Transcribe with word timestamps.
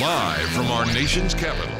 Live 0.00 0.48
from 0.52 0.68
our 0.68 0.86
nation's 0.86 1.34
capital. 1.34 1.79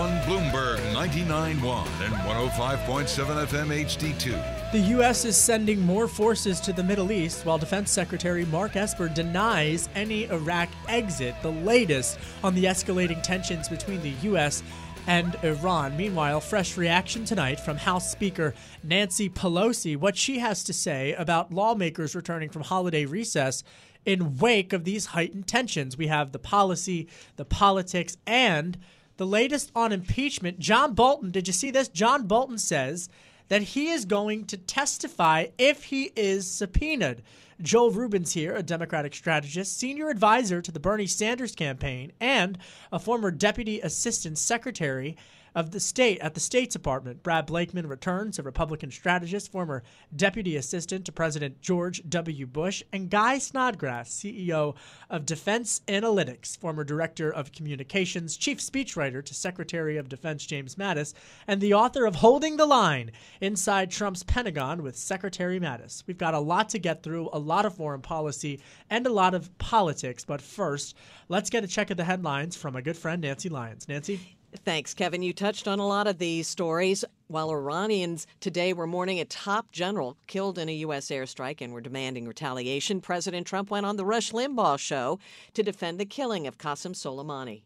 on 0.01 0.09
Bloomberg 0.21 0.79
99.1 0.95 1.85
and 2.03 2.13
105.7 2.15 3.45
FM 3.45 3.85
HD2. 3.85 4.71
The 4.71 4.79
U.S. 4.95 5.25
is 5.25 5.37
sending 5.37 5.79
more 5.79 6.07
forces 6.07 6.59
to 6.61 6.73
the 6.73 6.83
Middle 6.83 7.11
East 7.11 7.45
while 7.45 7.59
Defense 7.59 7.91
Secretary 7.91 8.43
Mark 8.45 8.75
Esper 8.75 9.09
denies 9.09 9.89
any 9.93 10.23
Iraq 10.23 10.69
exit, 10.87 11.35
the 11.43 11.51
latest 11.51 12.17
on 12.43 12.55
the 12.55 12.63
escalating 12.63 13.21
tensions 13.21 13.69
between 13.69 14.01
the 14.01 14.09
U.S. 14.23 14.63
and 15.05 15.37
Iran. 15.43 15.95
Meanwhile, 15.95 16.41
fresh 16.41 16.77
reaction 16.77 17.23
tonight 17.23 17.59
from 17.59 17.77
House 17.77 18.11
Speaker 18.11 18.55
Nancy 18.83 19.29
Pelosi, 19.29 19.95
what 19.95 20.17
she 20.17 20.39
has 20.39 20.63
to 20.63 20.73
say 20.73 21.13
about 21.13 21.53
lawmakers 21.53 22.15
returning 22.15 22.49
from 22.49 22.63
holiday 22.63 23.05
recess 23.05 23.63
in 24.03 24.37
wake 24.37 24.73
of 24.73 24.83
these 24.83 25.07
heightened 25.07 25.45
tensions. 25.45 25.95
We 25.95 26.07
have 26.07 26.31
the 26.31 26.39
policy, 26.39 27.07
the 27.35 27.45
politics, 27.45 28.17
and 28.25 28.79
the 29.21 29.27
latest 29.27 29.71
on 29.75 29.91
impeachment. 29.91 30.57
John 30.57 30.95
Bolton, 30.95 31.29
did 31.29 31.45
you 31.45 31.53
see 31.53 31.69
this? 31.69 31.89
John 31.89 32.25
Bolton 32.25 32.57
says 32.57 33.07
that 33.49 33.61
he 33.61 33.89
is 33.89 34.05
going 34.05 34.45
to 34.45 34.57
testify 34.57 35.45
if 35.59 35.83
he 35.83 36.11
is 36.15 36.49
subpoenaed. 36.49 37.21
Joel 37.61 37.91
Rubin's 37.91 38.33
here, 38.33 38.55
a 38.55 38.63
Democratic 38.63 39.13
strategist, 39.13 39.77
senior 39.77 40.09
advisor 40.09 40.59
to 40.59 40.71
the 40.71 40.79
Bernie 40.79 41.05
Sanders 41.05 41.53
campaign, 41.53 42.13
and 42.19 42.57
a 42.91 42.97
former 42.97 43.29
deputy 43.29 43.79
assistant 43.81 44.39
secretary 44.39 45.15
of 45.53 45.71
the 45.71 45.79
state 45.79 46.19
at 46.19 46.33
the 46.33 46.39
State 46.39 46.71
Department. 46.71 47.23
Brad 47.23 47.45
Blakeman 47.45 47.87
returns, 47.87 48.39
a 48.39 48.43
Republican 48.43 48.91
strategist, 48.91 49.51
former 49.51 49.83
deputy 50.15 50.55
assistant 50.55 51.05
to 51.05 51.11
President 51.11 51.61
George 51.61 52.01
W. 52.07 52.45
Bush, 52.47 52.83
and 52.93 53.09
Guy 53.09 53.37
Snodgrass, 53.37 54.09
CEO 54.09 54.75
of 55.09 55.25
Defense 55.25 55.81
Analytics, 55.87 56.57
former 56.57 56.83
director 56.83 57.31
of 57.31 57.51
communications, 57.51 58.37
chief 58.37 58.59
speechwriter 58.59 59.23
to 59.23 59.33
Secretary 59.33 59.97
of 59.97 60.09
Defense 60.09 60.45
James 60.45 60.75
Mattis, 60.75 61.13
and 61.47 61.59
the 61.59 61.73
author 61.73 62.05
of 62.05 62.15
Holding 62.15 62.57
the 62.57 62.65
Line 62.65 63.11
Inside 63.41 63.91
Trump's 63.91 64.23
Pentagon 64.23 64.83
with 64.83 64.95
Secretary 64.95 65.59
Mattis. 65.59 66.03
We've 66.07 66.17
got 66.17 66.33
a 66.33 66.39
lot 66.39 66.69
to 66.69 66.79
get 66.79 67.03
through, 67.03 67.29
a 67.33 67.39
lot 67.39 67.65
of 67.65 67.75
foreign 67.75 68.01
policy, 68.01 68.61
and 68.89 69.05
a 69.05 69.13
lot 69.13 69.33
of 69.33 69.57
politics. 69.57 70.23
But 70.23 70.41
first, 70.41 70.95
let's 71.29 71.49
get 71.49 71.63
a 71.63 71.67
check 71.67 71.89
of 71.89 71.97
the 71.97 72.03
headlines 72.03 72.55
from 72.55 72.73
my 72.73 72.81
good 72.81 72.97
friend 72.97 73.21
Nancy 73.21 73.49
Lyons. 73.49 73.87
Nancy? 73.87 74.37
Thanks, 74.57 74.93
Kevin. 74.93 75.23
You 75.23 75.33
touched 75.33 75.67
on 75.67 75.79
a 75.79 75.87
lot 75.87 76.07
of 76.07 76.17
these 76.17 76.47
stories. 76.47 77.05
While 77.27 77.49
Iranians 77.51 78.27
today 78.41 78.73
were 78.73 78.85
mourning 78.85 79.19
a 79.19 79.25
top 79.25 79.71
general 79.71 80.17
killed 80.27 80.57
in 80.57 80.67
a 80.67 80.73
U.S. 80.73 81.07
airstrike 81.07 81.61
and 81.61 81.71
were 81.71 81.79
demanding 81.79 82.27
retaliation, 82.27 82.99
President 82.99 83.47
Trump 83.47 83.71
went 83.71 83.85
on 83.85 83.95
the 83.95 84.03
Rush 84.03 84.31
Limbaugh 84.31 84.77
show 84.77 85.19
to 85.53 85.63
defend 85.63 85.99
the 85.99 86.05
killing 86.05 86.47
of 86.47 86.57
Qasem 86.57 86.93
Soleimani. 86.93 87.61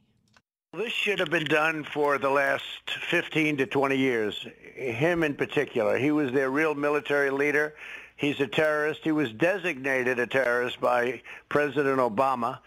This 0.74 0.94
should 0.94 1.20
have 1.20 1.32
been 1.32 1.46
done 1.46 1.84
for 1.86 2.18
the 2.20 2.30
last 2.30 2.64
15 3.10 3.58
to 3.58 3.66
20 3.66 3.98
years. 3.98 4.48
Him 4.76 5.24
in 5.24 5.34
particular. 5.34 5.98
He 5.98 6.12
was 6.12 6.32
their 6.34 6.52
real 6.52 6.76
military 6.76 7.32
leader. 7.32 7.76
He's 8.16 8.40
a 8.40 8.48
terrorist. 8.48 9.02
He 9.04 9.12
was 9.12 9.32
designated 9.34 10.20
a 10.20 10.28
terrorist 10.28 10.80
by 10.80 11.22
President 11.50 11.98
Obama, 11.98 12.60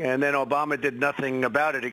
and 0.00 0.22
then 0.22 0.34
Obama 0.34 0.80
did 0.80 1.00
nothing 1.00 1.44
about 1.44 1.74
it. 1.74 1.92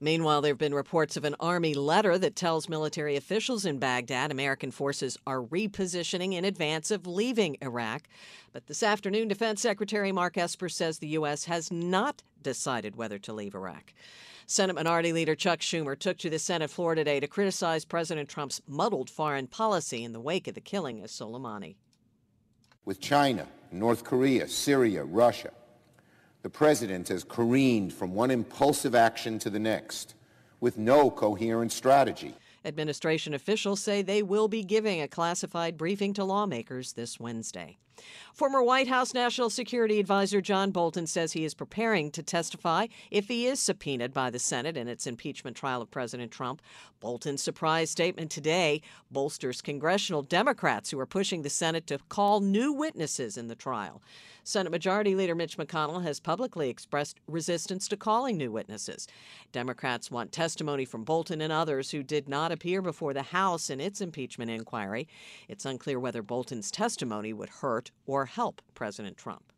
Meanwhile, 0.00 0.42
there 0.42 0.52
have 0.52 0.58
been 0.58 0.74
reports 0.74 1.16
of 1.16 1.24
an 1.24 1.34
Army 1.40 1.74
letter 1.74 2.18
that 2.18 2.36
tells 2.36 2.68
military 2.68 3.16
officials 3.16 3.64
in 3.64 3.78
Baghdad 3.78 4.30
American 4.30 4.70
forces 4.70 5.18
are 5.26 5.42
repositioning 5.42 6.34
in 6.34 6.44
advance 6.44 6.92
of 6.92 7.06
leaving 7.06 7.56
Iraq. 7.60 8.02
But 8.52 8.68
this 8.68 8.84
afternoon, 8.84 9.26
Defense 9.26 9.60
Secretary 9.60 10.12
Mark 10.12 10.38
Esper 10.38 10.68
says 10.68 10.98
the 10.98 11.08
U.S. 11.08 11.46
has 11.46 11.72
not 11.72 12.22
decided 12.42 12.94
whether 12.94 13.18
to 13.18 13.32
leave 13.32 13.56
Iraq. 13.56 13.92
Senate 14.46 14.76
Minority 14.76 15.12
Leader 15.12 15.34
Chuck 15.34 15.58
Schumer 15.58 15.98
took 15.98 16.16
to 16.18 16.30
the 16.30 16.38
Senate 16.38 16.70
floor 16.70 16.94
today 16.94 17.18
to 17.20 17.26
criticize 17.26 17.84
President 17.84 18.28
Trump's 18.28 18.62
muddled 18.66 19.10
foreign 19.10 19.48
policy 19.48 20.04
in 20.04 20.12
the 20.12 20.20
wake 20.20 20.46
of 20.46 20.54
the 20.54 20.60
killing 20.60 21.02
of 21.02 21.10
Soleimani. 21.10 21.74
With 22.84 23.00
China, 23.00 23.46
North 23.72 24.04
Korea, 24.04 24.48
Syria, 24.48 25.04
Russia, 25.04 25.50
the 26.42 26.50
president 26.50 27.08
has 27.08 27.24
careened 27.24 27.92
from 27.92 28.14
one 28.14 28.30
impulsive 28.30 28.94
action 28.94 29.38
to 29.40 29.50
the 29.50 29.58
next 29.58 30.14
with 30.60 30.78
no 30.78 31.10
coherent 31.10 31.72
strategy. 31.72 32.34
Administration 32.64 33.34
officials 33.34 33.80
say 33.80 34.02
they 34.02 34.22
will 34.22 34.48
be 34.48 34.62
giving 34.62 35.00
a 35.00 35.08
classified 35.08 35.76
briefing 35.76 36.12
to 36.14 36.24
lawmakers 36.24 36.92
this 36.92 37.18
Wednesday. 37.20 37.78
Former 38.34 38.62
White 38.62 38.88
House 38.88 39.14
National 39.14 39.50
Security 39.50 39.98
Advisor 39.98 40.40
John 40.40 40.70
Bolton 40.70 41.06
says 41.06 41.32
he 41.32 41.44
is 41.44 41.54
preparing 41.54 42.10
to 42.12 42.22
testify 42.22 42.86
if 43.10 43.28
he 43.28 43.46
is 43.46 43.60
subpoenaed 43.60 44.14
by 44.14 44.30
the 44.30 44.38
Senate 44.38 44.76
in 44.76 44.86
its 44.86 45.06
impeachment 45.06 45.56
trial 45.56 45.82
of 45.82 45.90
President 45.90 46.30
Trump. 46.30 46.62
Bolton's 47.00 47.42
surprise 47.42 47.90
statement 47.90 48.30
today 48.30 48.80
bolsters 49.10 49.60
congressional 49.60 50.22
Democrats 50.22 50.90
who 50.90 51.00
are 51.00 51.06
pushing 51.06 51.42
the 51.42 51.50
Senate 51.50 51.86
to 51.88 51.98
call 52.08 52.40
new 52.40 52.72
witnesses 52.72 53.36
in 53.36 53.48
the 53.48 53.54
trial. 53.54 54.00
Senate 54.44 54.70
Majority 54.70 55.14
Leader 55.14 55.34
Mitch 55.34 55.58
McConnell 55.58 56.02
has 56.04 56.20
publicly 56.20 56.70
expressed 56.70 57.20
resistance 57.26 57.86
to 57.86 57.98
calling 57.98 58.38
new 58.38 58.50
witnesses. 58.50 59.06
Democrats 59.52 60.10
want 60.10 60.32
testimony 60.32 60.86
from 60.86 61.04
Bolton 61.04 61.42
and 61.42 61.52
others 61.52 61.90
who 61.90 62.02
did 62.02 62.30
not 62.30 62.50
appear 62.50 62.80
before 62.80 63.12
the 63.12 63.24
House 63.24 63.68
in 63.68 63.78
its 63.78 64.00
impeachment 64.00 64.50
inquiry. 64.50 65.06
It's 65.48 65.66
unclear 65.66 66.00
whether 66.00 66.22
Bolton's 66.22 66.70
testimony 66.70 67.34
would 67.34 67.50
hurt 67.50 67.87
or 68.06 68.26
help 68.26 68.62
President 68.74 69.16
Trump. 69.16 69.52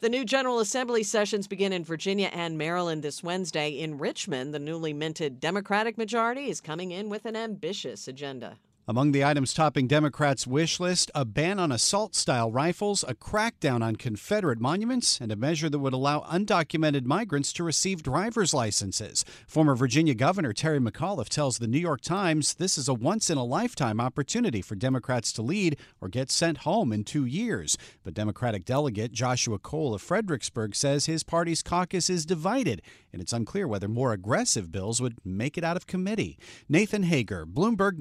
The 0.00 0.08
new 0.08 0.24
General 0.24 0.58
Assembly 0.58 1.04
sessions 1.04 1.46
begin 1.46 1.72
in 1.72 1.84
Virginia 1.84 2.28
and 2.32 2.58
Maryland 2.58 3.02
this 3.02 3.22
Wednesday. 3.22 3.70
In 3.70 3.98
Richmond, 3.98 4.52
the 4.52 4.58
newly 4.58 4.92
minted 4.92 5.38
Democratic 5.38 5.96
majority 5.96 6.50
is 6.50 6.60
coming 6.60 6.90
in 6.90 7.08
with 7.08 7.24
an 7.24 7.36
ambitious 7.36 8.08
agenda. 8.08 8.58
Among 8.88 9.12
the 9.12 9.24
items 9.24 9.54
topping 9.54 9.86
Democrats' 9.86 10.44
wish 10.44 10.80
list, 10.80 11.08
a 11.14 11.24
ban 11.24 11.60
on 11.60 11.70
assault 11.70 12.16
style 12.16 12.50
rifles, 12.50 13.04
a 13.06 13.14
crackdown 13.14 13.80
on 13.80 13.94
Confederate 13.94 14.58
monuments, 14.58 15.20
and 15.20 15.30
a 15.30 15.36
measure 15.36 15.70
that 15.70 15.78
would 15.78 15.92
allow 15.92 16.22
undocumented 16.22 17.04
migrants 17.04 17.52
to 17.52 17.62
receive 17.62 18.02
driver's 18.02 18.52
licenses. 18.52 19.24
Former 19.46 19.76
Virginia 19.76 20.14
Governor 20.14 20.52
Terry 20.52 20.80
McAuliffe 20.80 21.28
tells 21.28 21.58
the 21.58 21.68
New 21.68 21.78
York 21.78 22.00
Times 22.00 22.54
this 22.54 22.76
is 22.76 22.88
a 22.88 22.94
once 22.94 23.30
in 23.30 23.38
a 23.38 23.44
lifetime 23.44 24.00
opportunity 24.00 24.60
for 24.60 24.74
Democrats 24.74 25.32
to 25.34 25.42
lead 25.42 25.76
or 26.00 26.08
get 26.08 26.28
sent 26.28 26.58
home 26.58 26.92
in 26.92 27.04
two 27.04 27.24
years. 27.24 27.78
But 28.02 28.14
Democratic 28.14 28.64
delegate 28.64 29.12
Joshua 29.12 29.60
Cole 29.60 29.94
of 29.94 30.02
Fredericksburg 30.02 30.74
says 30.74 31.06
his 31.06 31.22
party's 31.22 31.62
caucus 31.62 32.10
is 32.10 32.26
divided, 32.26 32.82
and 33.12 33.22
it's 33.22 33.32
unclear 33.32 33.68
whether 33.68 33.86
more 33.86 34.12
aggressive 34.12 34.72
bills 34.72 35.00
would 35.00 35.18
make 35.24 35.56
it 35.56 35.62
out 35.62 35.76
of 35.76 35.86
committee. 35.86 36.36
Nathan 36.68 37.04
Hager, 37.04 37.46
Bloomberg 37.46 37.96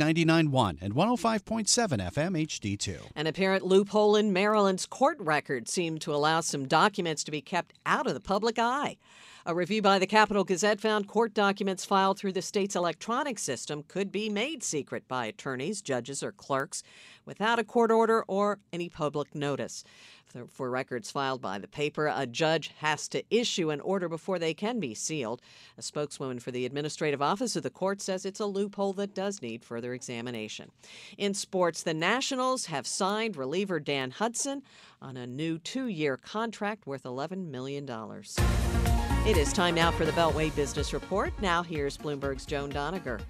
99.1 0.71 0.77
and 0.81 0.93
105.7 0.93 2.11
FM 2.11 2.47
HD2. 2.47 3.11
An 3.15 3.27
apparent 3.27 3.65
loophole 3.65 4.15
in 4.15 4.33
Maryland's 4.33 4.85
court 4.85 5.17
record 5.19 5.67
seemed 5.67 6.01
to 6.01 6.13
allow 6.13 6.41
some 6.41 6.67
documents 6.67 7.23
to 7.23 7.31
be 7.31 7.41
kept 7.41 7.73
out 7.85 8.07
of 8.07 8.13
the 8.13 8.19
public 8.19 8.57
eye. 8.59 8.97
A 9.43 9.55
review 9.55 9.81
by 9.81 9.97
the 9.97 10.05
Capital 10.05 10.43
Gazette 10.43 10.79
found 10.79 11.07
court 11.07 11.33
documents 11.33 11.83
filed 11.83 12.19
through 12.19 12.33
the 12.33 12.43
state's 12.43 12.75
electronic 12.75 13.39
system 13.39 13.81
could 13.81 14.11
be 14.11 14.29
made 14.29 14.61
secret 14.61 15.07
by 15.07 15.25
attorneys, 15.25 15.81
judges, 15.81 16.21
or 16.21 16.31
clerks 16.31 16.83
without 17.25 17.57
a 17.57 17.63
court 17.63 17.89
order 17.89 18.23
or 18.27 18.59
any 18.71 18.87
public 18.87 19.33
notice. 19.33 19.83
For 20.47 20.69
records 20.69 21.09
filed 21.09 21.41
by 21.41 21.57
the 21.57 21.67
paper, 21.67 22.05
a 22.13 22.27
judge 22.27 22.71
has 22.77 23.07
to 23.09 23.23
issue 23.31 23.71
an 23.71 23.81
order 23.81 24.07
before 24.07 24.37
they 24.37 24.53
can 24.53 24.79
be 24.79 24.93
sealed. 24.93 25.41
A 25.75 25.81
spokeswoman 25.81 26.39
for 26.39 26.51
the 26.51 26.67
Administrative 26.67 27.21
Office 27.21 27.55
of 27.55 27.63
the 27.63 27.71
court 27.71 27.99
says 27.99 28.25
it's 28.25 28.39
a 28.39 28.45
loophole 28.45 28.93
that 28.93 29.15
does 29.15 29.41
need 29.41 29.65
further 29.65 29.95
examination. 29.95 30.69
In 31.17 31.33
sports, 31.33 31.81
the 31.81 31.95
Nationals 31.95 32.67
have 32.67 32.85
signed 32.85 33.35
reliever 33.35 33.79
Dan 33.79 34.11
Hudson 34.11 34.61
on 35.01 35.17
a 35.17 35.25
new 35.25 35.57
two 35.57 35.87
year 35.87 36.15
contract 36.15 36.85
worth 36.85 37.03
$11 37.03 37.49
million. 37.49 37.85
It 39.23 39.37
is 39.37 39.53
time 39.53 39.75
now 39.75 39.91
for 39.91 40.03
the 40.03 40.11
Beltway 40.13 40.53
Business 40.55 40.93
Report. 40.93 41.31
Now 41.39 41.61
here's 41.61 41.95
Bloomberg's 41.95 42.43
Joan 42.43 42.71
Doniger. 42.71 43.21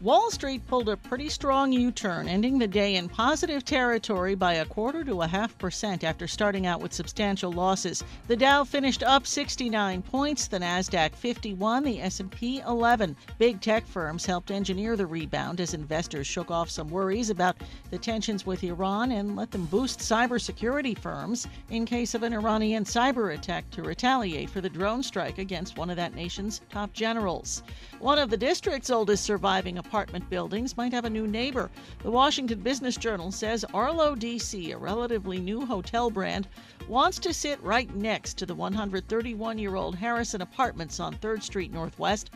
Wall 0.00 0.30
Street 0.30 0.64
pulled 0.68 0.88
a 0.88 0.96
pretty 0.96 1.28
strong 1.28 1.72
U 1.72 1.90
turn, 1.90 2.28
ending 2.28 2.56
the 2.56 2.68
day 2.68 2.94
in 2.94 3.08
positive 3.08 3.64
territory 3.64 4.36
by 4.36 4.54
a 4.54 4.64
quarter 4.64 5.02
to 5.02 5.22
a 5.22 5.26
half 5.26 5.58
percent 5.58 6.04
after 6.04 6.28
starting 6.28 6.66
out 6.66 6.80
with 6.80 6.92
substantial 6.92 7.50
losses. 7.50 8.04
The 8.28 8.36
Dow 8.36 8.62
finished 8.62 9.02
up 9.02 9.26
69 9.26 10.02
points, 10.02 10.46
the 10.46 10.60
Nasdaq 10.60 11.16
51, 11.16 11.82
the 11.82 12.00
S&P 12.00 12.60
11. 12.60 13.16
Big 13.38 13.60
tech 13.60 13.88
firms 13.88 14.24
helped 14.24 14.52
engineer 14.52 14.94
the 14.94 15.04
rebound 15.04 15.60
as 15.60 15.74
investors 15.74 16.28
shook 16.28 16.52
off 16.52 16.70
some 16.70 16.88
worries 16.88 17.28
about 17.28 17.56
the 17.90 17.98
tensions 17.98 18.46
with 18.46 18.62
Iran 18.62 19.10
and 19.10 19.34
let 19.34 19.50
them 19.50 19.66
boost 19.66 19.98
cybersecurity 19.98 20.96
firms 20.96 21.48
in 21.70 21.84
case 21.84 22.14
of 22.14 22.22
an 22.22 22.34
Iranian 22.34 22.84
cyber 22.84 23.34
attack 23.34 23.68
to 23.70 23.82
retaliate 23.82 24.48
for 24.48 24.60
the 24.60 24.70
drone 24.70 25.02
strike 25.02 25.38
against 25.38 25.76
one 25.76 25.90
of 25.90 25.96
that 25.96 26.14
nation's 26.14 26.60
top 26.70 26.92
generals. 26.92 27.64
One 27.98 28.20
of 28.20 28.30
the 28.30 28.36
district's 28.36 28.90
oldest 28.90 29.24
surviving 29.24 29.76
apartment 29.88 30.28
buildings 30.28 30.76
might 30.76 30.92
have 30.92 31.06
a 31.06 31.10
new 31.10 31.26
neighbor. 31.26 31.70
The 32.02 32.10
Washington 32.10 32.60
Business 32.60 32.94
Journal 32.94 33.32
says 33.32 33.64
Arlo 33.72 34.14
DC, 34.14 34.74
a 34.74 34.76
relatively 34.76 35.40
new 35.40 35.64
hotel 35.64 36.10
brand, 36.10 36.46
wants 36.88 37.18
to 37.20 37.32
sit 37.32 37.58
right 37.62 37.92
next 37.94 38.36
to 38.36 38.44
the 38.44 38.54
131 38.54 39.58
year 39.58 39.76
old 39.76 39.94
Harrison 39.94 40.42
Apartments 40.42 41.00
on 41.00 41.14
3rd 41.16 41.42
Street 41.42 41.72
Northwest. 41.72 42.28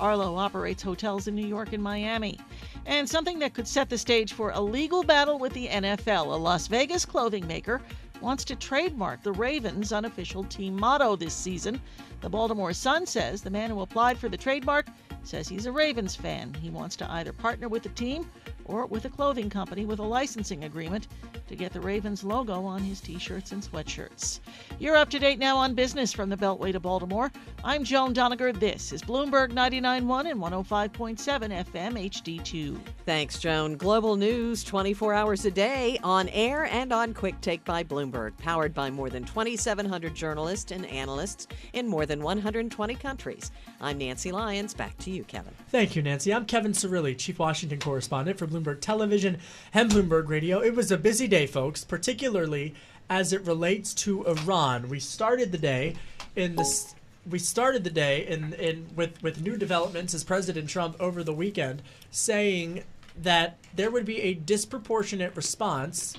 Arlo 0.00 0.34
operates 0.34 0.82
hotels 0.82 1.28
in 1.28 1.36
New 1.36 1.46
York 1.46 1.72
and 1.72 1.82
Miami. 1.82 2.40
And 2.86 3.08
something 3.08 3.38
that 3.38 3.54
could 3.54 3.68
set 3.68 3.88
the 3.88 3.98
stage 3.98 4.32
for 4.32 4.50
a 4.50 4.60
legal 4.60 5.04
battle 5.04 5.38
with 5.38 5.52
the 5.52 5.68
NFL, 5.68 6.26
a 6.26 6.36
Las 6.36 6.66
Vegas 6.66 7.06
clothing 7.06 7.46
maker 7.46 7.80
wants 8.20 8.44
to 8.44 8.56
trademark 8.56 9.22
the 9.22 9.32
Ravens' 9.32 9.92
unofficial 9.92 10.42
team 10.44 10.74
motto 10.74 11.14
this 11.14 11.34
season. 11.34 11.80
The 12.20 12.30
Baltimore 12.30 12.72
Sun 12.72 13.06
says 13.06 13.42
the 13.42 13.50
man 13.50 13.70
who 13.70 13.80
applied 13.80 14.18
for 14.18 14.28
the 14.28 14.36
trademark 14.36 14.86
says 15.26 15.48
he's 15.48 15.66
a 15.66 15.72
Ravens 15.72 16.14
fan. 16.14 16.54
He 16.54 16.70
wants 16.70 16.96
to 16.96 17.12
either 17.12 17.32
partner 17.32 17.68
with 17.68 17.82
the 17.82 17.88
team 17.90 18.30
or 18.66 18.86
with 18.86 19.04
a 19.04 19.10
clothing 19.10 19.48
company 19.48 19.84
with 19.84 19.98
a 19.98 20.02
licensing 20.02 20.64
agreement 20.64 21.08
to 21.48 21.56
get 21.56 21.72
the 21.72 21.80
Ravens 21.80 22.24
logo 22.24 22.64
on 22.64 22.80
his 22.80 23.00
t 23.00 23.18
shirts 23.18 23.52
and 23.52 23.62
sweatshirts. 23.62 24.40
You're 24.78 24.96
up 24.96 25.10
to 25.10 25.18
date 25.18 25.38
now 25.38 25.56
on 25.56 25.74
business 25.74 26.12
from 26.12 26.28
the 26.28 26.36
Beltway 26.36 26.72
to 26.72 26.80
Baltimore. 26.80 27.30
I'm 27.64 27.84
Joan 27.84 28.14
Doniger. 28.14 28.58
This 28.58 28.92
is 28.92 29.02
Bloomberg 29.02 29.52
99.1 29.52 30.30
and 30.30 30.40
105.7 30.40 31.64
FM 31.64 32.10
HD2. 32.10 32.78
Thanks, 33.04 33.38
Joan. 33.38 33.76
Global 33.76 34.16
news 34.16 34.64
24 34.64 35.14
hours 35.14 35.44
a 35.44 35.50
day 35.50 35.98
on 36.02 36.28
air 36.30 36.64
and 36.66 36.92
on 36.92 37.14
Quick 37.14 37.40
Take 37.40 37.64
by 37.64 37.84
Bloomberg, 37.84 38.36
powered 38.38 38.74
by 38.74 38.90
more 38.90 39.08
than 39.08 39.24
2,700 39.24 40.14
journalists 40.14 40.72
and 40.72 40.84
analysts 40.86 41.46
in 41.72 41.86
more 41.86 42.06
than 42.06 42.22
120 42.22 42.94
countries. 42.96 43.52
I'm 43.80 43.98
Nancy 43.98 44.32
Lyons. 44.32 44.74
Back 44.74 44.98
to 44.98 45.10
you, 45.10 45.24
Kevin. 45.24 45.54
Thank 45.68 45.94
you, 45.94 46.02
Nancy. 46.02 46.34
I'm 46.34 46.46
Kevin 46.46 46.72
Cirilli, 46.72 47.16
Chief 47.16 47.38
Washington 47.38 47.78
Correspondent 47.78 48.38
for 48.38 48.46
Bloomberg 48.46 48.55
Television 48.80 49.38
and 49.72 49.90
Bloomberg 49.90 50.28
Radio. 50.28 50.60
It 50.60 50.74
was 50.74 50.90
a 50.90 50.98
busy 50.98 51.28
day, 51.28 51.46
folks, 51.46 51.84
particularly 51.84 52.74
as 53.08 53.32
it 53.32 53.46
relates 53.46 53.94
to 53.94 54.26
Iran. 54.26 54.88
We 54.88 55.00
started 55.00 55.52
the 55.52 55.58
day 55.58 55.96
in 56.34 56.56
this. 56.56 56.94
We 57.28 57.38
started 57.38 57.82
the 57.82 57.90
day 57.90 58.26
in, 58.26 58.52
in 58.54 58.86
with, 58.94 59.20
with 59.22 59.42
new 59.42 59.56
developments 59.56 60.14
as 60.14 60.22
President 60.22 60.68
Trump 60.68 60.96
over 61.00 61.24
the 61.24 61.32
weekend 61.32 61.82
saying 62.10 62.84
that 63.20 63.58
there 63.74 63.90
would 63.90 64.04
be 64.04 64.20
a 64.20 64.34
disproportionate 64.34 65.34
response 65.34 66.14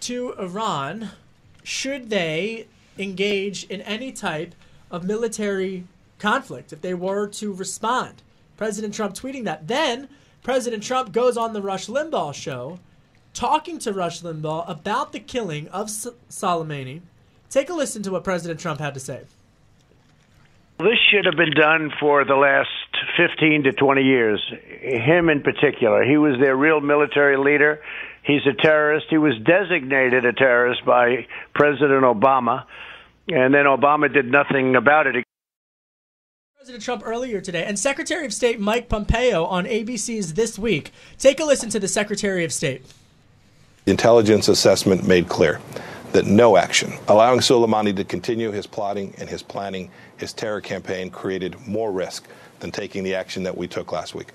to 0.00 0.32
Iran 0.38 1.10
should 1.62 2.10
they 2.10 2.66
engage 2.98 3.64
in 3.64 3.80
any 3.82 4.12
type 4.12 4.54
of 4.90 5.04
military 5.04 5.84
conflict 6.18 6.72
if 6.72 6.80
they 6.80 6.94
were 6.94 7.26
to 7.28 7.52
respond. 7.52 8.22
President 8.56 8.94
Trump 8.94 9.14
tweeting 9.14 9.44
that. 9.44 9.68
Then 9.68 10.08
President 10.46 10.80
Trump 10.84 11.10
goes 11.10 11.36
on 11.36 11.54
the 11.54 11.60
Rush 11.60 11.88
Limbaugh 11.88 12.32
show 12.32 12.78
talking 13.34 13.80
to 13.80 13.92
Rush 13.92 14.22
Limbaugh 14.22 14.70
about 14.70 15.10
the 15.10 15.18
killing 15.18 15.66
of 15.70 15.88
Soleimani. 15.88 17.00
Take 17.50 17.68
a 17.68 17.74
listen 17.74 18.04
to 18.04 18.12
what 18.12 18.22
President 18.22 18.60
Trump 18.60 18.78
had 18.78 18.94
to 18.94 19.00
say. 19.00 19.24
This 20.78 20.98
should 21.10 21.24
have 21.24 21.34
been 21.34 21.50
done 21.50 21.90
for 21.98 22.24
the 22.24 22.36
last 22.36 22.68
15 23.16 23.64
to 23.64 23.72
20 23.72 24.02
years. 24.02 24.40
Him 24.82 25.30
in 25.30 25.42
particular. 25.42 26.04
He 26.04 26.16
was 26.16 26.38
their 26.40 26.54
real 26.54 26.80
military 26.80 27.36
leader. 27.36 27.82
He's 28.22 28.46
a 28.46 28.54
terrorist. 28.54 29.06
He 29.10 29.18
was 29.18 29.34
designated 29.44 30.24
a 30.24 30.32
terrorist 30.32 30.84
by 30.84 31.26
President 31.56 32.04
Obama, 32.04 32.66
and 33.26 33.52
then 33.52 33.64
Obama 33.64 34.12
did 34.12 34.26
nothing 34.26 34.76
about 34.76 35.08
it. 35.08 35.25
President 36.66 36.82
Trump 36.82 37.02
earlier 37.06 37.40
today 37.40 37.64
and 37.64 37.78
Secretary 37.78 38.26
of 38.26 38.34
State 38.34 38.58
Mike 38.58 38.88
Pompeo 38.88 39.44
on 39.44 39.66
ABC's 39.66 40.34
This 40.34 40.58
Week. 40.58 40.90
Take 41.16 41.38
a 41.38 41.44
listen 41.44 41.70
to 41.70 41.78
the 41.78 41.86
Secretary 41.86 42.44
of 42.44 42.52
State. 42.52 42.84
Intelligence 43.86 44.48
assessment 44.48 45.06
made 45.06 45.28
clear 45.28 45.60
that 46.10 46.26
no 46.26 46.56
action 46.56 46.92
allowing 47.06 47.38
Soleimani 47.38 47.94
to 47.94 48.02
continue 48.02 48.50
his 48.50 48.66
plotting 48.66 49.14
and 49.16 49.28
his 49.28 49.44
planning, 49.44 49.92
his 50.16 50.32
terror 50.32 50.60
campaign, 50.60 51.08
created 51.08 51.54
more 51.68 51.92
risk 51.92 52.26
than 52.58 52.72
taking 52.72 53.04
the 53.04 53.14
action 53.14 53.44
that 53.44 53.56
we 53.56 53.68
took 53.68 53.92
last 53.92 54.16
week. 54.16 54.32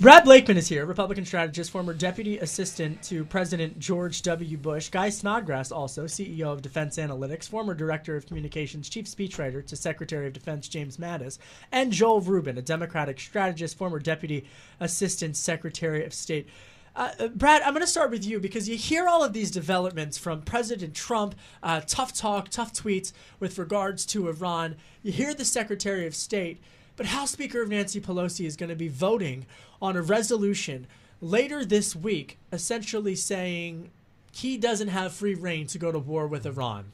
Brad 0.00 0.24
Blakeman 0.24 0.56
is 0.56 0.66
here, 0.66 0.86
Republican 0.86 1.24
strategist, 1.24 1.70
former 1.70 1.94
deputy 1.94 2.38
assistant 2.38 3.00
to 3.04 3.24
President 3.24 3.78
George 3.78 4.22
W. 4.22 4.56
Bush. 4.58 4.88
Guy 4.88 5.08
Snodgrass, 5.08 5.70
also 5.70 6.06
CEO 6.06 6.46
of 6.52 6.62
Defense 6.62 6.96
Analytics, 6.96 7.48
former 7.48 7.74
director 7.74 8.16
of 8.16 8.26
communications, 8.26 8.88
chief 8.88 9.06
speechwriter 9.06 9.64
to 9.64 9.76
Secretary 9.76 10.26
of 10.26 10.32
Defense 10.32 10.66
James 10.66 10.96
Mattis, 10.96 11.38
and 11.70 11.92
Joel 11.92 12.20
Rubin, 12.20 12.58
a 12.58 12.62
Democratic 12.62 13.20
strategist, 13.20 13.78
former 13.78 14.00
deputy 14.00 14.44
assistant 14.80 15.36
secretary 15.36 16.04
of 16.04 16.12
state. 16.12 16.48
Uh, 16.96 17.12
uh 17.20 17.28
Brad, 17.28 17.62
I'm 17.62 17.72
going 17.72 17.80
to 17.80 17.86
start 17.86 18.10
with 18.10 18.26
you 18.26 18.40
because 18.40 18.68
you 18.68 18.76
hear 18.76 19.06
all 19.06 19.22
of 19.22 19.32
these 19.32 19.52
developments 19.52 20.18
from 20.18 20.42
President 20.42 20.94
Trump, 20.94 21.36
uh, 21.62 21.82
tough 21.86 22.12
talk, 22.12 22.48
tough 22.48 22.72
tweets 22.72 23.12
with 23.38 23.60
regards 23.60 24.04
to 24.06 24.28
Iran. 24.28 24.74
You 25.04 25.12
hear 25.12 25.34
the 25.34 25.44
Secretary 25.44 26.04
of 26.04 26.16
State, 26.16 26.60
but 26.96 27.06
House 27.06 27.32
Speaker 27.32 27.64
Nancy 27.66 28.00
Pelosi 28.00 28.46
is 28.46 28.56
going 28.56 28.70
to 28.70 28.76
be 28.76 28.88
voting 28.88 29.46
on 29.82 29.96
a 29.96 30.02
resolution 30.02 30.86
later 31.20 31.64
this 31.64 31.96
week, 31.96 32.38
essentially 32.52 33.16
saying 33.16 33.90
he 34.32 34.56
doesn't 34.56 34.88
have 34.88 35.12
free 35.12 35.34
rein 35.34 35.66
to 35.68 35.78
go 35.78 35.92
to 35.92 35.98
war 35.98 36.26
with 36.26 36.46
Iran. 36.46 36.92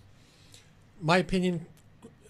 My 1.00 1.19
opinion, 1.19 1.66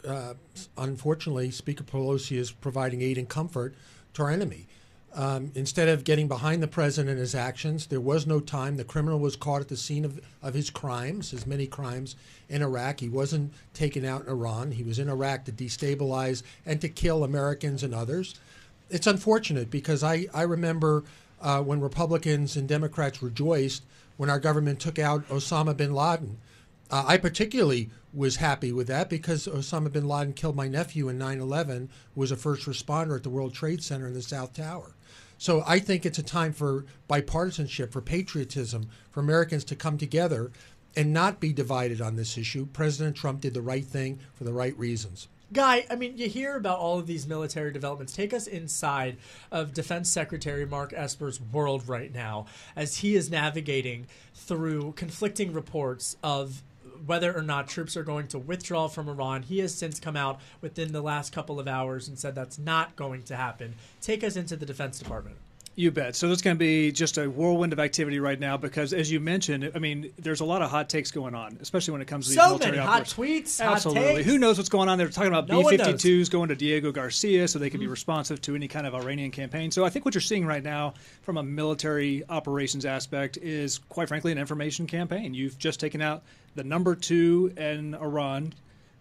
uh, 0.07 0.35
unfortunately, 0.77 1.51
Speaker 1.51 1.85
Pelosi 1.85 2.37
is 2.37 2.53
providing 2.53 3.03
aid 3.03 3.19
and 3.19 3.29
comfort 3.29 3.75
to 4.15 4.23
our 4.23 4.31
enemy. 4.31 4.67
Um, 5.13 5.51
instead 5.57 5.89
of 5.89 6.05
getting 6.05 6.29
behind 6.29 6.63
the 6.63 6.69
president 6.69 7.11
and 7.11 7.19
his 7.19 7.35
actions, 7.35 7.89
there 7.89 8.01
was 8.01 8.29
no 8.29 8.39
time. 8.39 8.77
The 8.77 8.85
criminal 8.85 9.19
was 9.19 9.35
caught 9.35 9.61
at 9.61 9.69
the 9.69 9.77
scene 9.77 10.05
of, 10.05 10.21
of 10.41 10.55
his 10.55 10.71
crimes, 10.71 11.33
his 11.33 11.49
many 11.49 11.67
crimes 11.67 12.15
in 12.49 12.63
Iraq. 12.63 13.01
He 13.01 13.09
wasn't 13.09 13.53
taken 13.75 14.05
out 14.05 14.23
in 14.23 14.29
Iran. 14.29 14.71
He 14.71 14.85
was 14.85 15.01
in 15.01 15.09
Iraq 15.09 15.47
to 15.47 15.53
destabilize 15.53 16.45
and 16.65 16.81
to 16.81 16.89
kill 16.89 17.25
Americans 17.25 17.83
and 17.83 17.93
others 17.93 18.37
it's 18.91 19.07
unfortunate 19.07 19.71
because 19.71 20.03
I, 20.03 20.27
I 20.35 20.43
remember 20.43 21.05
uh, 21.41 21.63
when 21.63 21.81
Republicans 21.81 22.57
and 22.57 22.69
Democrats 22.69 23.23
rejoiced 23.23 23.85
when 24.17 24.29
our 24.29 24.41
government 24.41 24.81
took 24.81 24.99
out 24.99 25.27
Osama 25.29 25.77
bin 25.77 25.95
Laden. 25.95 26.39
Uh, 26.91 27.05
I 27.07 27.17
particularly 27.17 27.89
was 28.13 28.37
happy 28.37 28.73
with 28.73 28.89
that 28.89 29.09
because 29.09 29.47
Osama 29.47 29.91
bin 29.93 30.09
Laden 30.09 30.33
killed 30.33 30.57
my 30.57 30.69
nephew 30.69 31.09
in 31.09 31.19
9 31.19 31.41
11, 31.41 31.89
who 32.15 32.21
was 32.21 32.33
a 32.33 32.37
first 32.37 32.67
responder 32.67 33.17
at 33.17 33.23
the 33.23 33.31
World 33.31 33.55
Trade 33.55 33.83
Center 33.83 34.09
in 34.09 34.15
the 34.15 34.23
South 34.23 34.53
Tower. 34.53 34.95
So 35.41 35.65
I 35.67 35.79
think 35.79 36.05
it's 36.05 36.19
a 36.19 36.23
time 36.23 36.53
for 36.53 36.85
bipartisanship, 37.09 37.93
for 37.93 38.03
patriotism, 38.03 38.91
for 39.11 39.21
Americans 39.21 39.65
to 39.65 39.75
come 39.75 39.97
together 39.97 40.53
and 40.95 41.15
not 41.15 41.41
be 41.41 41.51
divided 41.51 42.03
on 42.03 42.17
this 42.17 42.37
issue. 42.37 42.67
President 42.75 43.17
Trump 43.17 43.41
did 43.41 43.55
the 43.55 43.63
right 43.63 43.87
thing 43.87 44.21
for 44.35 44.45
the 44.45 44.53
right 44.53 44.79
reasons. 44.79 45.29
Guy, 45.51 45.87
I 45.89 45.97
mean, 45.97 46.19
you 46.19 46.29
hear 46.29 46.57
about 46.57 46.79
all 46.79 46.99
of 46.99 47.07
these 47.07 47.27
military 47.27 47.73
developments. 47.73 48.13
Take 48.13 48.35
us 48.35 48.47
inside 48.47 49.17
of 49.51 49.73
Defense 49.73 50.11
Secretary 50.11 50.67
Mark 50.67 50.93
Esper's 50.93 51.41
world 51.41 51.89
right 51.89 52.13
now 52.13 52.45
as 52.77 52.99
he 52.99 53.15
is 53.15 53.31
navigating 53.31 54.09
through 54.35 54.93
conflicting 54.93 55.55
reports 55.55 56.19
of 56.23 56.63
whether 57.07 57.37
or 57.37 57.43
not 57.43 57.69
troops 57.69 57.97
are 57.97 58.03
going 58.03 58.27
to 58.29 58.39
withdraw 58.39 58.89
from 58.89 59.09
Iran. 59.09 59.43
He 59.43 59.59
has 59.61 59.75
since 59.75 60.01
come 60.01 60.17
out 60.17 60.41
within 60.61 60.93
the 60.93 61.03
last 61.03 61.33
couple 61.33 61.59
of 61.59 61.69
hours 61.69 62.09
and 62.09 62.19
said 62.19 62.35
that's 62.35 62.59
not 62.59 62.97
going 62.97 63.23
to 63.25 63.37
happen. 63.37 63.75
Take 64.01 64.23
us 64.25 64.37
into 64.37 64.57
the 64.57 64.67
Defense 64.67 64.99
Department. 64.99 65.37
You 65.77 65.91
bet. 65.91 66.15
So 66.15 66.27
there's 66.27 66.43
going 66.43 66.57
to 66.57 66.59
be 66.59 66.93
just 66.93 67.17
a 67.17 67.27
whirlwind 67.31 67.73
of 67.73 67.79
activity 67.79 68.21
right 68.21 68.39
now 68.39 68.59
because, 68.59 68.93
as 68.93 69.11
you 69.11 69.19
mentioned, 69.19 69.71
I 69.75 69.79
mean, 69.79 70.13
there's 70.19 70.41
a 70.41 70.45
lot 70.45 70.61
of 70.61 70.71
hot 70.71 70.91
takes 70.91 71.11
going 71.11 71.35
on, 71.35 71.57
especially 71.63 71.93
when 71.93 72.03
it 72.03 72.07
comes 72.09 72.27
to 72.27 72.33
so 72.35 72.41
these 72.41 72.49
military 72.49 72.71
many 72.77 72.83
operations. 72.87 73.17
hot 73.17 73.25
tweets, 73.65 73.73
Absolutely. 73.73 74.03
hot 74.03 74.15
takes. 74.17 74.27
Who 74.29 74.39
knows 74.39 74.59
what's 74.59 74.69
going 74.69 74.89
on? 74.91 74.99
They're 74.99 75.09
talking 75.09 75.33
about 75.33 75.49
No 75.49 75.63
B-52s 75.71 76.31
going 76.31 76.49
to 76.51 76.55
Diego 76.57 76.93
Garcia 76.93 77.49
so 77.49 77.59
they 77.59 77.71
can 77.71 77.81
be 77.81 77.87
Mm-hmm. 77.87 77.93
responsive 77.93 78.43
to 78.43 78.55
any 78.55 78.69
kind 78.69 78.87
of 78.87 78.95
Iranian 78.95 79.31
campaign. 79.31 79.71
So 79.71 79.85
I 79.85 79.91
think 79.91 80.05
what 80.05 80.13
you're 80.15 80.21
seeing 80.21 80.45
right 80.45 80.63
now 80.63 80.95
from 81.23 81.39
a 81.39 81.43
military 81.43 82.25
operations 82.29 82.85
aspect 82.85 83.39
is, 83.39 83.79
quite 83.79 84.09
frankly, 84.09 84.33
an 84.33 84.39
information 84.39 84.87
campaign. 84.87 85.33
You've 85.33 85.57
just 85.59 85.81
taken 85.81 86.03
out 86.03 86.23
the 86.57 86.65
number 86.65 86.95
two 86.95 87.55
in 87.57 87.95
Iran, 87.95 88.53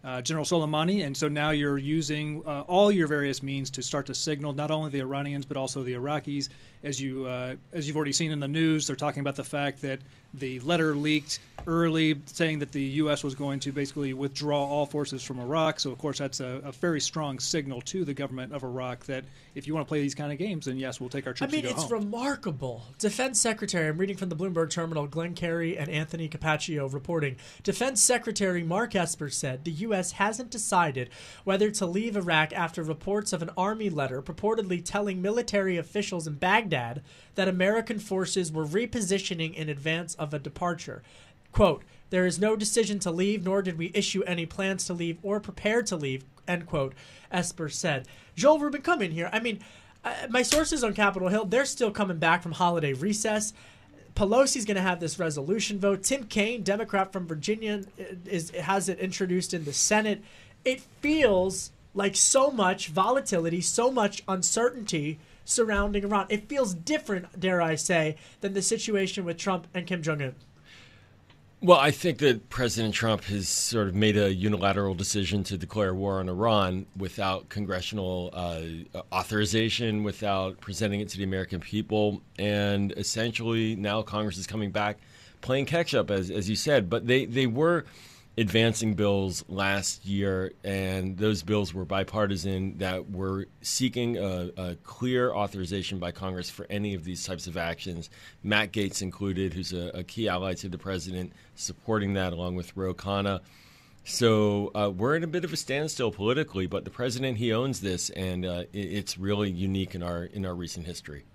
uh, 0.04 0.22
General 0.22 0.46
Soleimani, 0.46 1.06
and 1.06 1.16
so 1.16 1.28
now 1.28 1.52
you're 1.52 1.78
using 1.78 2.42
uh, 2.46 2.62
all 2.62 2.92
your 2.92 3.08
various 3.08 3.44
means 3.44 3.70
to 3.72 3.84
start 3.84 4.06
to 4.06 4.16
signal 4.16 4.54
not 4.54 4.72
only 4.72 4.90
the 4.90 5.00
Iranians 5.00 5.46
but 5.46 5.58
also 5.58 5.84
the 5.84 5.94
Iraqis. 5.94 6.50
As 6.84 7.02
you 7.02 7.26
uh, 7.26 7.56
as 7.74 7.88
you've 7.88 7.98
already 7.98 8.14
seen 8.14 8.32
in 8.32 8.40
the 8.40 8.48
news, 8.48 8.88
they're 8.88 8.96
talking 8.96 9.22
about 9.22 9.36
the 9.36 9.44
fact 9.44 9.82
that 9.82 10.00
the 10.34 10.60
letter 10.62 10.96
leaked 10.96 11.40
early, 11.68 12.20
saying 12.26 12.60
that 12.60 12.72
the 12.72 12.82
U.S. 12.82 13.24
was 13.24 13.36
going 13.36 13.60
to 13.62 13.72
basically 13.72 14.14
withdraw 14.14 14.64
all 14.64 14.86
forces 14.86 15.24
from 15.24 15.40
Iraq. 15.40 15.80
So 15.80 15.92
of 15.92 15.98
course 15.98 16.20
that's 16.20 16.40
a, 16.40 16.62
a 16.64 16.72
very 16.72 17.02
strong 17.02 17.40
signal 17.40 17.82
to 17.82 18.06
the 18.06 18.14
government 18.14 18.54
of 18.54 18.64
Iraq 18.64 19.06
that 19.06 19.26
if 19.56 19.68
you 19.68 19.74
want 19.74 19.86
to 19.86 19.90
play 19.90 20.02
these 20.02 20.16
kind 20.16 20.32
of 20.32 20.38
games, 20.38 20.66
then 20.66 20.78
yes, 20.78 21.00
we'll 21.00 21.10
take 21.10 21.28
our 21.28 21.34
troops. 21.34 21.52
I 21.52 21.56
mean, 21.56 21.66
it's 21.66 21.84
home. 21.84 21.92
remarkable. 21.92 22.84
Defense 22.98 23.42
Secretary, 23.42 23.90
I'm 23.90 23.98
reading 23.98 24.16
from 24.16 24.30
the 24.30 24.36
Bloomberg 24.36 24.70
terminal, 24.70 25.06
Glen 25.08 25.34
Carey 25.34 25.78
and 25.78 25.90
Anthony 25.90 26.30
Capaccio 26.30 26.92
reporting. 26.92 27.36
Defense 27.64 28.02
Secretary 28.02 28.64
Mark 28.64 28.96
Esper 28.96 29.30
said 29.30 29.66
the 29.66 29.72
U.S. 29.72 30.14
hasn't 30.14 30.50
decided 30.50 31.10
whether 31.44 31.72
to 31.72 31.86
leave 31.86 32.16
Iraq 32.16 32.54
after 32.54 32.84
reports 32.84 33.34
of 33.34 33.42
an 33.42 33.50
Army 33.58 33.90
letter 33.90 34.22
purportedly 34.22 34.84
telling 34.84 35.22
military 35.22 35.78
officials 35.78 36.26
in 36.26 36.36
Baghdad 36.36 36.69
that 36.70 37.48
American 37.48 38.00
forces 38.00 38.52
were 38.52 38.66
repositioning 38.66 39.54
in 39.54 39.70
advance 39.70 40.16
of 40.16 40.34
a 40.34 40.40
departure. 40.40 41.02
Quote, 41.52 41.84
there 42.10 42.26
is 42.26 42.40
no 42.40 42.56
decision 42.56 43.00
to 43.00 43.12
leave, 43.12 43.44
nor 43.44 43.62
did 43.62 43.78
we 43.78 43.92
issue 43.94 44.24
any 44.24 44.46
plans 44.46 44.86
to 44.86 44.94
leave 44.94 45.18
or 45.22 45.40
prepare 45.40 45.82
to 45.84 45.96
leave, 45.96 46.24
end 46.48 46.66
quote, 46.66 46.94
Esper 47.32 47.70
said. 47.70 48.08
Joel 48.36 48.60
Rubin, 48.60 48.82
come 48.82 49.02
in 49.02 49.12
here. 49.12 49.30
I 49.32 49.40
mean, 49.40 49.60
uh, 50.04 50.14
my 50.30 50.42
sources 50.42 50.84
on 50.84 50.94
Capitol 50.94 51.28
Hill, 51.30 51.46
they're 51.46 51.66
still 51.66 51.92
coming 51.92 52.18
back 52.18 52.42
from 52.42 52.54
holiday 52.54 52.94
recess. 52.94 53.54
Pelosi's 54.16 54.66
going 54.66 54.76
to 54.76 54.82
have 54.82 55.00
this 55.00 55.20
resolution 55.20 55.80
vote. 55.80 56.04
Tim 56.04 56.26
Kaine, 56.26 56.64
Democrat 56.64 57.14
from 57.14 57.28
Virginia, 57.28 57.84
is 58.26 58.50
has 58.52 58.90
it 58.90 59.00
introduced 59.00 59.54
in 59.54 59.66
the 59.66 59.74
Senate. 59.74 60.22
It 60.66 60.82
feels 61.02 61.72
like 61.94 62.16
so 62.16 62.52
much 62.52 62.88
volatility, 62.88 63.62
so 63.62 63.92
much 63.92 64.24
uncertainty 64.28 65.20
surrounding 65.50 66.04
Iran. 66.04 66.28
It 66.30 66.48
feels 66.48 66.74
different, 66.74 67.40
dare 67.40 67.62
I 67.62 67.76
say, 67.76 68.16
than 68.42 68.54
the 68.54 68.62
situation 68.62 69.26
with 69.26 69.38
Trump 69.38 69.68
and 69.74 69.88
Kim 69.88 70.02
Jong 70.02 70.22
Un. 70.22 70.36
Well, 71.62 71.78
I 71.78 71.92
think 71.92 72.20
that 72.20 72.50
President 72.50 72.94
Trump 72.94 73.26
has 73.26 73.50
sort 73.50 73.90
of 73.90 73.96
made 73.96 74.16
a 74.16 74.34
unilateral 74.34 74.96
decision 74.96 75.44
to 75.46 75.58
declare 75.58 75.94
war 75.94 76.20
on 76.20 76.30
Iran 76.30 76.86
without 76.96 77.50
congressional 77.50 78.30
uh, 78.32 78.62
authorization, 79.12 80.04
without 80.04 80.62
presenting 80.62 81.02
it 81.02 81.10
to 81.10 81.18
the 81.18 81.26
American 81.26 81.60
people. 81.60 82.22
And 82.38 82.94
essentially, 82.96 83.76
now 83.76 84.02
Congress 84.04 84.38
is 84.38 84.48
coming 84.48 84.72
back 84.72 85.00
playing 85.42 85.66
catch 85.66 85.94
up, 85.94 86.12
as, 86.12 86.32
as 86.32 86.50
you 86.50 86.56
said. 86.56 86.90
But 86.90 87.08
they, 87.08 87.26
they 87.26 87.48
were 87.48 87.84
advancing 88.40 88.94
bills 88.94 89.44
last 89.50 90.06
year, 90.06 90.54
and 90.64 91.18
those 91.18 91.44
bills 91.44 91.74
were 91.74 91.84
bipartisan 91.84 92.78
that 92.78 93.12
were 93.12 93.48
seeking 93.62 94.18
a, 94.18 94.50
a, 94.56 94.76
clear 94.78 95.34
authorization 95.34 96.00
by 96.00 96.12
Congress 96.12 96.50
for 96.50 96.66
any 96.70 96.94
of 96.94 97.04
these 97.04 97.26
types 97.26 97.48
of 97.48 97.58
actions. 97.58 98.10
Matt 98.42 98.72
Gaetz 98.72 99.02
included, 99.02 99.54
who's 99.54 99.74
a, 99.74 99.92
a 99.94 100.04
key 100.04 100.30
ally 100.30 100.54
to 100.54 100.70
the 100.70 100.78
president, 100.78 101.34
supporting 101.56 102.14
that 102.14 102.32
along 102.32 102.56
with 102.56 102.76
Ro 102.78 102.94
Khanna. 102.94 103.42
So 104.06 104.72
uh, 104.74 104.90
we're 104.90 105.18
in 105.18 105.26
a 105.26 105.28
bit 105.28 105.44
of 105.44 105.52
a 105.52 105.58
standstill 105.58 106.12
politically, 106.12 106.66
but 106.66 106.86
the 106.86 106.92
president 106.92 107.38
he 107.38 107.52
owns 107.52 107.82
this, 107.82 108.10
and 108.12 108.46
uh, 108.46 108.64
it, 108.72 108.80
it's 108.80 109.18
really 109.18 109.52
unique 109.52 109.96
in 109.96 110.02
our 110.02 110.24
in 110.24 110.46
our 110.46 110.56
recent 110.56 110.86
history. 110.86 111.26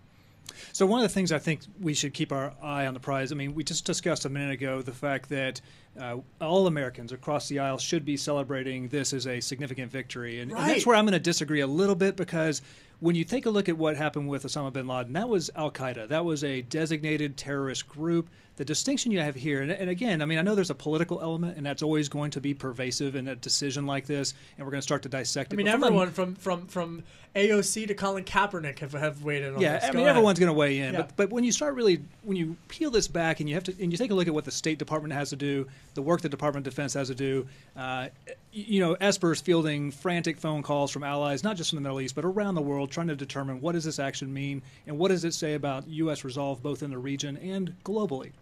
So 0.73 0.87
one 0.87 1.01
of 1.01 1.09
the 1.09 1.13
things 1.13 1.33
I 1.33 1.39
think 1.39 1.61
we 1.81 1.95
should 1.95 2.15
keep 2.15 2.33
our 2.33 2.55
eye 2.63 2.87
on 2.87 2.95
the 2.95 3.01
prize. 3.01 3.33
I 3.33 3.35
mean, 3.35 3.55
we 3.55 3.65
just 3.65 3.85
discussed 3.85 4.25
a 4.25 4.29
minute 4.29 4.53
ago 4.53 4.83
the 4.83 4.93
fact 4.93 5.29
that 5.29 5.61
uh, 6.01 6.17
all 6.41 6.67
Americans 6.67 7.13
across 7.13 7.49
the 7.49 7.59
aisle 7.59 7.79
should 7.79 8.05
be 8.05 8.17
celebrating 8.17 8.89
this 8.89 9.13
as 9.13 9.27
a 9.27 9.41
significant 9.41 9.91
victory, 9.93 10.41
and, 10.41 10.51
and 10.53 10.61
that's 10.69 10.87
where 10.87 10.97
I'm 10.97 11.05
going 11.05 11.13
to 11.13 11.19
disagree 11.21 11.61
a 11.61 11.67
little 11.67 11.95
bit 11.95 12.17
because 12.17 12.63
when 13.01 13.15
you 13.15 13.25
take 13.25 13.47
a 13.47 13.51
look 13.51 13.69
at 13.69 13.77
what 13.77 13.97
happened 13.97 14.29
with 14.29 14.45
Osama 14.45 14.73
bin 14.73 14.87
Laden, 14.87 15.13
that 15.13 15.29
was 15.29 15.51
Al 15.57 15.71
Qaeda. 15.71 16.09
That 16.09 16.25
was 16.25 16.43
a 16.45 16.63
designated 16.63 17.37
terrorist 17.37 17.89
group. 17.89 18.29
The 18.57 18.65
distinction 18.65 19.11
you 19.11 19.19
have 19.19 19.35
here, 19.35 19.63
and, 19.63 19.73
and 19.73 19.91
again, 19.91 20.23
I 20.23 20.27
mean, 20.27 20.39
I 20.39 20.43
know 20.43 20.55
there's 20.55 20.71
a 20.71 20.77
political 20.77 21.21
element, 21.21 21.57
and 21.57 21.67
that's 21.67 21.83
always 21.83 22.09
going 22.09 22.31
to 22.31 22.41
be 22.41 22.55
pervasive 22.55 23.17
in 23.17 23.27
a 23.27 23.35
decision 23.35 23.85
like 23.85 24.07
this, 24.07 24.33
and 24.57 24.65
we're 24.65 24.71
going 24.71 24.79
to 24.81 24.87
start 24.87 25.03
to 25.03 25.09
dissect 25.09 25.53
I 25.53 25.55
it. 25.55 25.57
mean, 25.57 25.67
But 25.67 25.73
from 25.73 25.83
a- 25.83 25.87
everyone 25.87 26.11
from, 26.13 26.35
from, 26.37 26.67
from 26.69 27.03
AOC 27.35 27.89
to 27.89 27.95
Colin 27.95 28.23
Kaepernick 28.23 28.79
have, 28.79 28.93
have 28.93 29.25
weighed 29.25 29.43
in 29.43 29.57
on 29.57 29.61
yeah, 29.61 29.73
this. 29.75 29.85
I 29.85 29.87
Go 29.89 29.93
mean 29.95 30.03
ahead. 30.07 30.11
everyone's 30.11 30.39
going 30.39 30.47
to 30.51 30.53
weigh 30.53 30.79
in, 30.79 30.95
Yeah. 30.95 31.01
but 31.03 31.17
but 31.17 31.31
when 31.31 31.43
you 31.43 31.51
start 31.51 31.75
really 31.75 32.01
when 32.23 32.37
you 32.37 32.57
peel 32.69 32.93
this 32.93 33.09
back 33.09 33.41
and 33.41 33.49
you 33.49 33.57
have 33.57 33.65
to 33.65 33.73
and 33.83 33.91
you 33.91 33.99
take 33.99 34.13
a 34.13 34.15
look 34.15 34.29
at 34.29 34.35
what 34.35 34.45
the 34.45 34.53
State 34.53 34.79
Department 34.79 35.13
has 35.15 35.31
to 35.31 35.37
do, 35.37 35.67
the 35.95 36.03
work 36.03 36.21
the 36.21 36.29
Department 36.29 36.67
of 36.67 36.73
Defense 36.73 36.95
has 36.95 37.09
to 37.09 37.15
do, 37.15 37.47
uh, 37.77 38.09
you 38.53 38.81
know, 38.81 38.95
Esper's 39.01 39.41
fielding 39.41 39.91
frantic 39.91 40.37
phone 40.39 40.63
calls 40.63 40.91
from 40.91 41.03
allies, 41.05 41.43
not 41.45 41.57
just 41.57 41.71
from 41.71 41.77
the 41.77 41.83
Middle 41.83 42.01
East 42.01 42.15
but 42.15 42.25
around 42.25 42.55
the 42.57 42.63
world, 42.63 42.91
trying 42.91 43.09
to 43.09 43.17
determine 43.17 43.61
what 43.61 43.73
does 43.73 43.85
this 43.85 43.99
action 43.99 44.33
mean 44.33 44.63
and 44.87 44.99
what 44.99 45.09
does 45.09 45.25
it 45.25 45.35
say 45.35 45.55
about 45.55 45.87
U.S. 45.89 46.25
resolve 46.25 46.63
both 46.63 46.83
in 46.83 46.91
the 46.91 46.99
region 46.99 47.37
and 47.39 47.75
globally. 47.85 48.33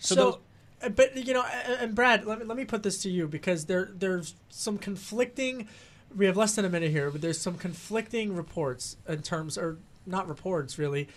So, 0.00 0.14
those- 0.14 0.38
uh, 0.82 0.88
but 0.88 1.14
you 1.26 1.34
know, 1.34 1.42
and 1.42 1.80
and 1.82 1.94
Brad, 1.94 2.24
let 2.24 2.38
me, 2.38 2.44
let 2.46 2.56
me 2.56 2.64
put 2.64 2.82
this 2.82 3.02
to 3.02 3.10
you 3.10 3.28
because 3.28 3.66
there 3.66 3.90
there's 3.94 4.34
some 4.48 4.78
conflicting. 4.78 5.68
We 6.16 6.26
have 6.26 6.36
less 6.36 6.54
than 6.54 6.64
a 6.64 6.70
minute 6.70 6.90
here, 6.90 7.10
but 7.10 7.20
there's 7.20 7.38
some 7.40 7.56
conflicting 7.56 8.34
reports 8.34 8.96
in 9.06 9.22
terms, 9.22 9.58
or 9.58 9.76
not 10.06 10.26
reports 10.28 10.78
really. 10.78 11.08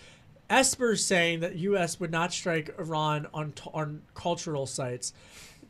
Esper's 0.50 1.02
saying 1.02 1.40
that 1.40 1.56
U.S. 1.56 1.98
would 1.98 2.10
not 2.10 2.30
strike 2.30 2.74
Iran 2.78 3.26
on 3.32 3.52
t- 3.52 3.70
on 3.72 4.02
cultural 4.14 4.66
sites. 4.66 5.14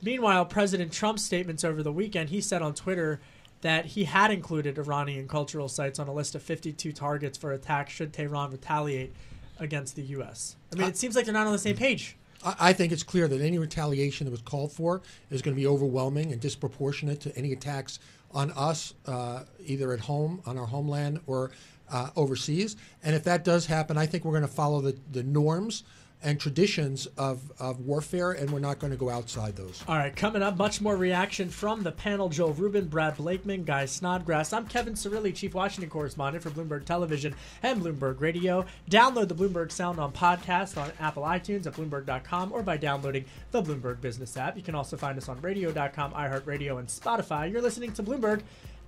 Meanwhile, 0.04 0.46
President 0.46 0.92
Trump's 0.92 1.24
statements 1.24 1.64
over 1.64 1.82
the 1.82 1.92
weekend, 1.92 2.28
he 2.28 2.42
said 2.42 2.60
on 2.60 2.74
Twitter 2.74 3.20
that 3.62 3.86
he 3.86 4.04
had 4.04 4.30
included 4.30 4.78
Iranian 4.78 5.26
cultural 5.26 5.68
sites 5.68 5.98
on 5.98 6.08
a 6.08 6.12
list 6.12 6.34
of 6.34 6.42
52 6.42 6.92
targets 6.92 7.38
for 7.38 7.52
attack 7.52 7.88
should 7.88 8.12
Tehran 8.12 8.50
retaliate 8.50 9.14
against 9.58 9.96
the 9.96 10.02
U.S. 10.02 10.56
I 10.72 10.76
mean, 10.76 10.88
it 10.88 10.98
seems 10.98 11.16
like 11.16 11.24
they're 11.24 11.32
not 11.32 11.46
on 11.46 11.52
the 11.52 11.58
same 11.58 11.76
page. 11.76 12.16
I, 12.44 12.54
I 12.60 12.72
think 12.74 12.92
it's 12.92 13.02
clear 13.02 13.26
that 13.28 13.40
any 13.40 13.58
retaliation 13.58 14.26
that 14.26 14.30
was 14.30 14.42
called 14.42 14.72
for 14.72 15.00
is 15.30 15.40
going 15.40 15.54
to 15.54 15.60
be 15.60 15.66
overwhelming 15.66 16.32
and 16.32 16.40
disproportionate 16.40 17.20
to 17.20 17.34
any 17.34 17.52
attacks 17.52 17.98
on 18.32 18.50
us, 18.50 18.92
uh, 19.06 19.44
either 19.64 19.92
at 19.92 20.00
home, 20.00 20.42
on 20.44 20.58
our 20.58 20.66
homeland, 20.66 21.20
or 21.26 21.52
uh, 21.94 22.10
overseas. 22.16 22.76
And 23.04 23.14
if 23.14 23.22
that 23.24 23.44
does 23.44 23.66
happen, 23.66 23.96
I 23.96 24.06
think 24.06 24.24
we're 24.24 24.32
going 24.32 24.42
to 24.42 24.48
follow 24.48 24.80
the, 24.80 24.98
the 25.12 25.22
norms 25.22 25.84
and 26.24 26.40
traditions 26.40 27.06
of, 27.18 27.52
of 27.60 27.80
warfare, 27.80 28.32
and 28.32 28.50
we're 28.50 28.58
not 28.58 28.78
going 28.78 28.90
to 28.90 28.96
go 28.96 29.10
outside 29.10 29.54
those. 29.54 29.84
All 29.86 29.96
right, 29.96 30.14
coming 30.16 30.42
up, 30.42 30.56
much 30.56 30.80
more 30.80 30.96
reaction 30.96 31.50
from 31.50 31.82
the 31.82 31.92
panel. 31.92 32.30
Joel 32.30 32.54
Rubin, 32.54 32.88
Brad 32.88 33.16
Blakeman, 33.18 33.64
Guy 33.64 33.84
Snodgrass. 33.84 34.52
I'm 34.52 34.66
Kevin 34.66 34.94
Cirilli, 34.94 35.34
Chief 35.34 35.54
Washington 35.54 35.90
Correspondent 35.90 36.42
for 36.42 36.50
Bloomberg 36.50 36.86
Television 36.86 37.34
and 37.62 37.82
Bloomberg 37.82 38.20
Radio. 38.20 38.64
Download 38.90 39.28
the 39.28 39.34
Bloomberg 39.34 39.70
Sound 39.70 40.00
on 40.00 40.12
podcast 40.12 40.80
on 40.80 40.90
Apple 40.98 41.24
iTunes 41.24 41.66
at 41.66 41.74
Bloomberg.com 41.74 42.52
or 42.52 42.62
by 42.62 42.78
downloading 42.78 43.26
the 43.50 43.62
Bloomberg 43.62 44.00
Business 44.00 44.36
app. 44.36 44.56
You 44.56 44.62
can 44.62 44.74
also 44.74 44.96
find 44.96 45.18
us 45.18 45.28
on 45.28 45.40
Radio.com, 45.42 46.12
iHeartRadio, 46.12 46.78
and 46.78 46.88
Spotify. 46.88 47.52
You're 47.52 47.62
listening 47.62 47.92
to 47.92 48.02
Bloomberg 48.02 48.40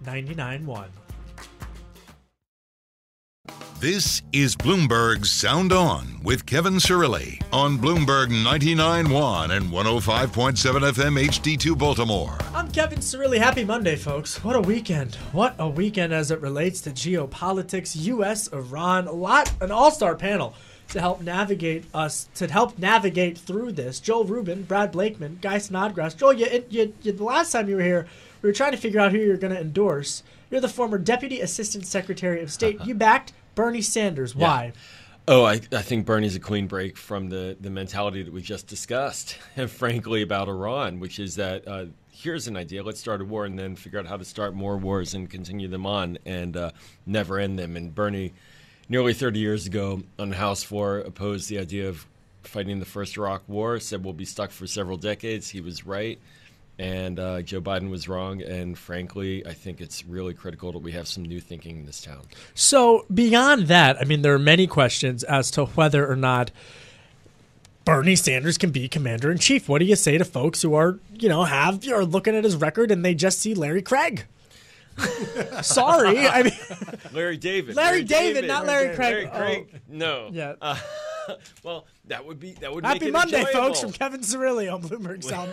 99.1. 0.04 0.88
This 3.78 4.22
is 4.32 4.56
Bloomberg 4.56 5.26
Sound 5.26 5.70
On 5.70 6.22
with 6.22 6.46
Kevin 6.46 6.76
Cirilli 6.76 7.42
on 7.52 7.76
Bloomberg 7.76 8.28
99.1 8.28 9.54
and 9.54 9.66
105.7 9.66 10.92
FM 10.92 11.22
HD2 11.22 11.76
Baltimore. 11.76 12.38
I'm 12.54 12.70
Kevin 12.70 13.00
Cirilli. 13.00 13.36
Happy 13.36 13.64
Monday, 13.64 13.96
folks. 13.96 14.42
What 14.42 14.56
a 14.56 14.62
weekend. 14.62 15.16
What 15.30 15.56
a 15.58 15.68
weekend 15.68 16.14
as 16.14 16.30
it 16.30 16.40
relates 16.40 16.80
to 16.82 16.90
geopolitics, 16.90 17.94
U.S., 17.96 18.50
Iran, 18.50 19.08
a 19.08 19.12
lot, 19.12 19.52
an 19.60 19.70
all 19.70 19.90
star 19.90 20.14
panel 20.14 20.54
to 20.88 20.98
help 20.98 21.20
navigate 21.20 21.84
us, 21.92 22.30
to 22.36 22.50
help 22.50 22.78
navigate 22.78 23.36
through 23.36 23.72
this. 23.72 24.00
Joel 24.00 24.24
Rubin, 24.24 24.62
Brad 24.62 24.90
Blakeman, 24.90 25.38
Guy 25.42 25.58
Snodgrass. 25.58 26.14
Joel, 26.14 26.32
you, 26.32 26.64
you, 26.70 26.94
you, 27.02 27.12
the 27.12 27.24
last 27.24 27.52
time 27.52 27.68
you 27.68 27.76
were 27.76 27.82
here, 27.82 28.06
we 28.40 28.48
were 28.48 28.54
trying 28.54 28.72
to 28.72 28.78
figure 28.78 29.00
out 29.00 29.12
who 29.12 29.18
you're 29.18 29.36
going 29.36 29.54
to 29.54 29.60
endorse. 29.60 30.22
You're 30.50 30.62
the 30.62 30.68
former 30.68 30.96
Deputy 30.96 31.42
Assistant 31.42 31.84
Secretary 31.84 32.40
of 32.40 32.50
State. 32.50 32.76
Uh-huh. 32.76 32.86
You 32.86 32.94
backed 32.94 33.34
Bernie 33.56 33.82
Sanders. 33.82 34.36
Why? 34.36 34.72
Oh, 35.26 35.44
I, 35.44 35.54
I 35.72 35.82
think 35.82 36.06
Bernie's 36.06 36.36
a 36.36 36.40
clean 36.40 36.68
break 36.68 36.96
from 36.96 37.30
the, 37.30 37.56
the 37.60 37.70
mentality 37.70 38.22
that 38.22 38.32
we 38.32 38.40
just 38.40 38.68
discussed, 38.68 39.38
and 39.56 39.68
frankly, 39.68 40.22
about 40.22 40.48
Iran, 40.48 41.00
which 41.00 41.18
is 41.18 41.34
that 41.34 41.66
uh, 41.66 41.86
here's 42.12 42.46
an 42.46 42.56
idea, 42.56 42.84
let's 42.84 43.00
start 43.00 43.20
a 43.20 43.24
war 43.24 43.44
and 43.44 43.58
then 43.58 43.74
figure 43.74 43.98
out 43.98 44.06
how 44.06 44.16
to 44.16 44.24
start 44.24 44.54
more 44.54 44.76
wars 44.76 45.14
and 45.14 45.28
continue 45.28 45.66
them 45.66 45.84
on 45.84 46.18
and 46.24 46.56
uh, 46.56 46.70
never 47.06 47.40
end 47.40 47.58
them. 47.58 47.76
And 47.76 47.92
Bernie, 47.92 48.34
nearly 48.88 49.14
30 49.14 49.40
years 49.40 49.66
ago 49.66 50.02
on 50.16 50.28
the 50.30 50.36
House 50.36 50.62
floor, 50.62 50.98
opposed 50.98 51.48
the 51.48 51.58
idea 51.58 51.88
of 51.88 52.06
fighting 52.44 52.78
the 52.78 52.86
first 52.86 53.16
Iraq 53.16 53.42
War, 53.48 53.80
said 53.80 54.04
we'll 54.04 54.12
be 54.12 54.24
stuck 54.24 54.52
for 54.52 54.68
several 54.68 54.96
decades. 54.96 55.48
He 55.48 55.60
was 55.60 55.84
right 55.84 56.20
and 56.78 57.18
uh, 57.18 57.42
Joe 57.42 57.60
Biden 57.60 57.90
was 57.90 58.08
wrong. 58.08 58.42
And 58.42 58.76
frankly, 58.76 59.46
I 59.46 59.52
think 59.52 59.80
it's 59.80 60.04
really 60.04 60.34
critical 60.34 60.72
that 60.72 60.80
we 60.80 60.92
have 60.92 61.08
some 61.08 61.24
new 61.24 61.40
thinking 61.40 61.78
in 61.78 61.86
this 61.86 62.00
town. 62.00 62.22
So 62.54 63.06
beyond 63.12 63.68
that, 63.68 64.00
I 64.00 64.04
mean, 64.04 64.22
there 64.22 64.34
are 64.34 64.38
many 64.38 64.66
questions 64.66 65.24
as 65.24 65.50
to 65.52 65.66
whether 65.66 66.10
or 66.10 66.16
not. 66.16 66.50
Bernie 67.84 68.16
Sanders 68.16 68.58
can 68.58 68.72
be 68.72 68.88
commander 68.88 69.30
in 69.30 69.38
chief. 69.38 69.68
What 69.68 69.78
do 69.78 69.84
you 69.84 69.94
say 69.94 70.18
to 70.18 70.24
folks 70.24 70.60
who 70.60 70.74
are, 70.74 70.98
you 71.14 71.28
know, 71.28 71.44
have 71.44 71.86
are 71.88 72.04
looking 72.04 72.34
at 72.34 72.42
his 72.42 72.56
record 72.56 72.90
and 72.90 73.04
they 73.04 73.14
just 73.14 73.38
see 73.38 73.54
Larry 73.54 73.80
Craig? 73.80 74.24
Sorry, 75.62 76.26
I 76.26 76.42
mean 76.42 76.52
Larry 77.12 77.36
David. 77.36 77.76
Larry, 77.76 77.98
Larry 77.98 78.04
David, 78.04 78.34
David, 78.34 78.48
not 78.48 78.66
Larry, 78.66 78.86
Larry 78.86 78.96
Craig. 78.96 79.30
Larry 79.32 79.54
Craig, 79.54 79.68
oh. 79.72 79.78
no. 79.88 80.30
Yeah. 80.32 80.54
Uh, 80.60 80.76
well, 81.62 81.86
that 82.06 82.24
would 82.24 82.38
be 82.38 82.52
that 82.52 82.72
would 82.72 82.84
Happy 82.84 83.10
Monday, 83.10 83.40
enjoyable. 83.40 83.68
folks, 83.68 83.80
from 83.80 83.92
Kevin 83.92 84.20
Cirilli 84.20 84.72
on 84.72 84.82
Bloomberg 84.82 85.22
Sound 85.26 85.52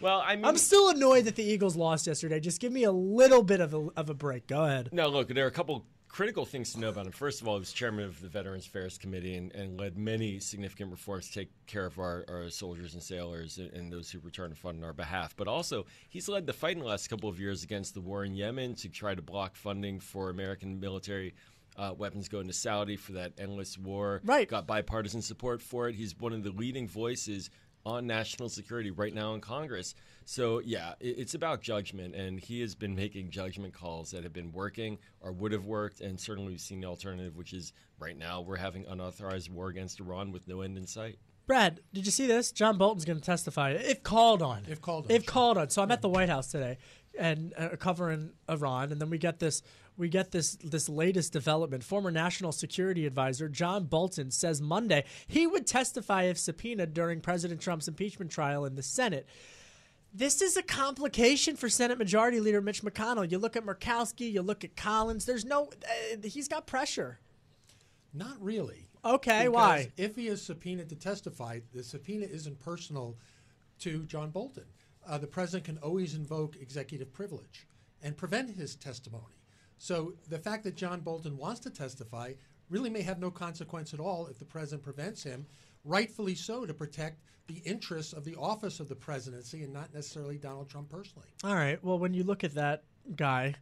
well, 0.00 0.22
I 0.24 0.36
mean, 0.36 0.44
I'm 0.44 0.58
still 0.58 0.90
annoyed 0.90 1.24
that 1.24 1.36
the 1.36 1.44
Eagles 1.44 1.76
lost 1.76 2.06
yesterday. 2.06 2.40
Just 2.40 2.60
give 2.60 2.72
me 2.72 2.84
a 2.84 2.92
little 2.92 3.42
bit 3.42 3.60
of 3.60 3.74
a, 3.74 3.88
of 3.96 4.10
a 4.10 4.14
break. 4.14 4.46
Go 4.46 4.64
ahead. 4.64 4.90
No, 4.92 5.08
look, 5.08 5.28
there 5.28 5.44
are 5.44 5.48
a 5.48 5.52
couple 5.52 5.84
critical 6.08 6.44
things 6.44 6.72
to 6.72 6.80
know 6.80 6.88
about 6.88 7.06
him. 7.06 7.12
First 7.12 7.40
of 7.40 7.48
all, 7.48 7.54
he 7.54 7.60
was 7.60 7.72
chairman 7.72 8.04
of 8.04 8.20
the 8.20 8.28
Veterans 8.28 8.66
Affairs 8.66 8.98
Committee 8.98 9.36
and, 9.36 9.54
and 9.54 9.78
led 9.78 9.96
many 9.96 10.40
significant 10.40 10.90
reforms 10.90 11.28
to 11.28 11.34
take 11.34 11.50
care 11.66 11.86
of 11.86 11.98
our, 11.98 12.24
our 12.28 12.50
soldiers 12.50 12.94
and 12.94 13.02
sailors 13.02 13.58
and, 13.58 13.72
and, 13.72 13.92
those 13.92 14.10
who 14.10 14.18
return 14.20 14.50
to 14.50 14.56
fund 14.56 14.78
on 14.78 14.84
our 14.84 14.92
behalf. 14.92 15.34
But 15.36 15.48
also, 15.48 15.86
he's 16.08 16.28
led 16.28 16.46
the 16.46 16.52
fight 16.52 16.76
in 16.76 16.80
the 16.80 16.88
last 16.88 17.08
couple 17.08 17.28
of 17.28 17.38
years 17.38 17.62
against 17.62 17.94
the 17.94 18.00
war 18.00 18.24
in 18.24 18.34
Yemen 18.34 18.74
to 18.76 18.88
try 18.88 19.14
to 19.14 19.22
block 19.22 19.54
funding 19.54 20.00
for 20.00 20.30
American 20.30 20.80
military 20.80 21.34
uh, 21.78 21.94
weapons 21.96 22.28
going 22.28 22.48
to 22.48 22.52
Saudi 22.52 22.96
for 22.96 23.12
that 23.12 23.32
endless 23.38 23.78
war. 23.78 24.20
Right. 24.24 24.48
Got 24.48 24.66
bipartisan 24.66 25.22
support 25.22 25.62
for 25.62 25.88
it. 25.88 25.94
He's 25.94 26.18
one 26.18 26.32
of 26.32 26.42
the 26.42 26.50
leading 26.50 26.88
voices 26.88 27.50
on 27.86 28.06
national 28.06 28.48
security 28.48 28.90
right 28.90 29.14
now 29.14 29.34
in 29.34 29.40
Congress. 29.40 29.94
So, 30.24 30.58
yeah, 30.58 30.92
it's 31.00 31.32
about 31.32 31.62
judgment, 31.62 32.14
and 32.14 32.38
he 32.38 32.60
has 32.60 32.74
been 32.74 32.94
making 32.94 33.30
judgment 33.30 33.72
calls 33.72 34.10
that 34.10 34.24
have 34.24 34.32
been 34.34 34.52
working 34.52 34.98
or 35.22 35.32
would 35.32 35.52
have 35.52 35.64
worked, 35.64 36.02
and 36.02 36.20
certainly 36.20 36.50
we've 36.50 36.60
seen 36.60 36.80
the 36.80 36.86
alternative, 36.86 37.36
which 37.36 37.54
is 37.54 37.72
right 37.98 38.18
now 38.18 38.42
we're 38.42 38.56
having 38.56 38.84
unauthorized 38.86 39.50
war 39.50 39.68
against 39.68 40.00
Iran 40.00 40.32
with 40.32 40.46
no 40.46 40.60
end 40.60 40.76
in 40.76 40.86
sight. 40.86 41.18
Brad, 41.46 41.80
did 41.94 42.04
you 42.04 42.12
see 42.12 42.26
this? 42.26 42.52
John 42.52 42.76
Bolton's 42.76 43.06
going 43.06 43.18
to 43.18 43.24
testify 43.24 43.70
if 43.70 44.02
called 44.02 44.42
on. 44.42 44.64
If 44.68 44.82
called 44.82 45.06
on. 45.06 45.10
If 45.12 45.24
called 45.24 45.56
on. 45.56 45.70
So 45.70 45.80
I'm 45.80 45.90
at 45.90 46.02
the 46.02 46.08
White 46.10 46.28
House 46.28 46.48
today 46.48 46.76
and 47.18 47.54
uh, 47.56 47.70
covering 47.78 48.32
Iran, 48.50 48.92
and 48.92 49.00
then 49.00 49.08
we 49.08 49.16
get 49.16 49.38
this 49.38 49.62
we 49.98 50.08
get 50.08 50.30
this 50.30 50.56
this 50.56 50.88
latest 50.88 51.32
development. 51.32 51.84
Former 51.84 52.10
National 52.10 52.52
Security 52.52 53.06
Advisor 53.06 53.48
John 53.48 53.84
Bolton 53.84 54.30
says 54.30 54.62
Monday 54.62 55.04
he 55.26 55.46
would 55.46 55.66
testify 55.66 56.22
if 56.24 56.38
subpoenaed 56.38 56.94
during 56.94 57.20
President 57.20 57.60
Trump's 57.60 57.88
impeachment 57.88 58.30
trial 58.30 58.64
in 58.64 58.76
the 58.76 58.82
Senate. 58.82 59.26
This 60.14 60.40
is 60.40 60.56
a 60.56 60.62
complication 60.62 61.56
for 61.56 61.68
Senate 61.68 61.98
Majority 61.98 62.40
Leader 62.40 62.62
Mitch 62.62 62.82
McConnell. 62.82 63.30
You 63.30 63.38
look 63.38 63.56
at 63.56 63.66
Murkowski, 63.66 64.32
you 64.32 64.40
look 64.40 64.64
at 64.64 64.74
Collins. 64.74 65.26
There's 65.26 65.44
no, 65.44 65.70
uh, 65.84 66.26
he's 66.26 66.48
got 66.48 66.66
pressure. 66.66 67.18
Not 68.14 68.40
really. 68.40 68.88
Okay, 69.04 69.40
because 69.40 69.54
why? 69.54 69.92
If 69.98 70.16
he 70.16 70.28
is 70.28 70.40
subpoenaed 70.40 70.88
to 70.88 70.96
testify, 70.96 71.60
the 71.74 71.82
subpoena 71.82 72.24
isn't 72.24 72.58
personal 72.58 73.16
to 73.80 74.04
John 74.04 74.30
Bolton. 74.30 74.64
Uh, 75.06 75.18
the 75.18 75.26
president 75.26 75.64
can 75.64 75.78
always 75.78 76.14
invoke 76.14 76.56
executive 76.56 77.12
privilege 77.12 77.66
and 78.02 78.16
prevent 78.16 78.50
his 78.50 78.76
testimony. 78.76 79.37
So 79.78 80.14
the 80.28 80.38
fact 80.38 80.64
that 80.64 80.76
John 80.76 81.00
Bolton 81.00 81.36
wants 81.36 81.60
to 81.60 81.70
testify 81.70 82.34
really 82.68 82.90
may 82.90 83.02
have 83.02 83.18
no 83.18 83.30
consequence 83.30 83.94
at 83.94 84.00
all 84.00 84.26
if 84.26 84.38
the 84.38 84.44
president 84.44 84.82
prevents 84.82 85.22
him, 85.22 85.46
rightfully 85.84 86.34
so, 86.34 86.66
to 86.66 86.74
protect 86.74 87.22
the 87.46 87.62
interests 87.64 88.12
of 88.12 88.24
the 88.24 88.34
office 88.36 88.78
of 88.78 88.88
the 88.88 88.94
presidency 88.94 89.62
and 89.62 89.72
not 89.72 89.94
necessarily 89.94 90.36
Donald 90.36 90.68
Trump 90.68 90.90
personally. 90.90 91.26
All 91.44 91.54
right. 91.54 91.82
Well, 91.82 91.98
when 91.98 92.12
you 92.12 92.24
look 92.24 92.44
at 92.44 92.54
that 92.54 92.82
guy, 93.16 93.54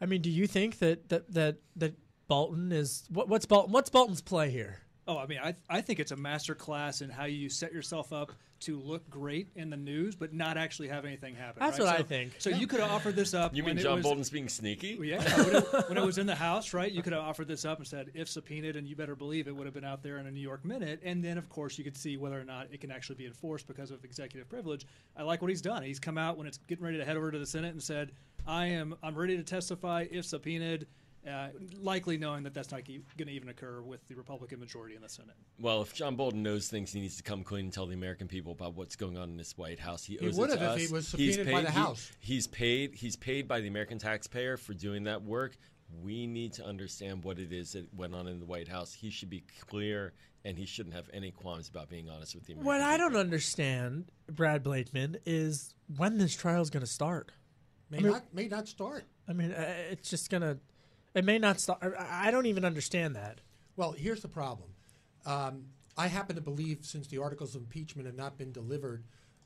I 0.00 0.06
mean, 0.06 0.22
do 0.22 0.30
you 0.30 0.46
think 0.46 0.78
that 0.78 1.08
that 1.10 1.30
that, 1.34 1.56
that 1.76 1.94
Bolton 2.28 2.72
is 2.72 3.04
what, 3.10 3.28
what's 3.28 3.44
Bolton? 3.44 3.72
What's 3.72 3.90
Bolton's 3.90 4.22
play 4.22 4.50
here? 4.50 4.78
Oh, 5.06 5.18
I 5.18 5.26
mean, 5.26 5.40
I, 5.42 5.56
I 5.68 5.80
think 5.80 5.98
it's 5.98 6.12
a 6.12 6.16
master 6.16 6.54
class 6.54 7.02
in 7.02 7.10
how 7.10 7.24
you 7.24 7.50
set 7.50 7.72
yourself 7.72 8.12
up 8.12 8.32
to 8.60 8.78
look 8.78 9.08
great 9.08 9.48
in 9.56 9.70
the 9.70 9.76
news, 9.76 10.14
but 10.14 10.32
not 10.32 10.56
actually 10.56 10.88
have 10.88 11.04
anything 11.04 11.34
happen. 11.34 11.60
That's 11.60 11.78
right? 11.78 11.86
what 11.86 11.96
so, 11.96 12.00
I 12.00 12.02
think. 12.02 12.32
So 12.38 12.50
you 12.50 12.66
could 12.66 12.80
have 12.80 12.90
offered 12.90 13.16
this 13.16 13.34
up. 13.34 13.54
You 13.54 13.62
mean 13.62 13.76
when 13.76 13.82
John 13.82 13.96
was, 13.96 14.02
Bolton's 14.04 14.30
being 14.30 14.48
sneaky? 14.48 14.98
Yeah. 15.00 15.22
when, 15.42 15.56
it, 15.56 15.88
when 15.88 15.98
it 15.98 16.04
was 16.04 16.18
in 16.18 16.26
the 16.26 16.34
House, 16.34 16.74
right? 16.74 16.90
You 16.90 17.02
could 17.02 17.12
have 17.12 17.22
offered 17.22 17.48
this 17.48 17.64
up 17.64 17.78
and 17.78 17.86
said, 17.86 18.10
if 18.14 18.28
subpoenaed, 18.28 18.76
and 18.76 18.86
you 18.86 18.96
better 18.96 19.16
believe 19.16 19.48
it 19.48 19.56
would 19.56 19.66
have 19.66 19.74
been 19.74 19.84
out 19.84 20.02
there 20.02 20.18
in 20.18 20.26
a 20.26 20.30
New 20.30 20.40
York 20.40 20.64
minute. 20.64 21.00
And 21.04 21.24
then, 21.24 21.38
of 21.38 21.48
course, 21.48 21.78
you 21.78 21.84
could 21.84 21.96
see 21.96 22.16
whether 22.16 22.38
or 22.38 22.44
not 22.44 22.68
it 22.70 22.80
can 22.80 22.90
actually 22.90 23.16
be 23.16 23.26
enforced 23.26 23.66
because 23.66 23.90
of 23.90 24.04
executive 24.04 24.48
privilege. 24.48 24.86
I 25.16 25.22
like 25.22 25.40
what 25.42 25.48
he's 25.48 25.62
done. 25.62 25.82
He's 25.82 25.98
come 25.98 26.18
out 26.18 26.36
when 26.36 26.46
it's 26.46 26.58
getting 26.58 26.84
ready 26.84 26.98
to 26.98 27.04
head 27.04 27.16
over 27.16 27.30
to 27.30 27.38
the 27.38 27.46
Senate 27.46 27.72
and 27.72 27.82
said, 27.82 28.12
I 28.46 28.66
am 28.66 28.94
I'm 29.02 29.14
ready 29.14 29.36
to 29.36 29.42
testify 29.42 30.06
if 30.10 30.24
subpoenaed. 30.24 30.86
Uh, 31.28 31.48
likely 31.78 32.16
knowing 32.16 32.44
that 32.44 32.54
that's 32.54 32.70
not 32.70 32.82
going 32.86 33.02
to 33.18 33.30
even 33.30 33.50
occur 33.50 33.82
with 33.82 34.06
the 34.08 34.14
Republican 34.14 34.58
majority 34.58 34.96
in 34.96 35.02
the 35.02 35.08
Senate. 35.08 35.34
Well, 35.58 35.82
if 35.82 35.92
John 35.92 36.16
Bolton 36.16 36.42
knows 36.42 36.68
things, 36.68 36.92
he 36.92 37.00
needs 37.00 37.18
to 37.18 37.22
come 37.22 37.44
clean 37.44 37.66
and 37.66 37.72
tell 37.72 37.84
the 37.86 37.92
American 37.94 38.26
people 38.26 38.52
about 38.52 38.74
what's 38.74 38.96
going 38.96 39.18
on 39.18 39.28
in 39.28 39.36
this 39.36 39.58
White 39.58 39.78
House. 39.78 40.02
He, 40.02 40.16
he 40.16 40.28
owes 40.28 40.38
would 40.38 40.48
it 40.48 40.58
have 40.58 40.76
to 40.76 40.76
if 40.76 40.82
us. 40.82 40.88
he 40.88 40.94
was 40.94 41.12
he's 41.12 41.34
subpoenaed 41.34 41.46
paid, 41.46 41.52
by 41.52 41.62
the 41.62 41.70
he, 41.72 41.78
House. 41.78 42.12
He's 42.20 42.46
paid. 42.46 42.94
He's 42.94 43.16
paid 43.16 43.46
by 43.46 43.60
the 43.60 43.68
American 43.68 43.98
taxpayer 43.98 44.56
for 44.56 44.72
doing 44.72 45.04
that 45.04 45.22
work. 45.22 45.58
We 46.02 46.26
need 46.26 46.54
to 46.54 46.64
understand 46.64 47.22
what 47.22 47.38
it 47.38 47.52
is 47.52 47.72
that 47.72 47.92
went 47.92 48.14
on 48.14 48.26
in 48.26 48.38
the 48.38 48.46
White 48.46 48.68
House. 48.68 48.94
He 48.94 49.10
should 49.10 49.28
be 49.28 49.44
clear, 49.68 50.14
and 50.44 50.56
he 50.56 50.64
shouldn't 50.64 50.94
have 50.94 51.10
any 51.12 51.32
qualms 51.32 51.68
about 51.68 51.90
being 51.90 52.08
honest 52.08 52.34
with 52.34 52.46
the 52.46 52.54
American 52.54 52.66
What 52.66 52.78
people. 52.78 52.92
I 52.92 52.96
don't 52.96 53.16
understand, 53.16 54.10
Brad 54.30 54.62
Blakeman, 54.62 55.18
is 55.26 55.74
when 55.98 56.16
this 56.16 56.34
trial 56.34 56.62
is 56.62 56.70
going 56.70 56.80
to 56.80 56.90
start. 56.90 57.32
May 57.90 57.98
I 57.98 58.00
mean, 58.00 58.12
not 58.12 58.22
may 58.32 58.48
not 58.48 58.68
start. 58.68 59.04
I 59.28 59.34
mean, 59.34 59.52
uh, 59.52 59.74
it's 59.90 60.08
just 60.08 60.30
going 60.30 60.42
to. 60.42 60.58
It 61.14 61.24
may 61.24 61.38
not 61.38 61.60
stop. 61.60 61.82
I 61.82 62.28
I 62.28 62.30
don't 62.30 62.46
even 62.46 62.64
understand 62.64 63.16
that. 63.16 63.40
Well, 63.76 63.92
here's 63.92 64.20
the 64.22 64.28
problem. 64.28 64.70
Um, 65.26 65.64
I 65.96 66.06
happen 66.06 66.36
to 66.36 66.42
believe 66.42 66.78
since 66.82 67.06
the 67.08 67.18
articles 67.18 67.54
of 67.54 67.62
impeachment 67.62 68.06
have 68.06 68.16
not 68.16 68.38
been 68.38 68.52
delivered 68.52 69.04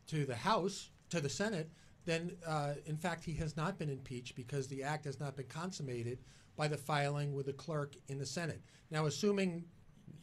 to 0.08 0.24
the 0.26 0.36
House, 0.36 0.90
to 1.10 1.20
the 1.20 1.28
Senate, 1.28 1.70
then 2.04 2.32
uh, 2.46 2.74
in 2.86 2.96
fact 2.96 3.24
he 3.24 3.32
has 3.34 3.56
not 3.56 3.78
been 3.78 3.88
impeached 3.90 4.34
because 4.36 4.68
the 4.68 4.82
act 4.82 5.04
has 5.06 5.18
not 5.18 5.36
been 5.36 5.46
consummated 5.46 6.18
by 6.56 6.68
the 6.68 6.76
filing 6.76 7.34
with 7.34 7.46
the 7.46 7.52
clerk 7.52 7.94
in 8.08 8.18
the 8.18 8.26
Senate. 8.26 8.60
Now, 8.90 9.06
assuming 9.06 9.64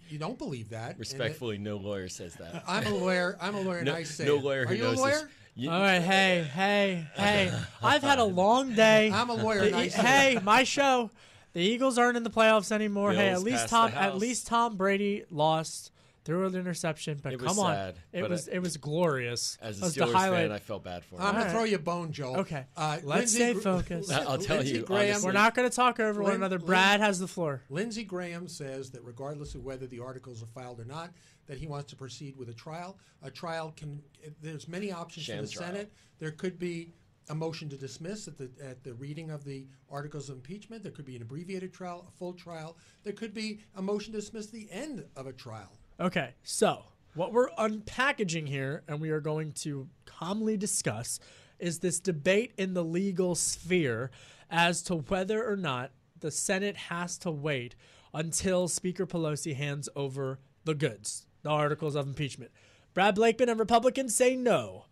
you 0.10 0.18
don't 0.18 0.38
believe 0.38 0.70
that, 0.70 0.98
Respectfully, 1.00 1.58
no 1.58 1.78
lawyer 1.78 2.08
says 2.08 2.36
that. 2.36 2.64
I'm 2.68 2.86
a 2.86 2.94
lawyer. 2.94 3.38
I'm 3.42 3.56
a 3.56 3.62
lawyer, 3.62 3.84
no, 3.84 3.92
and 3.92 3.98
I 4.00 4.04
say 4.04 4.26
no 4.26 4.36
it. 4.38 4.44
lawyer 4.44 4.62
Are 4.62 4.66
who 4.68 4.76
you 4.76 4.84
knows 4.84 4.98
a 4.98 5.02
lawyer? 5.02 5.12
this. 5.14 5.26
You- 5.56 5.70
All 5.70 5.80
right, 5.82 6.00
hey, 6.02 6.44
hey, 6.54 7.08
hey! 7.16 7.52
I've 7.84 8.02
had 8.04 8.20
a 8.20 8.24
long 8.24 8.74
day. 8.74 9.12
I'm 9.14 9.30
a 9.30 9.34
lawyer, 9.34 9.60
The 9.60 9.66
and 9.68 9.76
I 9.76 9.88
say 9.90 10.02
hey, 10.02 10.40
my 10.42 10.64
show. 10.64 11.10
The 11.54 11.62
Eagles 11.62 11.98
aren't 11.98 12.18
in 12.18 12.24
the 12.24 12.30
playoffs 12.30 12.72
anymore. 12.72 13.14
hey, 13.14 13.30
at 13.30 13.42
least 13.42 13.68
Tom, 13.70 13.92
at 13.96 14.18
least 14.18 14.48
Tom 14.48 14.78
Brady 14.78 15.24
lost 15.30 15.92
through 16.24 16.46
an 16.46 16.56
interception. 16.56 17.20
But 17.22 17.34
It 17.34 17.40
come 17.40 17.48
was 17.48 17.58
on, 17.58 17.74
sad, 17.74 17.96
it 18.14 18.30
was 18.30 18.48
I- 18.48 18.52
it 18.54 18.62
was 18.62 18.78
glorious. 18.78 19.58
As 19.62 19.78
a 19.78 19.80
That 19.80 19.86
was 19.86 19.96
the 19.96 20.02
Steelers 20.06 20.14
highlight. 20.14 20.42
fan, 20.44 20.52
I 20.52 20.60
felt 20.60 20.84
bad 20.84 21.04
for 21.04 21.16
him. 21.16 21.22
I'm 21.24 21.34
gonna 21.34 21.46
right. 21.46 21.52
throw 21.52 21.64
you 21.64 21.76
a 21.78 21.80
bone, 21.80 22.12
Joel. 22.14 22.38
Okay, 22.42 22.66
Uh, 22.78 23.00
let's 23.04 23.06
Lindsey 23.34 23.38
stay 23.38 23.54
Gr- 23.54 23.60
focused. 23.60 24.12
I'll 24.14 24.38
tell 24.38 24.58
Lindsey 24.58 24.76
you, 24.76 24.84
Graham, 24.84 25.10
honestly. 25.10 25.26
We're 25.28 25.32
not 25.34 25.56
going 25.56 25.70
to 25.70 25.76
talk 25.76 26.00
over 26.00 26.22
one 26.22 26.32
Lin- 26.34 26.42
another. 26.42 26.58
Lin- 26.60 26.68
Brad 26.68 27.00
has 27.02 27.20
the 27.20 27.28
floor. 27.28 27.64
Lindsey 27.70 28.04
Graham 28.04 28.48
says 28.48 28.92
that 28.92 29.04
regardless 29.04 29.56
of 29.56 29.64
whether 29.64 29.88
the 29.88 30.00
articles 30.00 30.44
are 30.44 30.48
filed 30.48 30.80
or 30.80 30.86
not, 30.86 31.12
that 31.48 31.58
he 31.58 31.66
wants 31.68 31.90
to 31.90 31.96
proceed 31.96 32.38
with 32.38 32.50
a 32.50 32.54
trial. 32.54 32.98
A 33.24 33.32
trial 33.32 33.74
can. 33.76 34.02
There's 34.42 34.68
many 34.68 34.92
options 34.92 35.26
Sham 35.26 35.40
for 35.40 35.46
the 35.48 35.52
trial. 35.52 35.68
Senate. 35.72 35.94
There 36.20 36.32
could 36.32 36.60
be 36.60 36.94
a 37.32 37.36
motion 37.36 37.70
to 37.70 37.78
dismiss 37.78 38.28
at 38.28 38.38
the 38.38 38.52
at 38.62 38.84
the 38.84 38.94
reading 38.94 39.32
of 39.32 39.46
the 39.46 39.66
articles 39.90 40.30
of 40.30 40.36
impeachment. 40.36 40.84
There 40.84 40.92
could 40.92 41.06
be 41.06 41.16
an 41.16 41.22
abbreviated 41.22 41.74
trial, 41.74 42.06
a 42.08 42.12
full 42.12 42.34
trial. 42.34 42.78
There 43.04 43.14
could 43.14 43.34
be 43.34 43.62
a 43.76 43.82
motion 43.82 44.12
to 44.12 44.20
dismiss 44.20 44.48
the 44.48 44.68
end 44.70 45.06
of 45.16 45.28
a 45.28 45.34
trial. 45.34 45.72
Okay, 46.00 46.34
so 46.44 46.84
what 47.16 47.32
we're 47.32 47.50
unpackaging 47.52 48.50
here, 48.50 48.84
and 48.88 49.00
we 49.00 49.12
are 49.12 49.22
going 49.22 49.54
to 49.54 49.88
calmly 50.06 50.58
discuss, 50.58 51.20
is 51.58 51.80
this 51.80 52.02
debate 52.02 52.52
in 52.58 52.74
the 52.74 52.84
legal 52.84 53.34
sphere 53.36 54.12
as 54.50 54.82
to 54.84 54.96
whether 54.96 55.50
or 55.50 55.56
not 55.56 55.92
the 56.20 56.32
Senate 56.32 56.76
has 56.76 57.18
to 57.20 57.32
wait 57.32 57.76
until 58.14 58.68
Speaker 58.68 59.08
Pelosi 59.08 59.56
hands 59.56 59.88
over 59.96 60.40
the 60.66 60.76
goods, 60.76 61.28
the 61.44 61.50
articles 61.50 61.96
of 61.96 62.08
impeachment. 62.08 62.52
Brad 62.94 63.16
Blakeman 63.16 63.48
and 63.48 63.60
Republicans 63.60 64.14
say 64.14 64.36
no. 64.36 64.86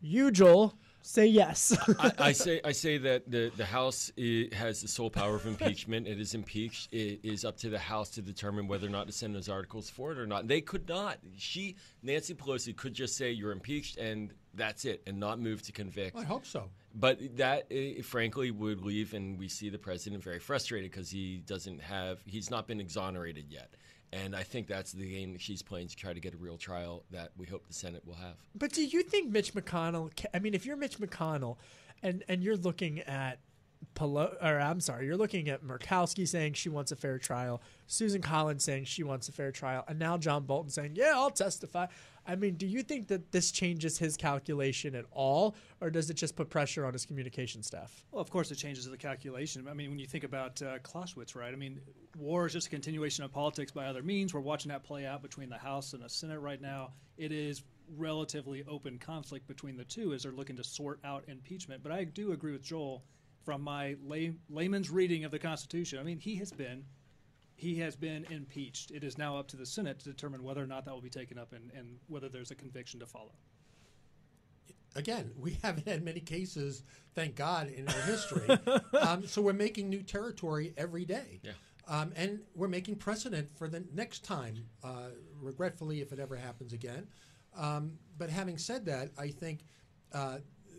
You, 0.00 0.32
Joel, 0.32 0.74
Say 1.06 1.26
yes. 1.26 1.76
I, 2.00 2.12
I, 2.18 2.32
say 2.32 2.60
I 2.64 2.72
say 2.72 2.98
that 2.98 3.30
the 3.30 3.52
the 3.56 3.64
House 3.64 4.10
has 4.52 4.82
the 4.82 4.88
sole 4.88 5.08
power 5.08 5.36
of 5.36 5.46
impeachment. 5.46 6.08
It 6.08 6.18
is 6.18 6.34
impeached. 6.34 6.92
It 6.92 7.20
is 7.22 7.44
up 7.44 7.56
to 7.58 7.70
the 7.70 7.78
House 7.78 8.10
to 8.10 8.22
determine 8.22 8.66
whether 8.66 8.88
or 8.88 8.90
not 8.90 9.06
to 9.06 9.12
send 9.12 9.32
those 9.32 9.48
articles 9.48 9.88
forward 9.88 10.18
or 10.18 10.26
not. 10.26 10.48
They 10.48 10.60
could 10.60 10.88
not. 10.88 11.18
She 11.36 11.76
Nancy 12.02 12.34
Pelosi 12.34 12.74
could 12.74 12.92
just 12.92 13.16
say 13.16 13.30
you're 13.30 13.52
impeached 13.52 13.98
and 13.98 14.32
that's 14.56 14.84
it, 14.84 15.02
and 15.06 15.20
not 15.20 15.38
move 15.38 15.62
to 15.62 15.72
convict. 15.72 16.16
I 16.16 16.24
hope 16.24 16.44
so. 16.44 16.70
But 16.94 17.36
that, 17.36 17.70
uh, 17.70 18.02
frankly, 18.02 18.50
would 18.50 18.80
leave, 18.80 19.12
and 19.12 19.38
we 19.38 19.48
see 19.48 19.68
the 19.68 19.78
president 19.78 20.22
very 20.22 20.38
frustrated 20.38 20.90
because 20.90 21.10
he 21.10 21.42
doesn't 21.46 21.80
have, 21.82 22.20
he's 22.24 22.50
not 22.50 22.66
been 22.66 22.80
exonerated 22.80 23.46
yet. 23.50 23.74
And 24.12 24.36
I 24.36 24.42
think 24.42 24.66
that's 24.66 24.92
the 24.92 25.08
game 25.08 25.32
that 25.32 25.42
she's 25.42 25.62
playing 25.62 25.88
to 25.88 25.96
try 25.96 26.12
to 26.12 26.20
get 26.20 26.32
a 26.32 26.36
real 26.36 26.56
trial 26.56 27.04
that 27.10 27.32
we 27.36 27.46
hope 27.46 27.66
the 27.66 27.74
Senate 27.74 28.02
will 28.06 28.14
have. 28.14 28.36
But 28.54 28.72
do 28.72 28.84
you 28.84 29.02
think 29.02 29.30
Mitch 29.30 29.52
McConnell? 29.52 30.10
I 30.32 30.38
mean, 30.38 30.54
if 30.54 30.64
you're 30.64 30.76
Mitch 30.76 30.98
McConnell, 30.98 31.56
and 32.02 32.22
and 32.28 32.42
you're 32.42 32.56
looking 32.56 33.00
at 33.00 33.38
Pelo- 33.94 34.36
or 34.42 34.60
I'm 34.60 34.80
sorry, 34.80 35.06
you're 35.06 35.16
looking 35.16 35.48
at 35.48 35.62
Murkowski 35.62 36.26
saying 36.26 36.54
she 36.54 36.68
wants 36.68 36.92
a 36.92 36.96
fair 36.96 37.18
trial, 37.18 37.62
Susan 37.86 38.20
Collins 38.22 38.64
saying 38.64 38.84
she 38.84 39.02
wants 39.02 39.28
a 39.28 39.32
fair 39.32 39.52
trial, 39.52 39.84
and 39.88 39.98
now 39.98 40.16
John 40.18 40.44
Bolton 40.44 40.70
saying, 40.70 40.92
"Yeah, 40.96 41.12
I'll 41.14 41.30
testify." 41.30 41.86
I 42.26 42.34
mean, 42.34 42.54
do 42.54 42.66
you 42.66 42.82
think 42.82 43.08
that 43.08 43.30
this 43.30 43.52
changes 43.52 43.98
his 43.98 44.16
calculation 44.16 44.94
at 44.94 45.04
all, 45.12 45.54
or 45.80 45.90
does 45.90 46.10
it 46.10 46.14
just 46.14 46.34
put 46.34 46.50
pressure 46.50 46.84
on 46.84 46.92
his 46.92 47.06
communication 47.06 47.62
staff? 47.62 48.04
Well, 48.10 48.20
of 48.20 48.30
course, 48.30 48.50
it 48.50 48.56
changes 48.56 48.88
the 48.88 48.96
calculation. 48.96 49.66
I 49.68 49.74
mean, 49.74 49.90
when 49.90 49.98
you 49.98 50.06
think 50.06 50.24
about 50.24 50.60
uh, 50.60 50.78
Clausewitz, 50.82 51.36
right? 51.36 51.52
I 51.52 51.56
mean, 51.56 51.80
war 52.18 52.46
is 52.46 52.52
just 52.52 52.66
a 52.66 52.70
continuation 52.70 53.24
of 53.24 53.32
politics 53.32 53.70
by 53.70 53.86
other 53.86 54.02
means. 54.02 54.34
We're 54.34 54.40
watching 54.40 54.70
that 54.70 54.82
play 54.82 55.06
out 55.06 55.22
between 55.22 55.48
the 55.48 55.58
House 55.58 55.92
and 55.92 56.02
the 56.02 56.08
Senate 56.08 56.40
right 56.40 56.60
now. 56.60 56.92
It 57.16 57.30
is 57.30 57.62
relatively 57.96 58.64
open 58.68 58.98
conflict 58.98 59.46
between 59.46 59.76
the 59.76 59.84
two 59.84 60.12
as 60.12 60.24
they're 60.24 60.32
looking 60.32 60.56
to 60.56 60.64
sort 60.64 60.98
out 61.04 61.24
impeachment. 61.28 61.82
But 61.82 61.92
I 61.92 62.04
do 62.04 62.32
agree 62.32 62.52
with 62.52 62.62
Joel 62.62 63.04
from 63.44 63.62
my 63.62 63.94
lay, 64.04 64.34
layman's 64.50 64.90
reading 64.90 65.24
of 65.24 65.30
the 65.30 65.38
Constitution. 65.38 66.00
I 66.00 66.02
mean, 66.02 66.18
he 66.18 66.34
has 66.36 66.50
been 66.50 66.84
he 67.56 67.76
has 67.76 67.96
been 67.96 68.26
impeached. 68.30 68.90
It 68.90 69.02
is 69.02 69.16
now 69.16 69.36
up 69.38 69.48
to 69.48 69.56
the 69.56 69.66
Senate 69.66 69.98
to 70.00 70.10
determine 70.10 70.42
whether 70.42 70.62
or 70.62 70.66
not 70.66 70.84
that 70.84 70.92
will 70.94 71.00
be 71.00 71.10
taken 71.10 71.38
up 71.38 71.52
and, 71.52 71.70
and 71.74 71.96
whether 72.06 72.28
there's 72.28 72.50
a 72.50 72.54
conviction 72.54 73.00
to 73.00 73.06
follow. 73.06 73.32
Again, 74.94 75.32
we 75.38 75.56
haven't 75.62 75.88
had 75.88 76.04
many 76.04 76.20
cases, 76.20 76.82
thank 77.14 77.34
God, 77.34 77.68
in 77.68 77.88
our 77.88 78.00
history. 78.02 78.58
um, 79.00 79.26
so 79.26 79.40
we're 79.40 79.54
making 79.54 79.88
new 79.88 80.02
territory 80.02 80.74
every 80.76 81.06
day. 81.06 81.40
Yeah. 81.42 81.52
Um, 81.88 82.12
and 82.14 82.40
we're 82.54 82.68
making 82.68 82.96
precedent 82.96 83.48
for 83.56 83.68
the 83.68 83.84
next 83.94 84.24
time, 84.24 84.66
uh, 84.84 85.10
regretfully, 85.40 86.02
if 86.02 86.12
it 86.12 86.18
ever 86.18 86.36
happens 86.36 86.72
again. 86.72 87.06
Um, 87.56 87.92
but 88.18 88.28
having 88.28 88.58
said 88.58 88.84
that, 88.86 89.10
I 89.16 89.28
think 89.28 89.60
uh, 90.12 90.38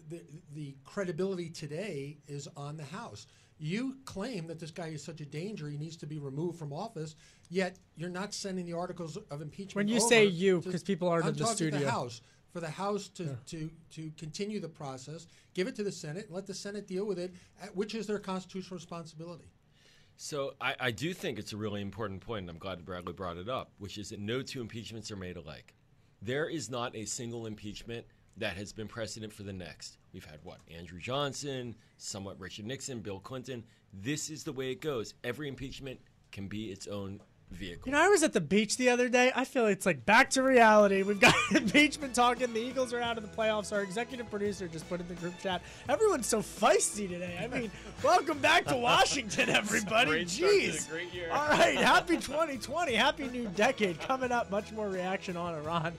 the, 0.09 0.21
the 0.53 0.75
credibility 0.83 1.49
today 1.49 2.17
is 2.27 2.47
on 2.55 2.77
the 2.77 2.83
House. 2.83 3.25
You 3.59 3.97
claim 4.05 4.47
that 4.47 4.59
this 4.59 4.71
guy 4.71 4.87
is 4.87 5.03
such 5.03 5.19
a 5.21 5.25
danger, 5.25 5.67
he 5.67 5.77
needs 5.77 5.97
to 5.97 6.05
be 6.05 6.19
removed 6.19 6.59
from 6.59 6.71
office, 6.71 7.15
yet 7.49 7.77
you're 7.95 8.09
not 8.09 8.33
sending 8.33 8.65
the 8.65 8.73
articles 8.73 9.17
of 9.31 9.41
impeachment. 9.41 9.75
When 9.75 9.87
you 9.87 9.99
say 9.99 10.25
you, 10.25 10.61
because 10.61 10.83
people 10.83 11.07
aren't 11.09 11.25
I'm 11.25 11.29
in 11.31 11.37
the 11.37 11.43
talking 11.43 11.55
studio. 11.55 11.79
The 11.79 11.91
House 11.91 12.21
for 12.53 12.59
the 12.59 12.69
House 12.69 13.07
to, 13.09 13.23
Yeah. 13.23 13.29
to 13.47 13.71
to 13.91 14.11
continue 14.17 14.59
the 14.59 14.69
process, 14.69 15.27
give 15.53 15.67
it 15.67 15.75
to 15.75 15.83
the 15.83 15.91
Senate, 15.91 16.25
and 16.27 16.35
let 16.35 16.45
the 16.45 16.53
Senate 16.53 16.87
deal 16.87 17.05
with 17.05 17.17
it, 17.17 17.33
uh, 17.61 17.67
which 17.73 17.95
is 17.95 18.05
their 18.05 18.19
constitutional 18.19 18.75
responsibility. 18.77 19.49
So 20.17 20.53
I, 20.61 20.75
I 20.79 20.91
do 20.91 21.13
think 21.13 21.37
it's 21.37 21.53
a 21.53 21.57
really 21.57 21.81
important 21.81 22.21
point, 22.21 22.41
and 22.43 22.49
I'm 22.49 22.57
glad 22.57 22.83
Bradley 22.85 23.13
brought 23.13 23.37
it 23.37 23.49
up, 23.49 23.71
which 23.77 23.97
is 23.97 24.09
that 24.09 24.19
no 24.19 24.41
two 24.41 24.61
impeachments 24.61 25.11
are 25.11 25.15
made 25.15 25.37
alike. 25.37 25.73
There 26.21 26.47
is 26.49 26.69
not 26.69 26.95
a 26.95 27.05
single 27.05 27.45
impeachment 27.45 28.05
that 28.37 28.57
has 28.57 28.71
been 28.71 28.87
precedent 28.87 29.33
for 29.33 29.43
the 29.43 29.53
next. 29.53 29.97
We've 30.13 30.25
had 30.25 30.39
what? 30.43 30.59
Andrew 30.73 30.99
Johnson, 30.99 31.75
somewhat 31.97 32.39
Richard 32.39 32.65
Nixon, 32.65 33.01
Bill 33.01 33.19
Clinton. 33.19 33.63
This 33.93 34.29
is 34.29 34.43
the 34.43 34.53
way 34.53 34.71
it 34.71 34.81
goes. 34.81 35.13
Every 35.23 35.47
impeachment 35.47 35.99
can 36.31 36.47
be 36.47 36.65
its 36.65 36.87
own 36.87 37.21
vehicle. 37.51 37.83
You 37.87 37.93
know, 37.93 38.03
I 38.03 38.09
was 38.09 38.23
at 38.23 38.33
the 38.33 38.41
beach 38.41 38.77
the 38.77 38.89
other 38.89 39.09
day. 39.09 39.31
I 39.33 39.45
feel 39.45 39.67
it's 39.67 39.85
like 39.85 40.05
back 40.05 40.29
to 40.31 40.43
reality. 40.43 41.01
We've 41.03 41.19
got 41.19 41.33
impeachment 41.55 42.13
talking. 42.13 42.53
The 42.53 42.59
Eagles 42.59 42.93
are 42.93 42.99
out 42.99 43.17
of 43.17 43.23
the 43.23 43.35
playoffs. 43.35 43.71
Our 43.71 43.81
executive 43.81 44.29
producer 44.29 44.67
just 44.67 44.87
put 44.89 44.99
in 44.99 45.07
the 45.07 45.13
group 45.15 45.37
chat. 45.39 45.61
Everyone's 45.87 46.27
so 46.27 46.39
feisty 46.39 47.09
today. 47.09 47.39
I 47.41 47.47
mean, 47.47 47.71
welcome 48.03 48.39
back 48.39 48.65
to 48.65 48.75
Washington, 48.75 49.49
everybody. 49.49 50.11
Great 50.11 50.29
start 50.29 50.51
to 50.51 50.57
the 50.57 50.71
Jeez. 50.71 51.31
All 51.31 51.47
right, 51.47 51.75
happy 51.77 52.17
2020. 52.17 52.93
Happy 52.93 53.27
new 53.27 53.47
decade. 53.55 53.99
Coming 54.01 54.31
up, 54.31 54.51
much 54.51 54.71
more 54.71 54.89
reaction 54.89 55.37
on 55.37 55.55
Iran. 55.55 55.93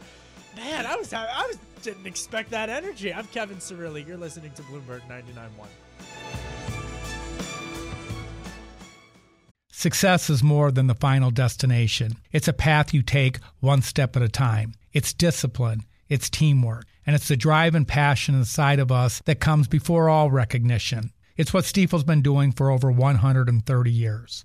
Man, 0.57 0.87
I 0.87 0.97
was 0.97 1.13
I 1.13 1.25
was 1.47 1.59
didn't 1.83 2.07
expect 2.07 2.51
that 2.51 2.69
energy. 2.69 3.13
I'm 3.13 3.27
Kevin 3.27 3.59
Cirilli. 3.59 4.07
You're 4.07 4.17
listening 4.17 4.51
to 4.53 4.63
Bloomberg 4.63 5.01
99.1. 5.09 5.67
Success 9.71 10.29
is 10.29 10.43
more 10.43 10.73
than 10.73 10.89
the 10.89 10.95
final 10.97 11.31
destination. 11.31 12.17
It's 12.33 12.49
a 12.49 12.53
path 12.53 12.93
you 12.93 13.03
take 13.03 13.39
one 13.61 13.81
step 13.81 14.17
at 14.17 14.23
a 14.23 14.29
time. 14.29 14.75
It's 14.93 15.13
discipline, 15.13 15.85
it's 16.09 16.29
teamwork, 16.29 16.85
and 17.07 17.15
it's 17.15 17.29
the 17.29 17.37
drive 17.37 17.77
and 17.77 17.87
passion 17.87 18.35
inside 18.35 18.81
of 18.81 18.91
us 18.91 19.23
that 19.27 19.39
comes 19.39 19.69
before 19.69 20.09
all 20.09 20.33
recognition. 20.33 21.13
It's 21.37 21.55
what 21.55 21.63
Stifel's 21.63 22.03
been 22.03 22.23
doing 22.23 22.51
for 22.51 22.73
over 22.73 22.91
130 22.91 23.91
years. 23.93 24.45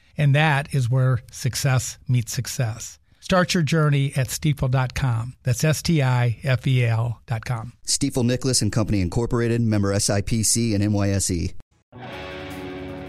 And 0.21 0.35
that 0.35 0.71
is 0.71 0.87
where 0.87 1.21
success 1.31 1.97
meets 2.07 2.31
success. 2.31 2.99
Start 3.21 3.55
your 3.55 3.63
journey 3.63 4.13
at 4.15 4.27
stifel.com. 4.27 5.33
That's 5.41 5.63
S 5.63 5.81
T 5.81 6.03
I 6.03 6.37
F 6.43 6.67
E 6.67 6.85
L.com. 6.85 7.73
Stifel 7.87 8.23
Nicolaus 8.23 8.61
and 8.61 8.71
Company 8.71 9.01
Incorporated, 9.01 9.61
member 9.61 9.91
SIPC 9.95 10.75
and 10.75 10.83
NYSE. 10.83 11.53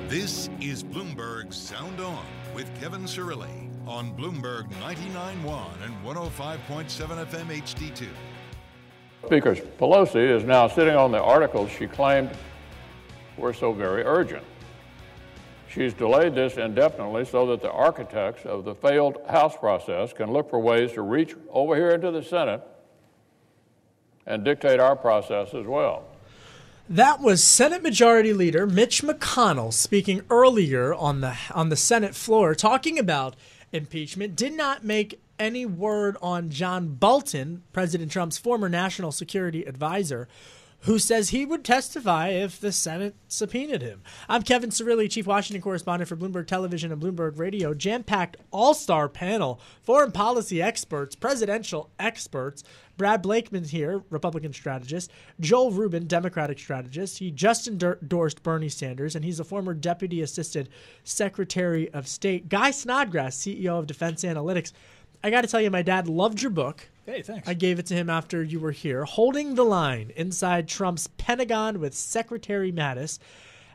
This 0.09 0.49
is 0.59 0.83
Bloomberg 0.83 1.53
Sound 1.53 2.01
On 2.01 2.25
with 2.55 2.75
Kevin 2.81 3.03
Cirilli 3.03 3.69
on 3.87 4.17
Bloomberg 4.17 4.73
99.1 4.81 5.85
and 5.85 5.95
105.7 6.03 7.27
FM 7.27 7.47
HD2. 7.63 8.07
Speaker 9.27 9.55
Pelosi 9.55 10.35
is 10.35 10.45
now 10.45 10.67
sitting 10.67 10.97
on 10.97 11.13
the 11.13 11.23
articles 11.23 11.71
she 11.71 11.87
claimed 11.87 12.31
were 13.37 13.53
so 13.53 13.75
very 13.75 14.03
urgent. 14.03 14.45
She's 15.73 15.95
delayed 15.95 16.35
this 16.35 16.59
indefinitely 16.59 17.25
so 17.25 17.47
that 17.47 17.63
the 17.63 17.71
architects 17.71 18.45
of 18.45 18.65
the 18.65 18.75
failed 18.75 19.19
House 19.29 19.57
process 19.57 20.13
can 20.13 20.31
look 20.31 20.51
for 20.51 20.59
ways 20.59 20.93
to 20.93 21.03
reach 21.03 21.35
over 21.51 21.75
here 21.77 21.91
into 21.91 22.11
the 22.11 22.23
Senate 22.23 22.63
and 24.27 24.45
dictate 24.45 24.81
our 24.81 24.95
process 24.95 25.55
as 25.55 25.67
well. 25.67 26.05
That 26.91 27.21
was 27.21 27.43
Senate 27.43 27.83
Majority 27.83 28.35
Leader 28.35 28.67
Mitch 28.67 29.03
McConnell 29.03 29.73
speaking 29.73 30.23
earlier 30.29 30.93
on 30.93 31.23
the 31.23 31.37
on 31.55 31.71
the 31.71 31.77
Senate 31.77 32.15
floor 32.15 32.55
talking 32.55 32.99
about 32.99 33.35
impeachment. 33.73 34.37
Did 34.37 34.53
not 34.53 34.85
make 34.85 35.23
any 35.39 35.65
word 35.65 36.19
on 36.21 36.51
John 36.51 36.89
Bolton, 36.89 37.63
President 37.73 38.13
Trump's 38.13 38.37
former 38.37 38.69
national 38.69 39.11
security 39.11 39.65
advisor, 39.65 40.29
who 40.83 40.99
says 40.99 41.29
he 41.29 41.47
would 41.47 41.65
testify 41.65 42.29
if 42.29 42.59
the 42.59 42.73
Senate 42.73 43.15
subpoenaed 43.29 43.83
him. 43.83 44.03
I'm 44.29 44.43
Kevin 44.43 44.71
Cirilli, 44.71 45.09
Chief 45.09 45.27
Washington 45.27 45.63
Correspondent 45.63 46.09
for 46.09 46.17
Bloomberg 46.17 46.49
Television 46.49 46.91
and 46.91 47.01
Bloomberg 47.01 47.39
Radio. 47.39 47.73
Jam 47.73 48.03
packed 48.03 48.37
all 48.51 48.75
star 48.75 49.09
panel, 49.09 49.61
foreign 49.83 50.11
policy 50.11 50.61
experts, 50.61 51.15
presidential 51.15 51.91
experts. 52.01 52.65
Brad 52.97 53.23
Blakeman 53.23 53.65
here, 53.65 54.03
Republican 54.11 54.53
strategist. 54.53 55.11
Joel 55.39 55.71
Rubin, 55.71 56.07
Democratic 56.09 56.59
strategist. 56.59 57.19
He 57.19 57.31
just 57.31 57.69
endorsed 57.69 58.43
Bernie 58.43 58.69
Sanders, 58.69 59.15
and 59.15 59.25
he's 59.25 59.41
a 59.41 59.45
former 59.45 59.75
Deputy 59.75 60.21
Assistant 60.21 60.69
Secretary 61.05 61.93
of 61.93 62.09
State. 62.09 62.49
Guy 62.49 62.73
Snodgrass, 62.73 63.37
CEO 63.37 63.79
of 63.79 63.87
Defense 63.87 64.25
Analytics. 64.25 64.73
I 65.23 65.31
got 65.31 65.43
to 65.43 65.47
tell 65.47 65.61
you, 65.61 65.71
my 65.71 65.83
dad 65.83 66.09
loved 66.09 66.43
your 66.43 66.51
book. 66.51 66.89
Hey, 67.05 67.23
thanks. 67.23 67.49
I 67.49 67.55
gave 67.55 67.79
it 67.79 67.87
to 67.87 67.95
him 67.95 68.09
after 68.09 68.43
you 68.45 68.61
were 68.61 68.71
here. 68.71 69.05
Holding 69.05 69.57
the 69.57 69.65
Line 69.65 70.13
Inside 70.15 70.69
Trump's 70.69 71.09
Pentagon 71.19 71.81
with 71.81 71.95
Secretary 71.95 72.71
Mattis. 72.71 73.19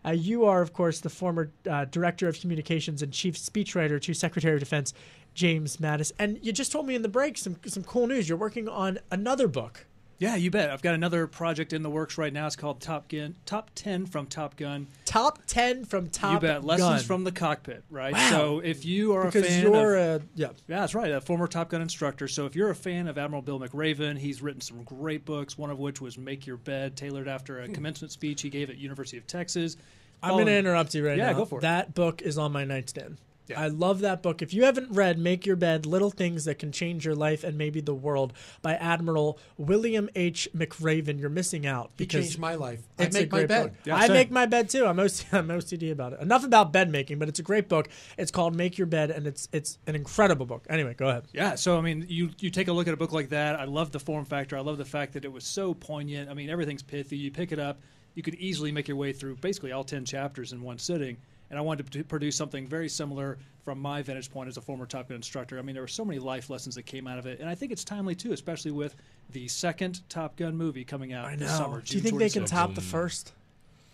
Uh, 0.05 0.11
you 0.11 0.45
are, 0.45 0.61
of 0.61 0.71
course, 0.71 1.01
the 1.01 1.09
former 1.09 1.51
uh, 1.69 1.85
Director 1.85 2.29
of 2.29 2.39
Communications 2.39 3.01
and 3.01 3.11
Chief 3.11 3.35
Speechwriter 3.35 4.01
to 4.01 4.13
Secretary 4.13 4.53
of 4.53 4.61
Defense 4.61 4.93
James 5.33 5.77
Mattis. 5.77 6.13
And 6.17 6.39
you 6.41 6.53
just 6.53 6.71
told 6.71 6.87
me 6.87 6.95
in 6.95 7.01
the 7.01 7.09
break 7.09 7.37
some, 7.37 7.57
some 7.65 7.83
cool 7.83 8.07
news. 8.07 8.29
You're 8.29 8.37
working 8.37 8.69
on 8.69 8.99
another 9.11 9.49
book. 9.49 9.86
Yeah, 10.19 10.35
you 10.35 10.49
bet. 10.49 10.71
I've 10.71 10.81
got 10.81 10.95
another 10.95 11.27
project 11.27 11.73
in 11.73 11.83
the 11.83 11.89
works 11.89 12.17
right 12.17 12.33
now. 12.33 12.47
It's 12.47 12.55
called 12.55 12.81
Top 12.81 13.07
Gun, 13.07 13.35
Top 13.45 13.69
Ten 13.75 14.07
from 14.07 14.25
Top 14.25 14.55
Gun. 14.55 14.87
Top 15.05 15.39
ten 15.45 15.85
from 15.85 16.09
Top 16.09 16.21
Gun. 16.21 16.33
you 16.33 16.39
bet. 16.39 16.63
Lessons 16.63 16.89
Gun. 16.89 17.03
from 17.03 17.23
the 17.23 17.31
cockpit, 17.31 17.83
right? 17.91 18.13
Wow. 18.13 18.29
So 18.29 18.59
if 18.59 18.83
you 18.83 19.13
are 19.13 19.25
Because 19.25 19.43
a 19.43 19.47
fan 19.47 19.63
you're 19.63 19.95
of, 19.95 20.21
a- 20.21 20.25
yeah. 20.35 20.47
yeah, 20.67 20.79
that's 20.79 20.95
right, 20.95 21.11
a 21.11 21.21
former 21.21 21.47
Top 21.47 21.69
Gun 21.69 21.81
instructor. 21.81 22.27
So 22.27 22.45
if 22.45 22.55
you're 22.55 22.71
a 22.71 22.75
fan 22.75 23.07
of 23.07 23.17
Admiral 23.17 23.43
Bill 23.43 23.59
McRaven, 23.59 24.17
he's 24.17 24.41
written 24.41 24.61
some 24.61 24.83
great 24.83 25.23
books. 25.23 25.57
One 25.57 25.69
of 25.69 25.77
which 25.77 26.01
was 26.01 26.17
Make 26.17 26.47
Your 26.47 26.57
Bed, 26.57 26.95
tailored 26.95 27.27
after 27.27 27.59
a 27.61 27.67
hmm. 27.67 27.73
commencement 27.73 28.11
speech 28.11 28.41
he 28.41 28.49
gave 28.49 28.69
at 28.71 28.77
University 28.77 29.17
of 29.17 29.27
Texas. 29.27 29.77
I'm 30.23 30.31
going 30.31 30.47
to 30.47 30.57
interrupt 30.57 30.95
you 30.95 31.05
right 31.05 31.17
yeah, 31.17 31.31
now. 31.31 31.37
go 31.37 31.45
for 31.45 31.59
it. 31.59 31.61
That 31.61 31.93
book 31.93 32.23
is 32.23 32.39
on 32.39 32.51
my 32.51 32.65
nightstand. 32.65 33.17
I 33.55 33.67
love 33.67 33.99
that 33.99 34.21
book. 34.23 34.41
If 34.41 34.53
you 34.53 34.63
haven't 34.65 34.91
read 34.91 35.17
Make 35.17 35.45
Your 35.45 35.55
Bed 35.55 35.85
Little 35.85 36.09
Things 36.09 36.45
That 36.45 36.55
Can 36.59 36.71
Change 36.71 37.05
Your 37.05 37.15
Life 37.15 37.43
and 37.43 37.57
Maybe 37.57 37.79
the 37.81 37.93
World 37.93 38.33
by 38.61 38.73
Admiral 38.75 39.39
William 39.57 40.09
H. 40.15 40.49
McRaven, 40.55 41.19
you're 41.19 41.29
missing 41.29 41.65
out. 41.65 41.91
He 41.97 42.05
because 42.05 42.25
changed 42.25 42.39
my 42.39 42.55
life. 42.55 42.81
I 42.99 43.03
It's 43.03 43.15
a 43.15 43.19
make 43.21 43.31
my 43.31 43.37
great 43.39 43.47
bed. 43.47 43.63
book. 43.63 43.73
Yeah, 43.85 43.95
I 43.95 44.07
same. 44.07 44.13
make 44.13 44.31
my 44.31 44.45
bed 44.45 44.69
too. 44.69 44.85
I'm, 44.85 44.99
OC- 44.99 45.25
I'm 45.33 45.47
OCD 45.47 45.91
about 45.91 46.13
it. 46.13 46.19
Enough 46.21 46.43
about 46.43 46.71
bed 46.73 46.89
making, 46.91 47.19
but 47.19 47.29
it's 47.29 47.39
a 47.39 47.43
great 47.43 47.69
book. 47.69 47.89
It's 48.17 48.31
called 48.31 48.55
Make 48.55 48.77
Your 48.77 48.87
Bed, 48.87 49.11
and 49.11 49.27
it's 49.27 49.47
it's 49.51 49.77
an 49.87 49.95
incredible 49.95 50.45
book. 50.45 50.65
Anyway, 50.69 50.93
go 50.95 51.07
ahead. 51.09 51.23
Yeah, 51.33 51.55
so 51.55 51.77
I 51.77 51.81
mean, 51.81 52.05
you 52.09 52.31
you 52.39 52.49
take 52.49 52.67
a 52.67 52.73
look 52.73 52.87
at 52.87 52.93
a 52.93 52.97
book 52.97 53.11
like 53.13 53.29
that. 53.29 53.59
I 53.59 53.65
love 53.65 53.91
the 53.91 53.99
form 53.99 54.25
factor. 54.25 54.57
I 54.57 54.61
love 54.61 54.77
the 54.77 54.85
fact 54.85 55.13
that 55.13 55.23
it 55.25 55.31
was 55.31 55.43
so 55.45 55.73
poignant. 55.73 56.29
I 56.29 56.33
mean, 56.33 56.49
everything's 56.49 56.83
pithy. 56.83 57.17
You 57.17 57.31
pick 57.31 57.51
it 57.51 57.59
up, 57.59 57.79
you 58.15 58.23
could 58.23 58.35
easily 58.35 58.71
make 58.71 58.87
your 58.87 58.97
way 58.97 59.13
through 59.13 59.35
basically 59.37 59.71
all 59.71 59.83
ten 59.83 60.03
chapters 60.05 60.51
in 60.53 60.61
one 60.61 60.77
sitting. 60.79 61.17
And 61.49 61.57
I 61.57 61.61
wanted 61.61 61.89
to 61.91 62.03
produce 62.03 62.35
something 62.35 62.67
very 62.67 62.89
similar 62.89 63.37
from 63.63 63.79
my 63.79 64.01
vantage 64.01 64.29
point 64.31 64.49
as 64.49 64.57
a 64.57 64.61
former 64.61 64.85
Top 64.85 65.07
Gun 65.09 65.15
instructor. 65.15 65.57
I 65.59 65.61
mean, 65.61 65.73
there 65.73 65.83
were 65.83 65.87
so 65.87 66.03
many 66.05 66.19
life 66.19 66.49
lessons 66.49 66.75
that 66.75 66.83
came 66.83 67.07
out 67.07 67.19
of 67.19 67.25
it, 67.25 67.39
and 67.39 67.49
I 67.49 67.55
think 67.55 67.71
it's 67.71 67.83
timely 67.83 68.15
too, 68.15 68.33
especially 68.33 68.71
with 68.71 68.95
the 69.31 69.47
second 69.47 70.01
Top 70.09 70.35
Gun 70.35 70.55
movie 70.57 70.83
coming 70.83 71.13
out 71.13 71.25
I 71.25 71.35
this 71.35 71.49
know. 71.51 71.57
summer. 71.57 71.81
Do 71.81 71.95
you 71.95 72.01
June 72.01 72.11
think 72.11 72.19
they 72.19 72.29
can 72.29 72.43
26th. 72.43 72.49
top 72.49 72.75
the 72.75 72.81
first? 72.81 73.33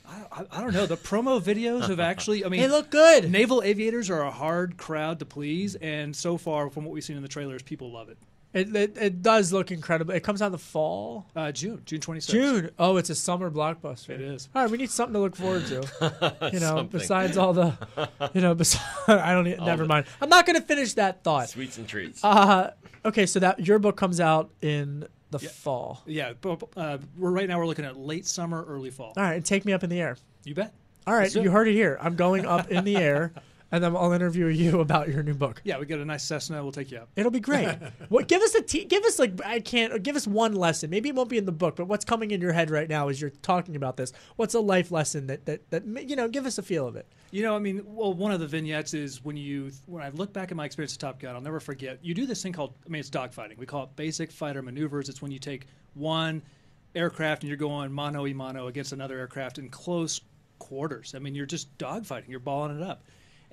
I, 0.06 0.46
I 0.52 0.62
don't 0.62 0.74
know. 0.74 0.86
The 0.86 0.98
promo 0.98 1.42
videos 1.42 1.88
have 1.88 2.00
actually. 2.00 2.44
I 2.44 2.50
mean, 2.50 2.60
They 2.62 2.68
look 2.68 2.90
good. 2.90 3.32
Naval 3.32 3.64
aviators 3.64 4.10
are 4.10 4.22
a 4.22 4.32
hard 4.32 4.78
crowd 4.78 5.20
to 5.20 5.26
please, 5.26 5.76
and 5.76 6.16
so 6.16 6.38
far, 6.38 6.70
from 6.70 6.86
what 6.86 6.94
we've 6.94 7.04
seen 7.04 7.16
in 7.18 7.22
the 7.24 7.30
trailers, 7.30 7.62
people 7.64 7.92
love 7.92 8.10
it. 8.10 8.18
It, 8.54 8.76
it, 8.76 8.98
it 8.98 9.22
does 9.24 9.52
look 9.52 9.72
incredible. 9.72 10.14
It 10.14 10.22
comes 10.24 10.42
out 10.42 10.48
in 10.48 10.52
the 10.52 10.58
fall. 10.60 11.26
Uh, 11.36 11.52
June, 11.52 11.82
June 11.86 12.00
twenty 12.00 12.20
sixth. 12.22 12.34
June. 12.34 12.70
Oh, 12.78 12.98
it's 12.98 13.10
a 13.10 13.16
summer 13.16 13.50
blockbuster. 13.50 14.10
It 14.10 14.22
is. 14.22 14.48
All 14.54 14.62
right, 14.62 14.70
we 14.72 14.78
need 14.78 14.92
something 14.92 15.14
to 15.14 15.20
look 15.20 15.36
forward 15.36 15.66
to. 15.68 15.82
You 16.54 16.60
know, 16.60 16.76
Something. 16.76 17.00
besides 17.00 17.38
all 17.38 17.54
the, 17.54 17.76
you 18.34 18.42
know, 18.42 18.54
besides, 18.54 18.84
I 19.08 19.34
don't. 19.34 19.48
e- 19.48 19.56
All 19.56 19.66
never 19.66 19.84
the- 19.84 19.90
mind. 19.90 20.06
I'm 20.22 20.30
not 20.30 20.46
going 20.46 20.60
to 20.60 20.66
finish 20.66 20.94
that 20.94 21.24
thought. 21.24 21.50
Sweets 21.50 21.78
and 21.80 21.88
treats. 21.88 22.24
Uh, 22.24 22.74
okay, 23.06 23.26
so 23.26 23.40
that 23.40 23.66
your 23.66 23.80
book 23.80 23.96
comes 23.98 24.20
out 24.20 24.52
in 24.62 25.08
the 25.32 25.40
fall. 25.40 26.04
Yeah, 26.06 26.34
but 26.40 26.62
uh, 26.78 27.00
we're 27.18 27.32
right 27.32 27.48
now 27.48 27.58
we're 27.58 27.66
looking 27.66 27.86
at 27.86 27.98
late 27.98 28.28
summer, 28.28 28.64
early 28.68 28.92
fall. 28.92 29.14
All 29.18 29.24
right, 29.24 29.34
and 29.36 29.44
take 29.46 29.66
me 29.66 29.74
up 29.74 29.84
in 29.84 29.90
the 29.90 30.00
air. 30.00 30.16
You 30.44 30.54
bet. 30.54 30.74
All 31.08 31.14
right, 31.16 31.24
Let's 31.24 31.34
do 31.34 31.42
you 31.42 31.50
it. 31.50 31.54
heard 31.54 31.68
it 31.68 31.74
here. 31.74 31.98
I'm 32.00 32.16
going 32.16 32.46
up 32.46 32.70
in 32.70 32.84
the 32.86 32.98
air, 32.98 33.34
and 33.74 33.84
then 33.84 33.96
I'll 33.96 34.12
interview 34.12 34.46
you 34.46 34.80
about 34.82 35.10
your 35.10 35.24
new 35.24 35.34
book. 35.34 35.60
Yeah, 35.66 35.80
we 35.80 35.88
get 35.88 36.00
a 36.00 36.06
nice 36.06 36.24
Cessna. 36.24 36.62
We'll 36.62 36.72
take 36.72 36.92
you 36.92 37.00
up. 37.00 37.10
It'll 37.16 37.32
be 37.32 37.40
great. 37.40 37.68
what? 38.10 38.28
Give 38.28 38.42
us 38.42 38.54
a 38.54 38.62
te- 38.62 38.86
give 38.86 39.04
us 39.04 39.18
like 39.18 39.44
I 39.44 39.60
can't 39.60 40.04
give 40.04 40.16
us 40.16 40.28
one 40.28 40.54
lesson. 40.54 40.92
Maybe 40.92 41.10
it 41.10 41.16
won't 41.16 41.30
be 41.30 41.40
in 41.40 41.46
the 41.46 41.52
book, 41.52 41.76
but 41.76 41.88
what's 41.88 42.06
coming 42.06 42.30
in 42.30 42.40
your 42.40 42.54
head 42.54 42.70
right 42.70 42.88
now 42.88 43.08
as 43.10 43.20
you're 43.20 43.32
talking 43.32 43.76
about 43.76 43.98
this? 43.98 44.14
What's 44.36 44.54
a 44.54 44.60
life 44.60 44.92
lesson 44.92 45.26
that 45.28 45.48
that 45.48 45.72
that 45.72 46.08
you 46.08 46.16
know? 46.16 46.28
Give 46.28 46.46
us 46.46 46.60
a 46.60 46.62
feel 46.62 46.88
of 46.88 46.96
it. 46.96 47.08
You 47.32 47.42
know, 47.42 47.56
I 47.56 47.60
mean, 47.60 47.82
well, 47.84 48.14
one 48.14 48.32
of 48.32 48.40
the 48.40 48.48
vignettes 48.48 48.94
is 48.94 49.26
when 49.26 49.36
you 49.36 49.72
when 49.88 50.04
I 50.04 50.10
look 50.10 50.32
back 50.32 50.52
at 50.52 50.58
my 50.58 50.66
experience 50.66 50.94
at 50.94 51.00
Top 51.00 51.20
Gun, 51.20 51.34
I'll 51.34 51.42
never 51.42 51.60
forget. 51.60 51.98
You 52.04 52.14
do 52.14 52.28
this 52.28 52.44
thing 52.44 52.54
called, 52.54 52.76
I 52.86 52.90
mean, 52.90 53.00
it's 53.00 53.10
dogfighting. 53.10 53.58
We 53.58 53.66
call 53.66 53.86
it 53.86 53.96
basic 53.96 54.32
fighter 54.32 54.62
maneuvers. 54.62 55.10
It's 55.10 55.22
when 55.22 55.32
you 55.32 55.40
take 55.40 55.66
one 55.96 56.44
aircraft 56.94 57.42
and 57.42 57.50
you're 57.50 57.58
going 57.58 57.92
mano 57.92 58.28
a 58.28 58.34
mano 58.34 58.68
against 58.68 58.92
another 58.94 59.18
aircraft 59.18 59.58
in 59.58 59.70
close 59.70 60.22
quarters. 60.60 61.16
I 61.16 61.20
mean, 61.20 61.34
you're 61.34 61.48
just 61.48 61.76
dogfighting. 61.80 62.30
You're 62.30 62.40
balling 62.40 62.80
it 62.80 62.84
up. 62.84 63.04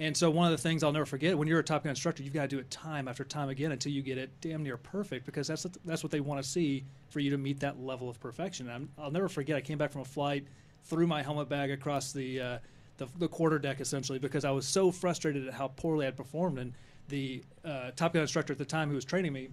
And 0.01 0.17
so 0.17 0.31
one 0.31 0.47
of 0.47 0.53
the 0.53 0.63
things 0.63 0.83
I'll 0.83 0.93
never 0.93 1.05
forget 1.05 1.37
when 1.37 1.47
you're 1.47 1.59
a 1.59 1.63
Top 1.63 1.85
Gun 1.85 1.91
instructor, 1.91 2.23
you've 2.23 2.33
got 2.33 2.43
to 2.43 2.49
do 2.49 2.59
it 2.59 2.71
time 2.71 3.07
after 3.07 3.23
time 3.23 3.51
again 3.51 3.71
until 3.71 3.93
you 3.93 4.01
get 4.01 4.17
it 4.17 4.31
damn 4.41 4.63
near 4.63 4.79
perfect 4.79 5.27
because 5.27 5.47
that's 5.47 5.63
what, 5.63 5.77
that's 5.85 6.03
what 6.03 6.11
they 6.11 6.21
want 6.21 6.43
to 6.43 6.49
see 6.49 6.85
for 7.11 7.21
you 7.21 7.29
to 7.31 7.37
meet 7.37 7.61
that 7.61 7.79
level 7.79 8.09
of 8.09 8.19
perfection. 8.19 8.67
And 8.67 8.75
I'm, 8.75 8.89
I'll 8.99 9.11
never 9.11 9.29
forget. 9.29 9.57
I 9.57 9.61
came 9.61 9.77
back 9.77 9.91
from 9.91 10.01
a 10.01 10.07
flight, 10.07 10.47
threw 10.85 11.07
my 11.07 11.23
helmet 11.23 11.51
bag 11.51 11.71
across 11.71 12.13
the, 12.13 12.41
uh, 12.41 12.59
the 12.97 13.09
the 13.19 13.29
quarter 13.29 13.59
deck 13.59 13.81
essentially 13.81 14.19
because 14.19 14.47
I 14.47 14.51
was 14.53 14.67
so 14.67 14.91
frustrated 14.91 15.47
at 15.47 15.53
how 15.53 15.69
poorly 15.69 16.07
I'd 16.07 16.17
performed. 16.17 16.59
And 16.59 16.73
the 17.09 17.43
uh, 17.63 17.91
Top 17.95 18.15
Gun 18.15 18.23
instructor 18.23 18.55
at 18.55 18.59
the 18.59 18.65
time 18.65 18.89
who 18.89 18.95
was 18.95 19.05
training 19.05 19.35
me 19.35 19.51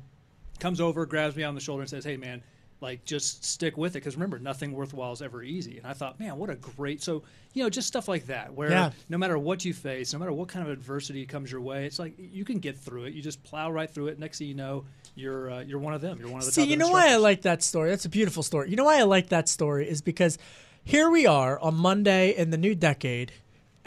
comes 0.60 0.80
over, 0.80 1.06
grabs 1.06 1.36
me 1.36 1.44
on 1.44 1.56
the 1.56 1.62
shoulder, 1.62 1.82
and 1.82 1.90
says, 1.90 2.06
"Hey, 2.06 2.16
man." 2.16 2.42
Like 2.80 3.04
just 3.06 3.44
stick 3.44 3.76
with 3.76 3.94
it 3.94 4.00
because 4.00 4.16
remember 4.16 4.38
nothing 4.38 4.72
worthwhile 4.72 5.12
is 5.12 5.22
ever 5.22 5.42
easy. 5.42 5.78
And 5.80 5.88
I 5.88 5.94
thought, 5.94 6.20
man, 6.20 6.38
what 6.38 6.50
a 6.52 6.56
great 6.56 7.02
so 7.02 7.24
you 7.54 7.63
know 7.63 7.70
just 7.72 7.88
stuff 7.88 8.08
like 8.08 8.28
that 8.28 8.54
where 8.54 8.70
Yeah. 8.70 8.92
no 9.10 9.18
matter 9.18 9.38
what 9.38 9.66
you 9.66 9.74
face, 9.74 10.13
no 10.13 10.20
matter 10.20 10.32
what 10.32 10.48
kind 10.48 10.63
of 10.66 10.72
adversity 10.72 11.26
comes 11.26 11.52
your 11.52 11.62
way, 11.62 11.86
it's 11.88 11.98
like 11.98 12.13
you 12.18 12.46
can 12.46 12.60
get 12.60 12.78
through 12.78 13.06
it. 13.06 13.13
You 13.13 13.22
just 13.24 13.44
plow 13.44 13.72
right 13.72 13.90
through 13.90 14.08
it. 14.10 14.20
Next 14.20 14.38
thing 14.38 14.48
you 14.48 14.54
know, 14.54 14.86
you're 15.16 15.50
uh, 15.50 15.60
you're 15.62 15.80
one 15.80 15.96
of 15.96 16.02
them. 16.02 16.20
You're 16.20 16.30
one 16.30 16.40
of 16.40 16.46
the 16.46 16.52
See, 16.52 16.66
you 16.66 16.78
know 16.78 16.90
why 16.90 17.12
I 17.12 17.16
like 17.16 17.42
that 17.42 17.63
story? 17.63 17.90
That's 17.90 18.06
a 18.06 18.10
beautiful 18.10 18.44
story. 18.44 18.70
You 18.70 18.76
know 18.76 18.84
why 18.86 19.00
I 19.00 19.04
like 19.04 19.30
that 19.30 19.50
story 19.50 19.90
is 19.90 20.04
because 20.04 20.38
here 20.84 21.10
we 21.10 21.26
are 21.26 21.60
on 21.60 21.74
Monday 21.76 22.36
in 22.36 22.52
the 22.52 22.58
new 22.58 22.76
decade, 22.76 23.32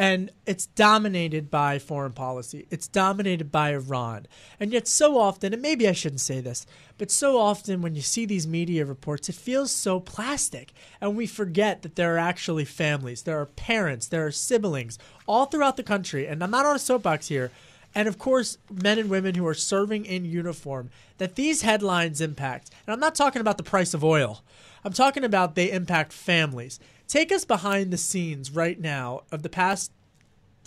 and 0.00 0.30
it's 0.46 0.64
dominated 0.64 1.50
by 1.50 1.78
foreign 1.78 2.14
policy. 2.14 2.66
It's 2.70 2.88
dominated 2.88 3.52
by 3.52 3.74
Iran. 3.74 4.26
And 4.58 4.72
yet, 4.72 4.88
so 4.88 5.18
often, 5.18 5.52
and 5.52 5.60
maybe 5.60 5.86
I 5.86 5.92
shouldn't 5.92 6.22
say 6.22 6.40
this, 6.40 6.64
but 6.96 7.10
so 7.10 7.38
often 7.38 7.82
when 7.82 7.94
you 7.94 8.00
see 8.00 8.24
these 8.24 8.46
media 8.46 8.86
reports, 8.86 9.28
it 9.28 9.34
feels 9.34 9.70
so 9.70 10.00
plastic. 10.00 10.72
And 11.02 11.16
we 11.16 11.26
forget 11.26 11.82
that 11.82 11.96
there 11.96 12.14
are 12.14 12.18
actually 12.18 12.64
families, 12.64 13.24
there 13.24 13.38
are 13.38 13.44
parents, 13.44 14.08
there 14.08 14.26
are 14.26 14.30
siblings 14.30 14.98
all 15.28 15.44
throughout 15.44 15.76
the 15.76 15.82
country. 15.82 16.26
And 16.26 16.42
I'm 16.42 16.50
not 16.50 16.64
on 16.64 16.76
a 16.76 16.78
soapbox 16.78 17.28
here. 17.28 17.50
And 17.94 18.08
of 18.08 18.16
course, 18.16 18.56
men 18.70 18.98
and 18.98 19.10
women 19.10 19.34
who 19.34 19.46
are 19.46 19.52
serving 19.52 20.06
in 20.06 20.24
uniform 20.24 20.88
that 21.18 21.34
these 21.34 21.60
headlines 21.60 22.22
impact. 22.22 22.70
And 22.86 22.94
I'm 22.94 23.00
not 23.00 23.14
talking 23.14 23.42
about 23.42 23.58
the 23.58 23.64
price 23.64 23.92
of 23.92 24.02
oil, 24.02 24.42
I'm 24.82 24.94
talking 24.94 25.24
about 25.24 25.56
they 25.56 25.70
impact 25.70 26.14
families. 26.14 26.80
Take 27.10 27.32
us 27.32 27.44
behind 27.44 27.92
the 27.92 27.96
scenes 27.96 28.52
right 28.52 28.78
now 28.78 29.22
of 29.32 29.42
the 29.42 29.48
past 29.48 29.90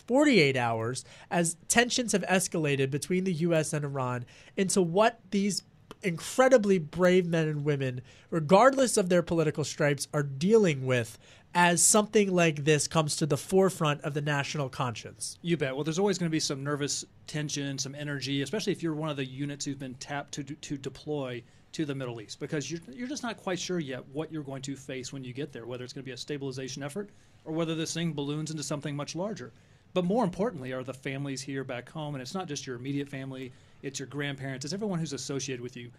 48 0.08 0.58
hours 0.58 1.06
as 1.32 1.56
tensions 1.70 2.12
have 2.12 2.24
escalated 2.24 2.92
between 2.92 3.24
the 3.24 3.32
U.S. 3.32 3.72
and 3.72 3.86
Iran 3.86 4.26
into 4.58 4.82
what 4.82 5.22
these 5.32 5.64
incredibly 6.02 6.80
brave 6.80 7.26
men 7.26 7.48
and 7.48 7.64
women, 7.64 8.02
regardless 8.30 8.98
of 8.98 9.08
their 9.08 9.22
political 9.22 9.64
stripes, 9.64 10.10
are 10.14 10.22
dealing 10.22 10.86
with 10.86 11.18
as 11.56 11.82
something 11.82 12.36
like 12.36 12.66
this 12.66 12.90
comes 12.90 13.16
to 13.16 13.26
the 13.26 13.38
forefront 13.38 14.02
of 14.02 14.14
the 14.14 14.22
national 14.22 14.68
conscience. 14.68 15.40
You 15.42 15.56
bet. 15.56 15.74
Well, 15.74 15.86
there's 15.86 16.00
always 16.00 16.18
going 16.18 16.30
to 16.30 16.36
be 16.36 16.42
some 16.42 16.62
nervous 16.62 17.06
tension, 17.26 17.78
some 17.78 17.96
energy, 17.96 18.42
especially 18.42 18.74
if 18.74 18.84
you're 18.84 18.96
one 18.96 19.08
of 19.08 19.16
the 19.16 19.24
units 19.24 19.64
who've 19.64 19.80
been 19.80 19.96
tapped 19.96 20.34
to 20.34 20.44
to 20.44 20.78
deploy 20.78 21.42
to 21.74 21.86
the 21.86 21.96
Middle 21.96 22.22
East, 22.22 22.40
because 22.40 22.72
you're 22.72 22.82
you're 22.92 23.08
just 23.08 23.24
not 23.24 23.38
quite 23.38 23.60
sure 23.60 23.80
yet 23.80 24.04
what 24.14 24.32
you're 24.32 24.44
going 24.44 24.62
to 24.64 24.76
face 24.76 25.12
when 25.12 25.24
you 25.24 25.34
get 25.34 25.52
there, 25.52 25.66
whether 25.66 25.84
it's 25.84 25.94
going 25.94 26.04
to 26.04 26.06
be 26.06 26.14
a 26.14 26.18
stabilization 26.18 26.84
effort 26.84 27.10
or 27.46 27.54
whether 27.54 27.76
this 27.76 27.94
thing 27.94 28.14
balloons 28.14 28.52
into 28.52 28.64
something 28.64 28.96
much 28.96 29.16
larger. 29.16 29.52
But 29.94 30.06
more 30.06 30.24
importantly, 30.24 30.72
are 30.72 30.84
the 30.84 30.94
families 30.94 31.42
here 31.42 31.64
back 31.64 31.90
home, 31.90 32.16
and 32.16 32.22
it's 32.22 32.34
not 32.34 32.48
just 32.48 32.66
your 32.66 32.78
immediate 32.78 33.10
family; 33.10 33.52
it's 33.82 34.00
your 34.00 34.08
grandparents, 34.08 34.66
it's 34.66 34.74
everyone 34.74 35.00
who's 35.00 35.14
associated 35.14 35.62
with 35.62 35.76
you 35.76 35.92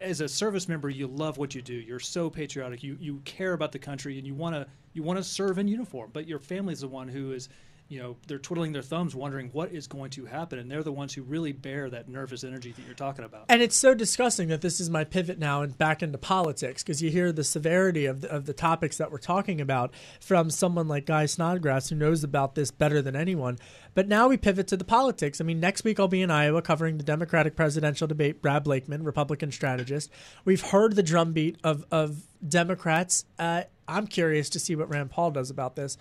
as 0.00 0.20
a 0.20 0.28
service 0.28 0.68
member, 0.68 0.90
you 0.90 1.06
love 1.06 1.38
what 1.38 1.54
you 1.54 1.62
do. 1.62 1.74
You're 1.74 2.00
so 2.00 2.28
patriotic. 2.28 2.82
You 2.82 2.96
you 3.00 3.20
care 3.24 3.52
about 3.52 3.72
the 3.72 3.78
country, 3.78 4.18
and 4.18 4.26
you 4.26 4.34
want 4.34 4.54
to 4.54 4.66
you 4.92 5.02
want 5.02 5.18
to 5.18 5.24
serve 5.24 5.58
in 5.58 5.68
uniform. 5.68 6.10
But 6.12 6.26
your 6.28 6.38
family's 6.38 6.80
the 6.80 6.88
one 6.88 7.08
who 7.08 7.32
is, 7.32 7.48
you 7.90 8.00
know, 8.00 8.16
they're 8.28 8.38
twiddling 8.38 8.70
their 8.70 8.82
thumbs, 8.82 9.16
wondering 9.16 9.48
what 9.48 9.72
is 9.72 9.88
going 9.88 10.10
to 10.10 10.24
happen, 10.24 10.60
and 10.60 10.70
they're 10.70 10.84
the 10.84 10.92
ones 10.92 11.12
who 11.12 11.22
really 11.22 11.50
bear 11.50 11.90
that 11.90 12.08
nervous 12.08 12.44
energy 12.44 12.70
that 12.70 12.86
you're 12.86 12.94
talking 12.94 13.24
about. 13.24 13.46
And 13.48 13.60
it's 13.60 13.76
so 13.76 13.94
disgusting 13.94 14.46
that 14.48 14.60
this 14.60 14.78
is 14.78 14.88
my 14.88 15.02
pivot 15.02 15.40
now 15.40 15.62
and 15.62 15.76
back 15.76 16.00
into 16.00 16.16
politics 16.16 16.84
because 16.84 17.02
you 17.02 17.10
hear 17.10 17.32
the 17.32 17.42
severity 17.42 18.06
of 18.06 18.20
the, 18.20 18.30
of 18.30 18.46
the 18.46 18.52
topics 18.52 18.96
that 18.98 19.10
we're 19.10 19.18
talking 19.18 19.60
about 19.60 19.92
from 20.20 20.50
someone 20.50 20.86
like 20.86 21.04
Guy 21.04 21.26
Snodgrass 21.26 21.88
who 21.88 21.96
knows 21.96 22.22
about 22.22 22.54
this 22.54 22.70
better 22.70 23.02
than 23.02 23.16
anyone. 23.16 23.58
But 23.94 24.06
now 24.06 24.28
we 24.28 24.36
pivot 24.36 24.68
to 24.68 24.76
the 24.76 24.84
politics. 24.84 25.40
I 25.40 25.44
mean, 25.44 25.58
next 25.58 25.82
week 25.82 25.98
I'll 25.98 26.06
be 26.06 26.22
in 26.22 26.30
Iowa 26.30 26.62
covering 26.62 26.96
the 26.96 27.02
Democratic 27.02 27.56
presidential 27.56 28.06
debate. 28.06 28.40
Brad 28.40 28.62
Blakeman, 28.62 29.02
Republican 29.02 29.50
strategist. 29.50 30.12
We've 30.44 30.62
heard 30.62 30.94
the 30.94 31.02
drumbeat 31.02 31.58
of 31.64 31.84
of 31.90 32.22
Democrats. 32.46 33.24
Uh, 33.36 33.64
I'm 33.88 34.06
curious 34.06 34.48
to 34.50 34.60
see 34.60 34.76
what 34.76 34.88
Rand 34.88 35.10
Paul 35.10 35.32
does 35.32 35.50
about 35.50 35.74
this. 35.74 35.98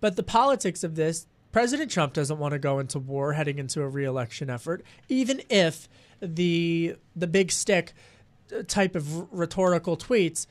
But 0.00 0.16
the 0.16 0.22
politics 0.22 0.82
of 0.82 0.94
this, 0.94 1.26
President 1.52 1.90
Trump 1.90 2.12
doesn't 2.12 2.38
want 2.38 2.52
to 2.52 2.58
go 2.58 2.78
into 2.78 2.98
war 2.98 3.32
heading 3.32 3.58
into 3.58 3.82
a 3.82 3.88
reelection 3.88 4.50
effort, 4.50 4.82
even 5.08 5.42
if 5.48 5.88
the 6.20 6.96
the 7.16 7.26
big 7.26 7.50
stick 7.50 7.92
type 8.66 8.94
of 8.94 9.32
rhetorical 9.32 9.96
tweets 9.96 10.46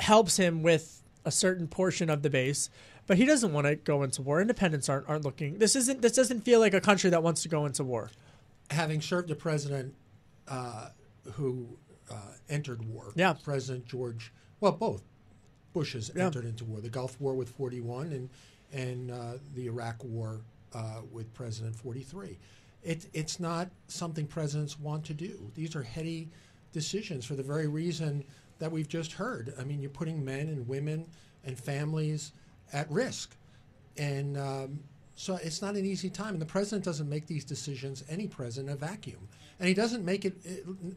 helps 0.00 0.36
him 0.36 0.62
with 0.62 1.02
a 1.24 1.30
certain 1.30 1.66
portion 1.66 2.10
of 2.10 2.22
the 2.22 2.30
base. 2.30 2.68
But 3.06 3.18
he 3.18 3.26
doesn't 3.26 3.52
want 3.52 3.66
to 3.66 3.76
go 3.76 4.02
into 4.02 4.22
war. 4.22 4.40
Independents 4.40 4.88
aren't 4.88 5.08
aren't 5.08 5.24
looking. 5.24 5.58
This 5.58 5.76
isn't. 5.76 6.02
This 6.02 6.12
doesn't 6.12 6.40
feel 6.40 6.60
like 6.60 6.74
a 6.74 6.80
country 6.80 7.10
that 7.10 7.22
wants 7.22 7.42
to 7.42 7.48
go 7.48 7.66
into 7.66 7.84
war. 7.84 8.10
Having 8.70 9.02
served 9.02 9.30
a 9.30 9.34
president 9.34 9.94
uh, 10.48 10.88
who 11.32 11.78
uh, 12.10 12.32
entered 12.48 12.86
war. 12.88 13.12
Yeah. 13.14 13.34
President 13.42 13.86
George, 13.86 14.32
well, 14.60 14.72
both 14.72 15.02
Bushes 15.74 16.10
Yeah. 16.16 16.24
entered 16.26 16.46
into 16.46 16.64
war. 16.64 16.80
The 16.80 16.88
Gulf 16.88 17.20
War 17.20 17.34
with 17.34 17.50
41 17.50 18.12
and 18.12 18.30
and 18.72 19.10
uh, 19.10 19.34
the 19.54 19.66
Iraq 19.66 20.02
War 20.02 20.40
uh, 20.72 21.02
with 21.12 21.32
President 21.34 21.76
43. 21.76 22.38
It, 22.82 23.06
it's 23.12 23.38
not 23.38 23.68
something 23.88 24.26
presidents 24.26 24.80
want 24.80 25.04
to 25.04 25.14
do. 25.14 25.50
These 25.54 25.76
are 25.76 25.82
heady 25.82 26.28
decisions 26.72 27.24
for 27.24 27.34
the 27.34 27.42
very 27.42 27.68
reason 27.68 28.24
that 28.58 28.72
we've 28.72 28.88
just 28.88 29.12
heard. 29.12 29.54
I 29.60 29.64
mean, 29.64 29.80
you're 29.80 29.90
putting 29.90 30.24
men 30.24 30.48
and 30.48 30.66
women 30.66 31.06
and 31.44 31.56
families 31.58 32.32
at 32.72 32.90
risk. 32.90 33.36
And 33.96 34.36
um, 34.36 34.80
so 35.14 35.36
it's 35.36 35.62
not 35.62 35.76
an 35.76 35.84
easy 35.86 36.10
time. 36.10 36.32
And 36.34 36.42
the 36.42 36.46
president 36.46 36.84
doesn't 36.84 37.08
make 37.08 37.26
these 37.28 37.44
decisions, 37.44 38.02
any 38.08 38.26
president, 38.26 38.70
in 38.70 38.74
a 38.74 38.86
vacuum. 38.90 39.28
And 39.60 39.68
he 39.68 39.74
doesn't 39.74 40.04
make 40.04 40.24
it 40.24 40.34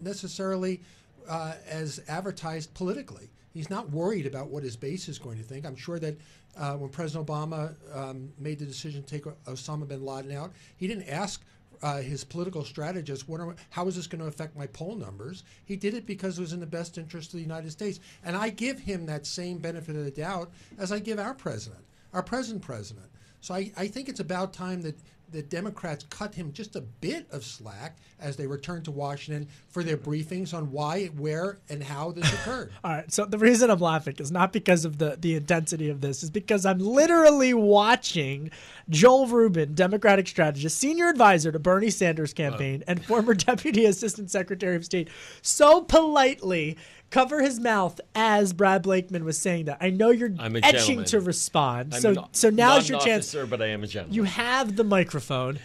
necessarily 0.02 0.82
uh, 1.28 1.54
as 1.70 2.02
advertised 2.08 2.74
politically. 2.74 3.30
He's 3.54 3.70
not 3.70 3.90
worried 3.90 4.28
about 4.28 4.50
what 4.50 4.64
his 4.64 4.76
base 4.76 5.10
is 5.10 5.18
going 5.18 5.38
to 5.38 5.44
think. 5.44 5.66
I'm 5.66 5.76
sure 5.76 6.00
that 6.00 6.16
uh, 6.58 6.74
when 6.76 6.90
President 6.90 7.28
Obama 7.28 7.76
um, 7.94 8.32
made 8.38 8.60
the 8.60 8.66
decision 8.66 9.04
to 9.04 9.08
take 9.08 9.24
Osama 9.46 9.88
bin 9.88 10.06
Laden 10.06 10.32
out, 10.32 10.52
he 10.78 10.88
didn't 10.88 11.10
ask 11.10 11.44
uh, 11.82 11.98
his 11.98 12.24
political 12.24 12.64
strategist, 12.64 13.28
what 13.28 13.40
are, 13.40 13.56
how 13.70 13.88
is 13.88 13.96
this 13.96 14.08
going 14.08 14.22
to 14.22 14.28
affect 14.28 14.56
my 14.56 14.68
poll 14.68 14.96
numbers? 14.96 15.44
He 15.66 15.76
did 15.76 15.94
it 15.94 16.06
because 16.06 16.38
it 16.38 16.42
was 16.42 16.54
in 16.54 16.60
the 16.60 16.66
best 16.66 16.98
interest 16.98 17.30
of 17.30 17.38
the 17.38 17.44
United 17.44 17.72
States. 17.72 18.00
And 18.24 18.36
I 18.36 18.50
give 18.50 18.80
him 18.80 19.06
that 19.06 19.26
same 19.26 19.58
benefit 19.58 19.96
of 19.96 20.06
the 20.06 20.12
doubt 20.12 20.52
as 20.78 20.92
I 20.92 21.00
give 21.00 21.20
our 21.20 21.34
president, 21.34 21.84
our 22.14 22.24
present 22.24 22.62
president. 22.62 23.08
So 23.42 23.54
I, 23.54 23.72
I 23.78 23.88
think 23.88 24.10
it's 24.10 24.20
about 24.20 24.54
time 24.54 24.82
that 24.82 24.98
the 25.32 25.42
Democrats 25.42 26.06
cut 26.10 26.36
him 26.36 26.54
just 26.54 26.76
a 26.76 26.82
bit 26.82 27.28
of 27.32 27.44
slack 27.44 27.98
as 28.20 28.36
they 28.36 28.48
returned 28.48 28.86
to 28.86 28.92
Washington 28.92 29.48
for 29.70 29.84
their 29.84 29.98
briefings 29.98 30.54
on 30.54 30.72
why, 30.72 31.06
where, 31.08 31.60
and 31.70 31.84
how 31.84 32.12
this 32.12 32.32
occurred. 32.42 32.72
All 32.84 32.92
right. 32.92 33.12
So 33.12 33.26
the 33.26 33.38
reason 33.38 33.70
I'm 33.70 33.80
laughing 33.80 34.16
is 34.20 34.32
not 34.32 34.54
because 34.54 34.86
of 34.86 34.98
the 34.98 35.18
the 35.20 35.36
intensity 35.36 35.90
of 35.90 36.02
this, 36.02 36.24
is 36.24 36.30
because 36.30 36.66
I'm 36.66 36.80
literally 36.80 37.54
watching 37.54 38.52
Joel 38.90 39.28
Rubin, 39.28 39.74
Democratic 39.74 40.28
strategist, 40.28 40.78
senior 40.78 41.10
advisor 41.10 41.52
to 41.52 41.60
Bernie 41.60 41.90
Sanders 41.90 42.34
campaign, 42.34 42.84
and 42.88 43.04
former 43.04 43.34
Deputy 43.36 43.86
Assistant 43.86 44.32
Secretary 44.32 44.76
of 44.76 44.86
State, 44.86 45.10
so 45.42 45.82
politely 45.82 46.78
cover 47.10 47.42
his 47.42 47.60
mouth 47.60 48.00
as 48.16 48.54
Brad 48.54 48.82
Blakeman 48.84 49.24
was 49.26 49.38
saying 49.38 49.66
that. 49.66 49.78
I 49.82 49.90
know 49.90 50.10
you're 50.12 50.32
I'm 50.40 50.56
a 50.56 50.60
etching 50.60 50.80
gentleman. 50.80 51.06
to 51.06 51.20
respond. 51.22 51.94
I'm 51.96 52.02
so 52.02 52.10
an- 52.10 52.24
so 52.32 52.50
not 52.50 52.56
now's 52.56 52.90
an 52.90 52.96
your 52.96 53.06
chance. 53.06 53.26
officer, 53.26 53.46
but 53.46 53.62
I 53.62 53.68
am 53.68 53.84
a 53.84 53.88
gentleman. 53.88 54.16
You 54.16 54.24
have 54.24 54.76
the 54.76 54.84
microphone. 54.84 55.60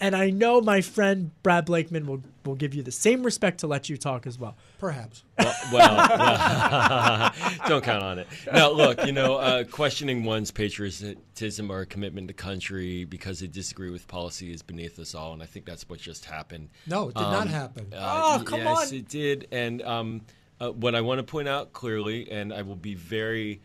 And 0.00 0.16
I 0.16 0.30
know 0.30 0.60
my 0.60 0.80
friend 0.80 1.30
Brad 1.44 1.66
Blakeman 1.66 2.04
will, 2.06 2.20
will 2.44 2.56
give 2.56 2.74
you 2.74 2.82
the 2.82 2.90
same 2.90 3.22
respect 3.22 3.60
to 3.60 3.68
let 3.68 3.88
you 3.88 3.96
talk 3.96 4.26
as 4.26 4.36
well. 4.36 4.56
Perhaps. 4.80 5.22
Well, 5.38 5.54
well, 5.72 7.32
don't 7.68 7.84
count 7.84 8.02
on 8.02 8.18
it. 8.18 8.26
Now, 8.52 8.72
look, 8.72 9.06
you 9.06 9.12
know, 9.12 9.36
uh, 9.36 9.62
questioning 9.62 10.24
one's 10.24 10.50
patriotism 10.50 11.70
or 11.70 11.84
commitment 11.84 12.26
to 12.26 12.34
country 12.34 13.04
because 13.04 13.38
they 13.38 13.46
disagree 13.46 13.90
with 13.90 14.08
policy 14.08 14.52
is 14.52 14.62
beneath 14.62 14.98
us 14.98 15.14
all, 15.14 15.32
and 15.32 15.42
I 15.42 15.46
think 15.46 15.64
that's 15.64 15.88
what 15.88 16.00
just 16.00 16.24
happened. 16.24 16.70
No, 16.88 17.10
it 17.10 17.14
did 17.14 17.22
not 17.22 17.46
happen. 17.46 17.92
Oh, 17.96 18.42
come 18.44 18.60
yes, 18.60 18.90
on. 18.90 18.98
it 18.98 19.08
did. 19.08 19.46
And 19.52 19.80
um, 19.82 20.22
uh, 20.60 20.70
what 20.70 20.94
I 20.94 21.00
want 21.00 21.18
to 21.18 21.24
point 21.24 21.48
out 21.48 21.72
clearly, 21.72 22.30
and 22.30 22.52
I 22.52 22.62
will 22.62 22.76
be 22.76 22.94
very 22.94 23.60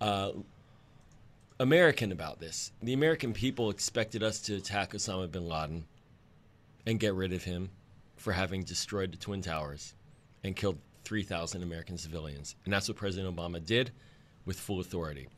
uh, 0.00 0.32
American 1.58 2.12
about 2.12 2.40
this. 2.40 2.72
The 2.82 2.92
American 2.92 3.32
people 3.32 3.70
expected 3.70 4.22
us 4.22 4.40
to 4.42 4.56
attack 4.56 4.92
Osama 4.92 5.30
bin 5.30 5.48
Laden 5.48 5.84
and 6.86 6.98
get 6.98 7.14
rid 7.14 7.32
of 7.32 7.44
him 7.44 7.70
for 8.16 8.32
having 8.32 8.62
destroyed 8.62 9.12
the 9.12 9.16
Twin 9.18 9.42
Towers 9.42 9.94
and 10.44 10.56
killed 10.56 10.78
3,000 11.04 11.62
American 11.62 11.98
civilians. 11.98 12.54
And 12.64 12.72
that's 12.72 12.88
what 12.88 12.96
President 12.96 13.34
Obama 13.34 13.64
did 13.64 13.90
with 14.44 14.58
full 14.58 14.80
authority. 14.80 15.28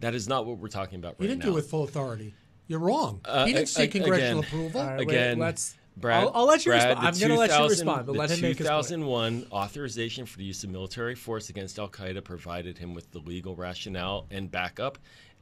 That 0.00 0.14
is 0.14 0.28
not 0.28 0.46
what 0.46 0.58
we're 0.58 0.68
talking 0.68 0.98
about 0.98 1.14
right 1.14 1.20
now. 1.20 1.24
He 1.24 1.28
didn't 1.28 1.40
now. 1.40 1.46
do 1.46 1.52
it 1.52 1.54
with 1.56 1.70
full 1.70 1.84
authority. 1.84 2.34
You're 2.68 2.80
wrong. 2.80 3.20
Uh, 3.24 3.46
he 3.46 3.52
didn't 3.52 3.64
a- 3.64 3.66
seek 3.66 3.92
congressional 3.92 4.40
again- 4.40 4.44
approval. 4.50 4.80
All 4.80 4.86
right, 4.86 4.98
wait, 4.98 5.08
Again, 5.08 5.38
let's- 5.38 5.76
Brad, 5.96 6.24
I'll- 6.24 6.32
I'll 6.34 6.46
let 6.46 6.64
you 6.66 6.72
Brad, 6.72 6.88
respond. 6.88 7.06
I'm 7.06 7.14
the 7.14 7.20
gonna 7.20 7.34
let 7.40 7.58
you 7.58 7.68
respond, 7.68 8.06
but 8.06 8.16
let 8.16 8.30
him 8.30 8.40
make 8.42 8.58
his 8.58 8.66
point. 8.68 8.84
2001 8.86 9.46
authorization 9.50 10.26
for 10.26 10.36
the 10.38 10.44
use 10.44 10.62
of 10.62 10.70
military 10.70 11.14
force 11.14 11.48
against 11.48 11.78
Al 11.78 11.88
Qaeda 11.88 12.22
provided 12.22 12.76
him 12.78 12.92
with 12.92 13.10
the 13.12 13.18
legal 13.20 13.56
rationale 13.56 14.26
and 14.30 14.50
backup. 14.50 14.98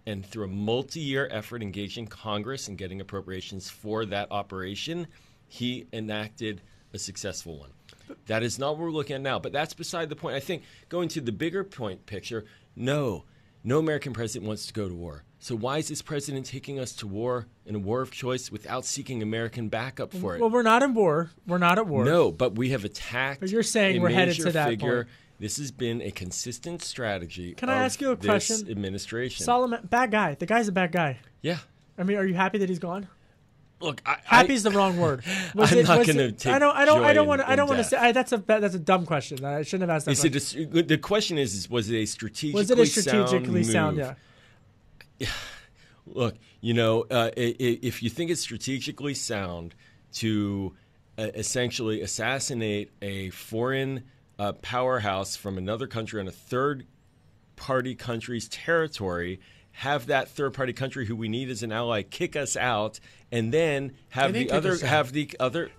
And 0.06 0.24
through 0.24 0.44
a 0.44 0.48
multi 0.48 1.00
year 1.00 1.28
effort 1.32 1.62
engaging 1.62 2.06
Congress 2.06 2.68
and 2.68 2.78
getting 2.78 3.00
appropriations 3.00 3.68
for 3.68 4.04
that 4.06 4.30
operation, 4.30 5.08
he 5.48 5.86
enacted 5.92 6.60
a 6.92 6.98
successful 6.98 7.58
one. 7.58 7.70
That 8.26 8.42
is 8.42 8.58
not 8.58 8.72
what 8.72 8.80
we're 8.80 8.90
looking 8.90 9.16
at 9.16 9.22
now, 9.22 9.38
but 9.38 9.50
that's 9.52 9.74
beside 9.74 10.08
the 10.08 10.16
point. 10.16 10.36
I 10.36 10.40
think 10.40 10.62
going 10.88 11.08
to 11.10 11.20
the 11.20 11.32
bigger 11.32 11.64
point 11.64 12.06
picture, 12.06 12.44
no, 12.76 13.24
no 13.64 13.78
American 13.78 14.12
president 14.12 14.46
wants 14.46 14.66
to 14.66 14.72
go 14.72 14.88
to 14.88 14.94
war. 14.94 15.24
So 15.44 15.54
why 15.54 15.76
is 15.76 15.88
this 15.88 16.00
president 16.00 16.46
taking 16.46 16.78
us 16.78 16.92
to 16.92 17.06
war 17.06 17.46
in 17.66 17.74
a 17.74 17.78
war 17.78 18.00
of 18.00 18.10
choice 18.10 18.50
without 18.50 18.86
seeking 18.86 19.22
American 19.22 19.68
backup 19.68 20.10
for 20.10 20.34
it? 20.34 20.40
Well, 20.40 20.48
we're 20.48 20.62
not 20.62 20.82
in 20.82 20.94
war. 20.94 21.32
We're 21.46 21.58
not 21.58 21.76
at 21.78 21.86
war. 21.86 22.02
No, 22.02 22.32
but 22.32 22.54
we 22.54 22.70
have 22.70 22.82
attacked. 22.86 23.40
But 23.40 23.50
you're 23.50 23.62
saying 23.62 24.00
we're 24.00 24.08
headed 24.08 24.36
to 24.36 24.52
that 24.52 24.70
figure. 24.70 25.04
point. 25.04 25.08
This 25.38 25.58
has 25.58 25.70
been 25.70 26.00
a 26.00 26.10
consistent 26.10 26.80
strategy. 26.80 27.52
Can 27.52 27.68
I 27.68 27.84
ask 27.84 28.00
you 28.00 28.12
a 28.12 28.16
this 28.16 28.24
question? 28.24 28.70
Administration. 28.70 29.44
Soleimani, 29.46 29.90
bad 29.90 30.10
guy. 30.10 30.34
The 30.34 30.46
guy's 30.46 30.68
a 30.68 30.72
bad 30.72 30.92
guy. 30.92 31.18
Yeah. 31.42 31.58
I 31.98 32.04
mean, 32.04 32.16
are 32.16 32.24
you 32.24 32.32
happy 32.32 32.56
that 32.56 32.70
he's 32.70 32.78
gone? 32.78 33.06
Look, 33.80 34.00
I, 34.06 34.16
Happy 34.24 34.54
is 34.54 34.62
the 34.62 34.70
wrong 34.70 34.96
word. 34.96 35.24
Was 35.54 35.72
I'm 35.72 35.78
it- 35.80 35.88
not 35.88 36.06
gonna 36.06 36.32
take 36.32 36.54
I 36.54 36.58
don't. 36.58 36.74
I 36.74 36.86
don't. 36.86 37.04
I 37.04 37.12
don't 37.12 37.26
want. 37.26 37.42
to. 37.42 37.50
I 37.50 37.54
don't 37.54 37.68
want 37.68 37.80
to 37.80 37.84
say. 37.84 37.98
I, 37.98 38.12
that's 38.12 38.32
a. 38.32 38.38
That's 38.38 38.76
a 38.76 38.78
dumb 38.78 39.04
question. 39.04 39.44
I 39.44 39.60
shouldn't 39.60 39.90
have 39.90 39.96
asked 39.96 40.06
that. 40.06 40.12
Is 40.12 40.20
question. 40.20 40.70
it 40.72 40.78
a, 40.78 40.82
the 40.84 40.96
question 40.96 41.36
is, 41.36 41.52
is 41.52 41.68
was 41.68 41.90
it 41.90 41.96
a 41.96 42.06
strategically 42.06 42.58
Was 42.58 42.70
it 42.70 42.78
a 42.78 42.86
strategically 42.86 43.62
sound? 43.62 43.98
move? 43.98 44.06
Yeah. 44.06 44.14
Look, 46.06 46.36
you 46.60 46.74
know, 46.74 47.06
uh, 47.10 47.30
if 47.36 48.02
you 48.02 48.10
think 48.10 48.30
it's 48.30 48.40
strategically 48.40 49.14
sound 49.14 49.74
to 50.14 50.74
uh, 51.18 51.28
essentially 51.34 52.02
assassinate 52.02 52.90
a 53.00 53.30
foreign 53.30 54.04
uh, 54.38 54.52
powerhouse 54.52 55.36
from 55.36 55.56
another 55.56 55.86
country 55.86 56.20
on 56.20 56.28
a 56.28 56.32
third 56.32 56.86
party 57.56 57.94
country's 57.94 58.48
territory, 58.48 59.40
have 59.72 60.06
that 60.06 60.28
third 60.28 60.52
party 60.54 60.72
country 60.72 61.06
who 61.06 61.16
we 61.16 61.28
need 61.28 61.50
as 61.50 61.62
an 61.62 61.72
ally 61.72 62.02
kick 62.02 62.36
us 62.36 62.56
out, 62.56 63.00
and 63.32 63.52
then 63.52 63.92
have 64.10 64.32
They 64.32 64.44
the 64.44 64.50
other 64.52 64.76
have 64.78 65.12
the 65.12 65.30
other. 65.40 65.70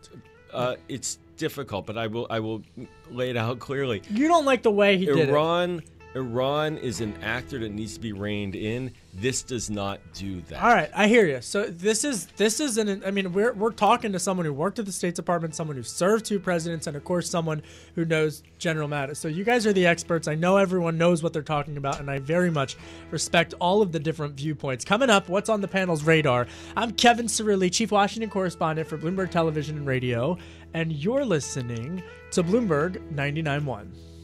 Uh, 0.52 0.76
it's 0.88 1.18
difficult, 1.38 1.86
but 1.86 1.98
I 1.98 2.08
will 2.08 2.28
I 2.30 2.40
will 2.40 2.64
lay 3.10 3.30
it 3.30 3.38
out 3.38 3.60
clearly. 3.60 4.02
You 4.10 4.28
don't 4.28 4.46
like 4.46 4.64
the 4.64 4.72
way 4.72 4.98
he 4.98 5.06
did 5.06 5.18
it. 5.18 5.30
Iran 5.30 5.84
Iran 6.16 6.78
is 6.78 7.02
an 7.02 7.14
actor 7.22 7.60
that 7.60 7.74
needs 7.74 7.96
to 7.96 8.00
be 8.00 8.14
reined 8.14 8.56
in. 8.56 8.94
This 9.14 9.44
does 9.44 9.70
not 9.70 10.00
do 10.14 10.42
that. 10.44 10.64
All 10.64 10.74
right, 10.74 10.90
I 10.96 11.08
hear 11.08 11.26
you. 11.26 11.42
So 11.42 11.66
this 11.66 12.06
is 12.06 12.28
this 12.38 12.62
is 12.62 12.78
an. 12.78 13.04
I 13.06 13.12
mean, 13.12 13.34
we're 13.34 13.52
we're 13.54 13.72
talking 13.72 14.14
to 14.14 14.20
someone 14.20 14.46
who 14.46 14.54
worked 14.54 14.80
at 14.80 14.86
the 14.86 14.94
State 14.94 15.16
Department, 15.16 15.56
someone 15.56 15.76
who 15.76 15.84
served 15.84 16.26
two 16.26 16.40
presidents, 16.40 16.88
and 16.88 16.96
of 16.96 17.04
course, 17.04 17.30
someone 17.30 17.62
who 17.96 18.06
knows 18.06 18.44
General 18.60 18.88
Mattis. 18.88 19.18
So 19.18 19.28
you 19.28 19.44
guys 19.44 19.68
are 19.68 19.74
the 19.74 19.86
experts. 19.86 20.30
I 20.30 20.36
know 20.36 20.56
everyone 20.56 20.98
knows 20.98 21.22
what 21.22 21.34
they're 21.34 21.42
talking 21.42 21.76
about, 21.76 22.00
and 22.00 22.10
I 22.10 22.20
very 22.20 22.50
much 22.50 22.78
respect 23.12 23.54
all 23.60 23.82
of 23.82 23.92
the 23.92 24.00
different 24.00 24.36
viewpoints. 24.36 24.86
Coming 24.86 25.10
up, 25.10 25.28
what's 25.28 25.50
on 25.50 25.60
the 25.60 25.68
panel's 25.68 26.04
radar? 26.04 26.48
I'm 26.78 26.92
Kevin 26.94 27.26
Cirilli, 27.28 27.72
Chief 27.72 27.92
Washington 27.92 28.30
Correspondent 28.30 28.88
for 28.88 28.98
Bloomberg 28.98 29.32
Television 29.32 29.78
and 29.78 29.88
Radio, 29.88 30.38
and 30.74 30.94
you're 30.94 31.26
listening 31.26 32.02
to 32.32 32.42
Bloomberg 32.42 33.02
99.1. 33.14 34.15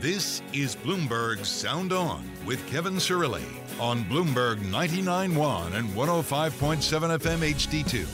This 0.00 0.42
is 0.52 0.76
Bloomberg 0.76 1.44
Sound 1.44 1.92
On 1.92 2.22
with 2.46 2.64
Kevin 2.68 2.98
Cirilli 2.98 3.42
on 3.80 4.04
Bloomberg 4.04 4.58
99.1 4.58 5.74
and 5.74 5.88
105.7 5.88 7.18
FM 7.18 7.52
HD2. 7.52 8.06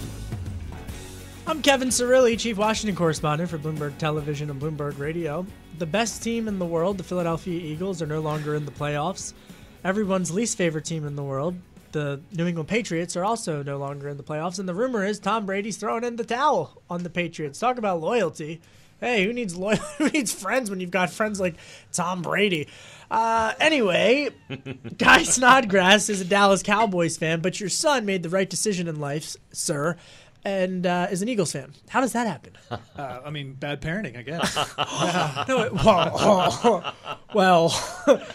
I'm 1.46 1.60
Kevin 1.60 1.88
Cirilli, 1.90 2.38
Chief 2.38 2.56
Washington 2.56 2.96
Correspondent 2.96 3.50
for 3.50 3.58
Bloomberg 3.58 3.98
Television 3.98 4.48
and 4.48 4.58
Bloomberg 4.58 4.98
Radio. 4.98 5.44
The 5.76 5.84
best 5.84 6.22
team 6.22 6.48
in 6.48 6.58
the 6.58 6.64
world, 6.64 6.96
the 6.96 7.04
Philadelphia 7.04 7.60
Eagles, 7.60 8.00
are 8.00 8.06
no 8.06 8.20
longer 8.20 8.54
in 8.54 8.64
the 8.64 8.72
playoffs. 8.72 9.34
Everyone's 9.84 10.30
least 10.30 10.56
favorite 10.56 10.86
team 10.86 11.06
in 11.06 11.16
the 11.16 11.22
world, 11.22 11.54
the 11.92 12.18
New 12.32 12.46
England 12.46 12.70
Patriots, 12.70 13.14
are 13.14 13.26
also 13.26 13.62
no 13.62 13.76
longer 13.76 14.08
in 14.08 14.16
the 14.16 14.22
playoffs. 14.22 14.58
And 14.58 14.66
the 14.66 14.74
rumor 14.74 15.04
is 15.04 15.18
Tom 15.18 15.44
Brady's 15.44 15.76
throwing 15.76 16.04
in 16.04 16.16
the 16.16 16.24
towel 16.24 16.80
on 16.88 17.02
the 17.02 17.10
Patriots. 17.10 17.58
Talk 17.58 17.76
about 17.76 18.00
loyalty. 18.00 18.62
Hey, 19.00 19.24
who 19.24 19.32
needs 19.32 19.54
loyal? 19.56 19.76
Who 19.98 20.08
needs 20.08 20.32
friends 20.32 20.70
when 20.70 20.80
you've 20.80 20.90
got 20.90 21.10
friends 21.10 21.38
like 21.40 21.54
Tom 21.92 22.22
Brady? 22.22 22.68
Uh, 23.10 23.52
anyway, 23.60 24.30
Guy 24.98 25.22
Snodgrass 25.24 26.08
is 26.08 26.20
a 26.20 26.24
Dallas 26.24 26.62
Cowboys 26.62 27.16
fan, 27.16 27.40
but 27.40 27.60
your 27.60 27.68
son 27.68 28.06
made 28.06 28.22
the 28.22 28.28
right 28.30 28.48
decision 28.48 28.88
in 28.88 28.98
life, 28.98 29.36
sir, 29.52 29.96
and 30.44 30.86
uh, 30.86 31.08
is 31.10 31.20
an 31.22 31.28
Eagles 31.28 31.52
fan. 31.52 31.72
How 31.88 32.00
does 32.00 32.12
that 32.12 32.26
happen? 32.26 32.52
Uh, 32.96 33.20
I 33.24 33.30
mean, 33.30 33.52
bad 33.54 33.80
parenting, 33.82 34.16
I 34.16 34.22
guess. 34.22 34.56
No, 35.48 35.62
it- 35.62 35.72
well, 35.74 36.94
well, 37.34 37.68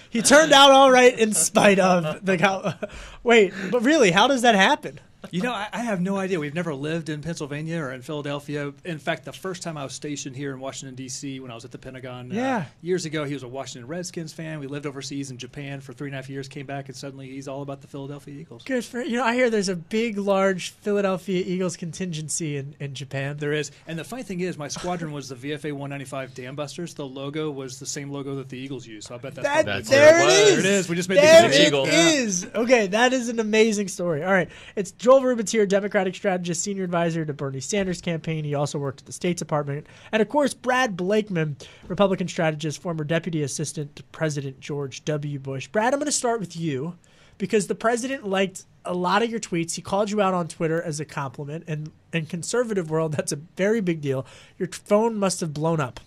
he 0.10 0.22
turned 0.22 0.52
out 0.54 0.72
all 0.72 0.92
right 0.92 1.18
in 1.18 1.34
spite 1.34 1.80
of 1.80 2.26
the 2.26 2.38
cow. 2.38 2.74
Wait, 3.24 3.54
but 3.72 3.82
really, 3.84 4.12
how 4.12 4.28
does 4.28 4.42
that 4.44 4.56
happen? 4.56 5.00
You 5.32 5.42
know, 5.42 5.54
I, 5.54 5.68
I 5.74 5.80
have 5.80 6.00
no 6.02 6.18
idea. 6.18 6.40
We've 6.40 6.54
never 6.56 6.74
lived 6.74 7.10
in 7.10 7.22
Pennsylvania 7.22 7.80
or 7.82 7.92
in 7.92 8.02
Philadelphia. 8.02 8.74
In 8.86 9.00
fact, 9.00 9.26
the 9.26 9.34
first 9.34 9.62
time 9.62 9.78
I 9.78 9.84
was 9.84 9.94
stationed 9.94 10.36
here 10.36 10.54
in 10.54 10.60
Washington 10.60 10.96
D.C. 10.96 11.40
when 11.42 11.52
I 11.52 11.56
was 11.56 11.66
at 11.66 11.72
the 11.72 11.78
Pentagon, 11.78 12.32
uh, 12.32 12.66
years 12.82 13.06
ago, 13.06 13.26
he 13.26 13.34
was 13.34 13.44
a 13.44 13.48
Washington 13.48 13.88
Redskins 13.88 14.32
fan. 14.32 14.60
We 14.60 14.68
lived 14.68 14.86
overseas 14.86 15.30
in 15.30 15.38
Japan 15.38 15.82
for 15.82 15.92
three 15.94 16.08
and 16.08 16.16
a 16.16 16.18
half 16.18 16.30
years. 16.30 16.48
Came 16.48 16.66
back, 16.66 16.88
and 16.88 16.96
suddenly 16.96 17.28
he's 17.30 17.48
all 17.48 17.62
about 17.62 17.82
the 17.82 17.88
Philadelphia 17.88 18.34
Eagles. 18.40 18.64
Good 18.64 18.86
for 18.86 19.02
you 19.02 19.18
know. 19.18 19.24
I 19.26 19.36
hear 19.36 19.50
there's 19.50 19.70
a 19.70 19.76
big, 19.76 20.18
large 20.18 20.72
Philadelphia 20.72 21.44
Eagles 21.46 21.76
contingency 21.76 22.56
in, 22.58 22.76
in 22.80 22.94
Japan. 22.94 23.38
There 23.38 23.54
is, 23.54 23.72
and 23.88 24.00
the 24.00 24.04
funny 24.06 24.24
thing 24.24 24.40
is, 24.40 24.58
my 24.58 24.70
squadron 24.70 25.12
was 25.12 25.28
the 25.30 25.36
VFA 25.36 25.74
195 25.74 26.34
Dam 26.34 26.56
Busters. 26.56 26.94
The 26.94 27.06
logo 27.06 27.52
was 27.52 27.78
the 27.78 27.86
same 27.86 28.10
logo 28.10 28.36
that 28.36 28.48
the 28.50 28.58
Eagles 28.58 28.88
use. 28.88 29.06
So 29.08 29.16
I 29.16 29.18
bet 29.18 29.36
that's 29.36 29.48
That, 29.48 29.66
probably 29.66 29.82
there 29.84 30.24
it 30.24 30.30
is. 30.30 30.50
There 30.50 30.60
it 30.60 30.66
is. 30.66 30.90
We 30.90 30.96
just 30.96 31.10
made 31.10 31.18
there 31.18 31.50
the 31.50 31.62
it 31.62 31.72
connection. 31.72 31.94
is. 31.94 32.48
Okay, 32.56 32.88
that 32.88 33.12
is 33.14 33.30
an 33.30 33.40
amazing 33.40 33.90
story. 33.90 34.24
All 34.24 34.32
right, 34.32 34.50
it's 34.76 34.92
Joel 35.10 35.44
here, 35.50 35.66
Democratic 35.66 36.14
strategist, 36.14 36.62
senior 36.62 36.84
advisor 36.84 37.26
to 37.26 37.34
Bernie 37.34 37.62
Sanders 37.62 38.00
campaign. 38.00 38.44
He 38.44 38.54
also 38.54 38.78
worked 38.78 39.00
at 39.00 39.08
the 39.08 39.12
State 39.12 39.38
Department, 39.38 39.88
and 40.12 40.22
of 40.22 40.30
course, 40.30 40.54
Brad 40.54 40.96
Blakeman, 40.96 41.58
Republican 41.88 42.28
strategist, 42.28 42.80
former 42.80 43.04
deputy 43.04 43.42
assistant 43.42 43.96
to 43.96 44.04
President 44.04 44.60
George 44.60 45.04
W. 45.06 45.40
Bush. 45.40 45.68
Brad, 45.68 45.94
I'm 45.94 46.00
going 46.00 46.06
to 46.06 46.12
start 46.12 46.40
with 46.40 46.56
you 46.56 46.96
because 47.40 47.66
the 47.66 47.74
president 47.74 48.28
liked 48.28 48.66
a 48.86 48.94
lot 48.94 49.24
of 49.24 49.32
your 49.32 49.40
tweets. 49.40 49.74
He 49.74 49.82
called 49.82 50.12
you 50.12 50.22
out 50.22 50.36
on 50.36 50.48
Twitter 50.48 50.80
as 50.80 51.00
a 51.00 51.06
compliment, 51.06 51.64
and 51.68 51.92
in 52.14 52.28
conservative 52.28 52.92
world, 52.92 53.14
that's 53.14 53.32
a 53.32 53.38
very 53.58 53.82
big 53.82 54.02
deal. 54.02 54.28
Your 54.60 54.70
phone 54.72 55.18
must 55.18 55.40
have 55.40 55.56
blown 55.56 55.80
up. 55.80 56.00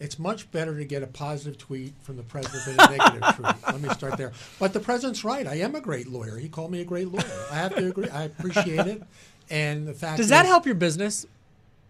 It's 0.00 0.18
much 0.18 0.50
better 0.50 0.76
to 0.76 0.84
get 0.84 1.02
a 1.02 1.06
positive 1.06 1.58
tweet 1.58 1.92
from 2.02 2.16
the 2.16 2.22
president 2.22 2.64
than 2.78 2.80
a 2.80 2.96
negative 2.96 3.36
tweet. 3.36 3.54
Let 3.66 3.80
me 3.80 3.88
start 3.90 4.16
there. 4.16 4.32
But 4.58 4.72
the 4.72 4.80
president's 4.80 5.24
right. 5.24 5.46
I 5.46 5.56
am 5.56 5.74
a 5.74 5.80
great 5.80 6.08
lawyer. 6.08 6.38
He 6.38 6.48
called 6.48 6.70
me 6.70 6.80
a 6.80 6.84
great 6.84 7.08
lawyer. 7.08 7.24
I 7.52 7.56
have 7.56 7.76
to 7.76 7.86
agree. 7.86 8.08
I 8.08 8.24
appreciate 8.24 8.86
it. 8.86 9.02
And 9.50 9.86
the 9.86 9.92
fact 9.92 10.16
Does 10.16 10.30
that 10.30 10.46
help 10.46 10.64
your 10.64 10.74
business? 10.74 11.26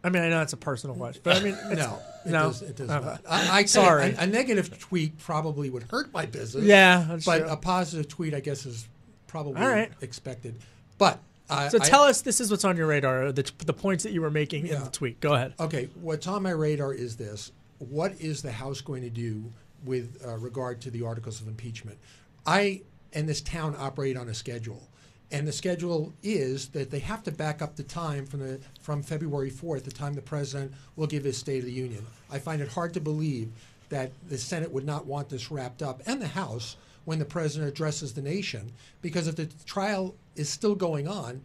I 0.03 0.09
mean, 0.09 0.23
I 0.23 0.29
know 0.31 0.41
it's 0.43 0.55
a 0.55 0.57
personal 0.57 0.97
question, 0.97 1.21
but 1.23 1.37
I 1.37 1.41
mean, 1.41 1.59
no, 1.75 1.99
it 2.25 2.31
no, 2.31 2.45
does, 2.49 2.63
it 2.63 2.75
does 2.77 2.89
Okay. 2.91 3.05
not. 3.05 3.21
I, 3.29 3.59
I 3.59 3.65
sorry. 3.67 4.13
A, 4.13 4.21
a 4.23 4.27
negative 4.27 4.79
tweet 4.81 5.19
probably 5.19 5.69
would 5.69 5.83
hurt 5.85 6.11
my 6.13 6.25
business. 6.25 6.65
Yeah, 6.65 7.19
but 7.27 7.41
true. 7.41 7.49
a 7.49 7.57
positive 7.57 8.09
tweet, 8.09 8.33
I 8.33 8.41
guess, 8.41 8.65
is 8.65 8.89
probably 9.27 9.61
right. 9.61 9.93
expected. 10.01 10.57
But 10.97 11.19
uh, 11.51 11.69
so 11.69 11.79
I- 11.83 11.85
tell 11.85 12.03
us, 12.05 12.23
this 12.23 12.41
is 12.41 12.51
what's 12.51 12.65
on 12.65 12.79
your 12.79 12.87
radar, 12.87 13.31
the, 13.31 13.51
the 13.67 13.75
points 13.75 14.05
that 14.05 14.13
you 14.13 14.23
were 14.23 14.31
making 14.31 14.69
in 14.69 14.83
the 14.83 14.91
tweet. 14.91 15.21
Go 15.21 15.35
ahead. 15.35 15.53
Okay, 15.61 15.91
what's 16.01 16.27
on 16.27 16.43
my 16.43 16.51
radar 16.51 16.95
is 16.95 17.17
this: 17.17 17.53
What 17.81 18.21
is 18.21 18.43
the 18.43 18.53
House 18.53 18.83
going 18.83 19.01
to 19.03 19.11
do 19.11 19.43
with 19.87 20.23
uh, 20.23 20.37
regard 20.37 20.83
to 20.83 20.91
the 20.91 21.03
articles 21.03 21.41
of 21.41 21.49
impeachment? 21.49 21.99
I 22.47 22.83
and 23.15 23.27
this 23.27 23.41
town 23.41 23.75
operate 23.79 24.19
on 24.19 24.29
a 24.29 24.35
schedule, 24.35 24.87
and 25.33 25.49
the 25.49 25.53
schedule 25.53 26.13
is 26.23 26.69
that 26.69 26.91
they 26.91 26.99
have 26.99 27.23
to 27.23 27.33
back 27.33 27.63
up 27.63 27.77
the 27.77 27.83
time 27.83 28.27
from 28.27 28.41
the 28.41 28.61
from 28.83 29.03
February 29.03 29.49
fourth, 29.49 29.85
the 29.85 29.91
time 29.91 30.13
the 30.13 30.21
president 30.21 30.75
will 30.97 31.07
give 31.07 31.25
his 31.25 31.39
State 31.39 31.61
of 31.61 31.65
the 31.65 31.73
Union. 31.73 32.05
I 32.31 32.39
find 32.39 32.61
it 32.61 32.69
hard 32.69 32.93
to 32.95 33.01
believe 33.01 33.51
that 33.89 34.13
the 34.29 34.37
Senate 34.37 34.71
would 34.71 34.85
not 34.85 35.07
want 35.07 35.31
this 35.31 35.51
wrapped 35.51 35.83
up, 35.83 36.03
and 36.05 36.21
the 36.21 36.29
House 36.29 36.77
when 37.07 37.19
the 37.19 37.25
president 37.25 37.73
addresses 37.73 38.13
the 38.13 38.21
nation, 38.21 38.73
because 39.01 39.27
if 39.27 39.37
the 39.37 39.47
trial 39.65 40.15
is 40.37 40.51
still 40.51 40.75
going 40.75 41.09
on, 41.09 41.41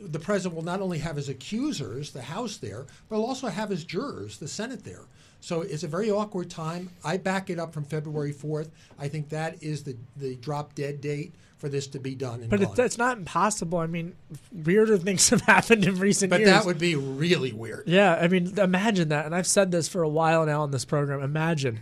the 0.00 0.18
president 0.18 0.56
will 0.56 0.64
not 0.64 0.80
only 0.80 0.98
have 0.98 1.14
his 1.14 1.28
accusers, 1.28 2.10
the 2.10 2.22
House 2.22 2.56
there, 2.56 2.86
but 3.08 3.16
he'll 3.16 3.24
also 3.24 3.46
have 3.46 3.70
his 3.70 3.84
jurors, 3.84 4.38
the 4.38 4.48
Senate 4.48 4.82
there. 4.82 5.04
So 5.40 5.60
it's 5.60 5.82
a 5.82 5.88
very 5.88 6.10
awkward 6.10 6.50
time. 6.50 6.90
I 7.04 7.18
back 7.18 7.50
it 7.50 7.58
up 7.58 7.72
from 7.72 7.84
February 7.84 8.32
4th. 8.32 8.70
I 8.98 9.08
think 9.08 9.28
that 9.28 9.62
is 9.62 9.84
the, 9.84 9.96
the 10.16 10.36
drop 10.36 10.74
dead 10.74 11.00
date 11.00 11.34
for 11.58 11.68
this 11.68 11.86
to 11.88 11.98
be 11.98 12.14
done. 12.14 12.46
But 12.48 12.60
gone. 12.60 12.72
it, 12.72 12.78
it's 12.78 12.98
not 12.98 13.18
impossible. 13.18 13.78
I 13.78 13.86
mean, 13.86 14.14
weirder 14.52 14.98
things 14.98 15.28
have 15.30 15.42
happened 15.42 15.84
in 15.84 15.98
recent 15.98 16.30
but 16.30 16.40
years. 16.40 16.50
But 16.50 16.58
that 16.58 16.66
would 16.66 16.78
be 16.78 16.96
really 16.96 17.52
weird. 17.52 17.84
Yeah, 17.86 18.14
I 18.14 18.28
mean, 18.28 18.58
imagine 18.58 19.08
that. 19.08 19.26
And 19.26 19.34
I've 19.34 19.46
said 19.46 19.70
this 19.70 19.88
for 19.88 20.02
a 20.02 20.08
while 20.08 20.44
now 20.46 20.62
on 20.62 20.70
this 20.70 20.84
program. 20.84 21.22
Imagine 21.22 21.80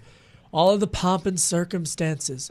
all 0.52 0.70
of 0.70 0.80
the 0.80 0.86
pomp 0.86 1.26
and 1.26 1.40
circumstances 1.40 2.50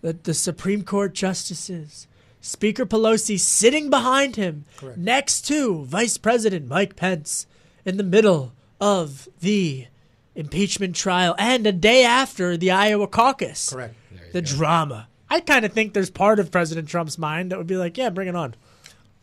that 0.00 0.24
the 0.24 0.34
Supreme 0.34 0.82
Court 0.82 1.14
justices, 1.14 2.06
Speaker 2.40 2.86
Pelosi 2.86 3.38
sitting 3.38 3.90
behind 3.90 4.36
him, 4.36 4.64
Correct. 4.76 4.98
next 4.98 5.42
to 5.42 5.84
Vice 5.84 6.18
President 6.18 6.66
Mike 6.66 6.96
Pence, 6.96 7.46
in 7.84 7.96
the 7.96 8.02
middle 8.02 8.52
of 8.80 9.28
the 9.40 9.86
impeachment 10.34 10.96
trial, 10.96 11.34
and 11.38 11.66
a 11.66 11.72
day 11.72 12.04
after 12.04 12.56
the 12.56 12.70
Iowa 12.70 13.06
caucus. 13.06 13.70
Correct. 13.70 13.94
The 14.32 14.42
drama. 14.42 15.08
I 15.28 15.40
kind 15.40 15.64
of 15.64 15.72
think 15.72 15.92
there's 15.94 16.10
part 16.10 16.38
of 16.38 16.50
President 16.50 16.88
Trump's 16.88 17.18
mind 17.18 17.52
that 17.52 17.58
would 17.58 17.66
be 17.66 17.76
like, 17.76 17.96
yeah, 17.98 18.10
bring 18.10 18.28
it 18.28 18.36
on. 18.36 18.54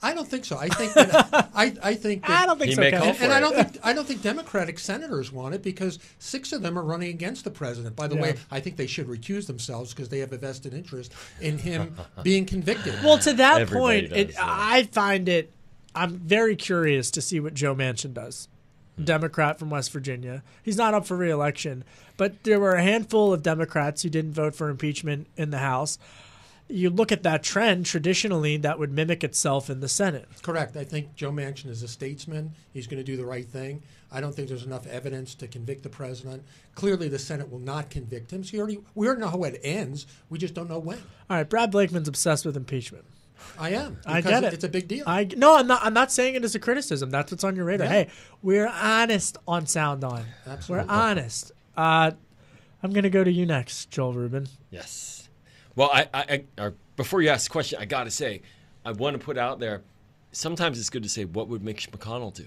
I 0.02 0.14
don't 0.14 0.28
think 0.28 0.46
so. 0.46 0.58
I 0.58 0.70
think 0.70 0.94
that, 0.94 1.50
I, 1.54 1.76
I 1.84 1.94
think 1.94 2.26
that, 2.26 2.32
I 2.44 2.46
don't 2.46 2.58
think 2.58 2.70
He 2.70 2.76
so. 2.76 2.82
may 2.82 2.92
call 2.92 3.04
and, 3.04 3.18
for 3.18 3.24
and 3.26 3.34
I 3.34 3.40
don't 3.42 3.54
think 3.54 3.78
I 3.84 3.92
don't 3.92 4.08
think 4.08 4.22
Democratic 4.22 4.80
senators 4.80 5.30
want 5.32 5.56
it 5.56 5.62
because 5.62 6.00
six 6.20 6.54
of 6.54 6.62
them 6.62 6.80
are 6.80 6.84
running 6.84 7.10
against 7.10 7.44
the 7.44 7.52
president. 7.52 7.98
By 7.98 8.08
the 8.08 8.16
Yeah. 8.16 8.22
way, 8.22 8.36
I 8.50 8.62
think 8.62 8.78
they 8.78 8.88
should 8.88 9.08
recuse 9.08 9.46
themselves 9.46 9.94
because 9.94 10.08
they 10.08 10.20
have 10.20 10.32
a 10.32 10.38
vested 10.38 10.74
interest 10.74 11.12
in 11.42 11.58
him 11.58 11.96
being 12.24 12.46
convicted. 12.46 12.94
Well, 13.04 13.18
to 13.20 13.34
that 13.34 13.62
Everybody 13.62 14.08
point, 14.08 14.18
it, 14.18 14.32
yeah. 14.32 14.38
I 14.42 14.84
find 14.84 15.28
it. 15.28 15.52
I'm 15.94 16.18
very 16.18 16.56
curious 16.56 17.12
to 17.12 17.22
see 17.22 17.40
what 17.42 17.54
Joe 17.54 17.76
Manchin 17.76 18.14
does. 18.14 18.48
Democrat 19.06 19.60
from 19.60 19.70
West 19.70 19.92
Virginia. 19.92 20.44
He's 20.64 20.78
not 20.78 20.94
up 20.94 21.06
for 21.06 21.18
reelection, 21.18 21.84
but 22.18 22.44
there 22.44 22.60
were 22.60 22.74
a 22.74 22.84
handful 22.84 23.34
of 23.34 23.44
Democrats 23.44 24.02
who 24.04 24.10
didn't 24.10 24.34
vote 24.34 24.56
for 24.56 24.70
impeachment 24.70 25.28
in 25.38 25.52
the 25.52 25.60
House. 25.60 25.98
You 26.68 26.92
look 26.92 27.12
at 27.12 27.24
that 27.24 27.42
trend, 27.42 27.88
traditionally, 27.88 28.58
that 28.58 28.78
would 28.78 28.92
mimic 28.92 29.24
itself 29.24 29.72
in 29.72 29.80
the 29.80 29.90
Senate. 29.90 30.28
Correct. 30.44 30.78
I 30.78 30.84
think 30.84 31.16
Joe 31.16 31.32
Manchin 31.32 31.68
is 31.68 31.82
a 31.82 31.88
statesman. 31.88 32.54
He's 32.72 32.86
going 32.86 33.00
to 33.00 33.04
do 33.04 33.18
the 33.18 33.26
right 33.26 33.48
thing. 33.48 33.82
I 34.12 34.22
don't 34.22 34.36
think 34.36 34.50
there's 34.50 34.66
enough 34.66 34.86
evidence 34.86 35.34
to 35.36 35.48
convict 35.48 35.84
the 35.84 35.90
president. 35.90 36.44
Clearly, 36.76 37.08
the 37.10 37.20
Senate 37.20 37.52
will 37.52 37.60
not 37.60 37.90
convict 37.90 38.32
him. 38.32 38.44
So 38.44 38.58
you 38.58 38.60
already, 38.62 38.80
we 38.94 39.08
already 39.08 39.22
know 39.22 39.30
how 39.30 39.44
it 39.44 39.60
ends. 39.64 40.06
We 40.30 40.38
just 40.38 40.54
don't 40.54 40.70
know 40.70 40.80
when. 40.80 41.00
All 41.30 41.38
right, 41.38 41.50
Brad 41.50 41.72
Blakeman's 41.72 42.08
obsessed 42.08 42.46
with 42.46 42.56
impeachment. 42.56 43.06
I 43.58 43.72
am. 43.72 43.98
I 44.06 44.22
get 44.22 44.44
it. 44.44 44.54
It's 44.54 44.64
a 44.64 44.70
big 44.70 44.88
deal. 44.88 45.04
I 45.08 45.26
no, 45.36 45.58
I'm 45.58 45.68
not. 45.68 45.82
I'm 45.84 45.94
not 45.94 46.12
saying 46.12 46.36
it 46.36 46.44
as 46.44 46.56
a 46.56 46.60
criticism. 46.60 47.10
That's 47.10 47.32
what's 47.32 47.44
on 47.44 47.56
your 47.56 47.66
radar. 47.66 47.88
Yeah. 47.88 47.94
Hey, 47.94 48.08
we're 48.42 48.68
honest 48.68 49.38
on 49.48 49.66
Sound 49.66 50.04
On. 50.04 50.24
Absolutely. 50.48 50.88
We're 50.88 50.94
honest. 50.94 51.52
Uh, 51.76 52.12
I'm 52.82 52.92
gonna 52.94 53.10
go 53.10 53.24
to 53.24 53.32
you 53.32 53.46
next, 53.46 53.92
Joel 53.92 54.14
Rubin. 54.14 54.48
Yes. 54.72 55.30
Well, 55.76 55.90
I, 55.94 56.10
I, 56.14 56.44
I 56.58 56.64
or 56.64 56.74
before 56.96 57.22
you 57.22 57.30
ask 57.30 57.48
the 57.48 57.52
question, 57.52 57.80
I 57.82 57.86
got 57.86 58.04
to 58.04 58.12
say, 58.12 58.42
I 58.86 58.92
want 58.92 59.18
to 59.18 59.24
put 59.24 59.38
out 59.38 59.60
there. 59.60 59.82
Sometimes 60.32 60.80
it's 60.80 60.90
good 60.90 61.04
to 61.04 61.10
say, 61.10 61.26
what 61.26 61.48
would 61.48 61.64
Mitch 61.64 61.92
McConnell 61.92 62.34
do 62.34 62.46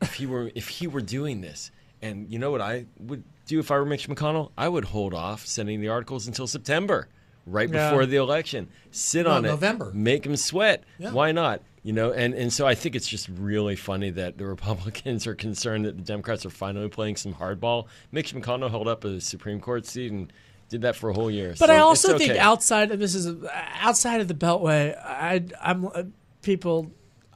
if 0.00 0.14
he 0.14 0.26
were 0.26 0.50
if 0.54 0.68
he 0.68 0.86
were 0.86 1.00
doing 1.00 1.40
this? 1.40 1.70
And 2.02 2.30
you 2.30 2.38
know 2.38 2.50
what 2.50 2.60
I 2.60 2.86
would 2.98 3.24
do 3.46 3.58
if 3.58 3.70
I 3.70 3.78
were 3.78 3.84
Mitch 3.86 4.08
McConnell? 4.08 4.50
I 4.56 4.68
would 4.68 4.84
hold 4.86 5.14
off 5.14 5.46
sending 5.46 5.80
the 5.80 5.88
articles 5.88 6.26
until 6.26 6.46
September, 6.46 7.08
right 7.46 7.68
Yeah. 7.68 7.90
before 7.90 8.06
the 8.06 8.16
election. 8.16 8.68
Sit 8.90 9.24
No, 9.26 9.32
on 9.32 9.44
it, 9.44 9.48
November. 9.48 9.90
make 9.94 10.22
them 10.24 10.36
sweat. 10.36 10.84
Yeah. 10.98 11.12
Why 11.12 11.32
not? 11.32 11.62
You 11.82 11.92
know, 11.92 12.12
and, 12.12 12.32
and 12.32 12.50
so 12.50 12.66
I 12.66 12.74
think 12.74 12.94
it's 12.96 13.06
just 13.08 13.28
really 13.28 13.76
funny 13.76 14.08
that 14.10 14.38
the 14.38 14.46
Republicans 14.56 15.26
are 15.26 15.34
concerned 15.34 15.84
that 15.84 15.96
the 15.96 16.02
Democrats 16.02 16.46
are 16.46 16.50
finally 16.50 16.88
playing 16.88 17.16
some 17.16 17.34
hardball. 17.34 17.86
Mitch 18.10 18.34
McConnell 18.34 18.70
held 18.70 18.88
up 18.88 19.04
a 19.04 19.20
Supreme 19.20 19.60
Court 19.60 19.84
seat 19.86 20.10
and 20.10 20.32
did 20.70 20.80
that 20.82 20.96
for 20.96 21.10
a 21.10 21.12
whole 21.14 21.30
year. 21.30 21.50
But 21.58 21.68
So 21.68 21.72
I 21.72 21.76
it's 21.76 21.82
also 21.82 22.16
think 22.18 22.36
outside 22.36 22.90
of 22.90 22.98
this 22.98 23.14
is 23.14 23.36
outside 23.80 24.22
of 24.22 24.28
the 24.28 24.34
Beltway. 24.34 24.96
I 24.98 25.44
I'm 25.60 25.86
uh, 25.88 26.04
people 26.40 26.90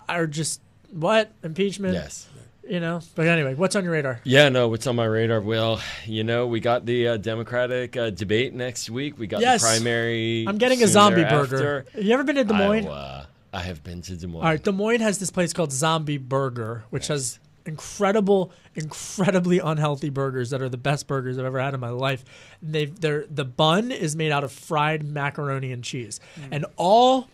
are 0.08 0.26
just 0.26 0.62
what 0.90 1.30
impeachment. 1.42 1.92
Yes. 1.92 2.26
You 2.68 2.80
know. 2.80 3.00
But 3.14 3.26
anyway, 3.26 3.54
what's 3.54 3.74
on 3.76 3.84
your 3.84 3.94
radar? 3.94 4.20
Yeah, 4.24 4.48
no, 4.50 4.68
what's 4.68 4.86
on 4.86 4.96
my 4.96 5.06
radar? 5.06 5.40
Well, 5.40 5.80
you 6.04 6.22
know, 6.22 6.46
we 6.46 6.60
got 6.60 6.84
the 6.84 7.08
uh, 7.08 7.16
Democratic 7.16 7.96
uh, 7.96 8.10
debate 8.10 8.52
next 8.54 8.90
week. 8.90 9.18
We 9.18 9.26
got 9.26 9.40
Yes. 9.40 9.62
the 9.62 9.68
primary. 9.78 10.44
I'm 10.46 10.58
getting 10.58 10.82
a 10.82 10.86
zombie 10.86 11.24
burger. 11.24 11.86
You 11.98 12.12
ever 12.12 12.24
been 12.24 12.36
to 12.36 12.44
Des 12.44 12.52
Moines? 12.54 12.86
Iowa. 12.86 13.28
I 13.52 13.60
have 13.62 13.82
been 13.82 14.02
to 14.02 14.16
Des 14.16 14.26
Moines. 14.26 14.42
All 14.44 14.50
right, 14.50 14.62
Des 14.62 14.72
Moines 14.72 15.00
has 15.00 15.18
this 15.18 15.30
place 15.30 15.54
called 15.54 15.72
Zombie 15.72 16.18
Burger, 16.18 16.84
which 16.90 17.06
has 17.06 17.38
incredible, 17.64 18.52
incredibly 18.74 19.58
unhealthy 19.58 20.10
burgers 20.10 20.50
that 20.50 20.60
are 20.60 20.68
the 20.68 20.76
best 20.76 21.06
burgers 21.06 21.38
I've 21.38 21.44
ever 21.46 21.60
had 21.60 21.72
in 21.74 21.80
my 21.80 21.90
life. 21.90 22.24
They, 22.62 22.86
they're 22.86 23.24
the 23.30 23.44
bun 23.44 23.90
is 23.92 24.16
made 24.16 24.32
out 24.32 24.44
of 24.44 24.52
fried 24.52 25.04
macaroni 25.04 25.72
and 25.72 25.82
cheese, 25.82 26.20
and 26.50 26.66
all 26.76 27.28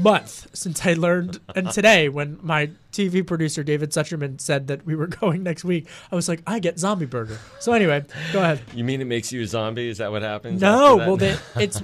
month 0.00 0.48
since 0.54 0.84
I 0.86 0.94
learned, 0.94 1.40
and 1.54 1.70
today 1.70 2.08
when 2.08 2.38
my 2.42 2.70
TV 2.92 3.26
producer 3.26 3.62
David 3.62 3.90
Sucherman 3.90 4.40
said 4.40 4.66
that 4.68 4.84
we 4.84 4.94
were 4.94 5.06
going 5.20 5.42
next 5.42 5.64
week, 5.64 5.88
I 6.10 6.16
was 6.16 6.28
like, 6.28 6.42
I 6.46 6.58
get 6.58 6.78
Zombie 6.78 7.06
Burger. 7.06 7.38
So 7.60 7.72
anyway, 7.72 8.04
go 8.32 8.40
ahead. 8.40 8.60
You 8.74 8.84
mean 8.84 9.00
it 9.00 9.06
makes 9.06 9.32
you 9.32 9.42
a 9.42 9.46
zombie? 9.46 9.88
Is 9.88 9.98
that 9.98 10.10
what 10.10 10.22
happens? 10.22 10.60
No, 10.60 10.96
well, 10.96 11.16
they, 11.16 11.36
it's. 11.56 11.82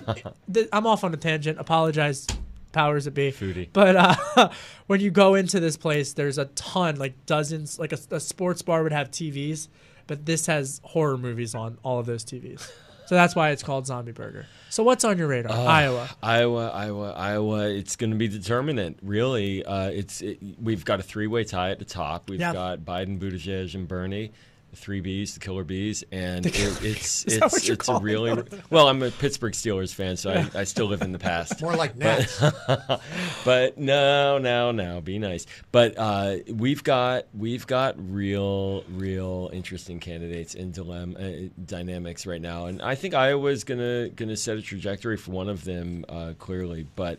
I'm 0.72 0.86
off 0.86 1.04
on 1.04 1.12
a 1.14 1.16
tangent. 1.16 1.58
Apologize, 1.58 2.26
powers 2.72 3.04
that 3.04 3.12
be. 3.12 3.32
Foodie. 3.32 3.68
But 3.72 3.96
uh, 3.96 4.50
when 4.86 5.00
you 5.00 5.10
go 5.10 5.34
into 5.34 5.60
this 5.60 5.76
place, 5.76 6.12
there's 6.12 6.38
a 6.38 6.46
ton, 6.46 6.96
like 6.96 7.26
dozens. 7.26 7.78
Like 7.78 7.92
a, 7.92 7.98
a 8.10 8.20
sports 8.20 8.62
bar 8.62 8.82
would 8.82 8.92
have 8.92 9.10
TVs, 9.10 9.68
but 10.06 10.26
this 10.26 10.46
has 10.46 10.80
horror 10.84 11.16
movies 11.16 11.54
on 11.54 11.78
all 11.82 11.98
of 11.98 12.06
those 12.06 12.24
TVs. 12.24 12.70
So 13.06 13.14
that's 13.14 13.34
why 13.36 13.50
it's 13.50 13.62
called 13.62 13.86
Zombie 13.86 14.12
Burger. 14.12 14.46
So 14.70 14.82
what's 14.82 15.04
on 15.04 15.18
your 15.18 15.28
radar? 15.28 15.52
Uh, 15.52 15.62
Iowa. 15.64 16.08
Iowa, 16.22 16.70
Iowa, 16.70 17.12
Iowa. 17.12 17.68
It's 17.68 17.96
going 17.96 18.10
to 18.10 18.16
be 18.16 18.28
determinant, 18.28 18.98
really. 19.02 19.64
Uh, 19.64 19.88
it's 19.90 20.20
it, 20.22 20.38
we've 20.60 20.84
got 20.84 21.00
a 21.00 21.02
three-way 21.02 21.44
tie 21.44 21.70
at 21.70 21.78
the 21.78 21.84
top. 21.84 22.28
We've 22.30 22.40
Yeah. 22.40 22.52
got 22.52 22.80
Biden, 22.80 23.18
Buttigieg, 23.20 23.74
and 23.74 23.86
Bernie. 23.86 24.32
Three 24.74 25.00
Bs, 25.02 25.34
the 25.34 25.40
killer 25.40 25.64
bees, 25.64 26.04
and 26.12 26.44
it, 26.46 26.54
it's 26.84 27.24
bees. 27.24 27.36
It's 27.42 27.68
it's 27.68 27.88
a 27.88 27.98
really 27.98 28.42
well. 28.70 28.88
I'm 28.88 29.02
a 29.02 29.10
Pittsburgh 29.10 29.52
Steelers 29.54 29.94
fan, 29.94 30.16
so 30.16 30.30
I, 30.30 30.60
I 30.60 30.64
still 30.64 30.86
live 30.86 31.02
in 31.02 31.12
the 31.12 31.18
past. 31.18 31.60
More 31.62 31.74
like 31.76 31.98
But- 31.98 33.00
but 33.44 33.78
no, 33.78 34.38
no, 34.38 34.70
no. 34.72 35.00
Be 35.00 35.18
nice. 35.18 35.46
But 35.72 35.94
uh, 35.98 36.36
we've 36.48 36.82
got 36.84 37.24
we've 37.36 37.66
got 37.66 37.94
real, 37.98 38.82
real 38.90 39.50
interesting 39.52 40.00
candidates 40.00 40.54
in 40.54 40.70
dilemma 40.72 41.18
uh, 41.18 41.32
dynamics 41.64 42.26
right 42.26 42.40
now, 42.40 42.66
and 42.66 42.82
I 42.82 42.94
think 42.94 43.14
Iowa's 43.14 43.64
gonna 43.64 44.08
gonna 44.10 44.36
set 44.36 44.56
a 44.56 44.62
trajectory 44.62 45.16
for 45.16 45.30
one 45.32 45.48
of 45.48 45.64
them 45.64 46.04
uh, 46.08 46.32
clearly. 46.38 46.86
But 46.96 47.18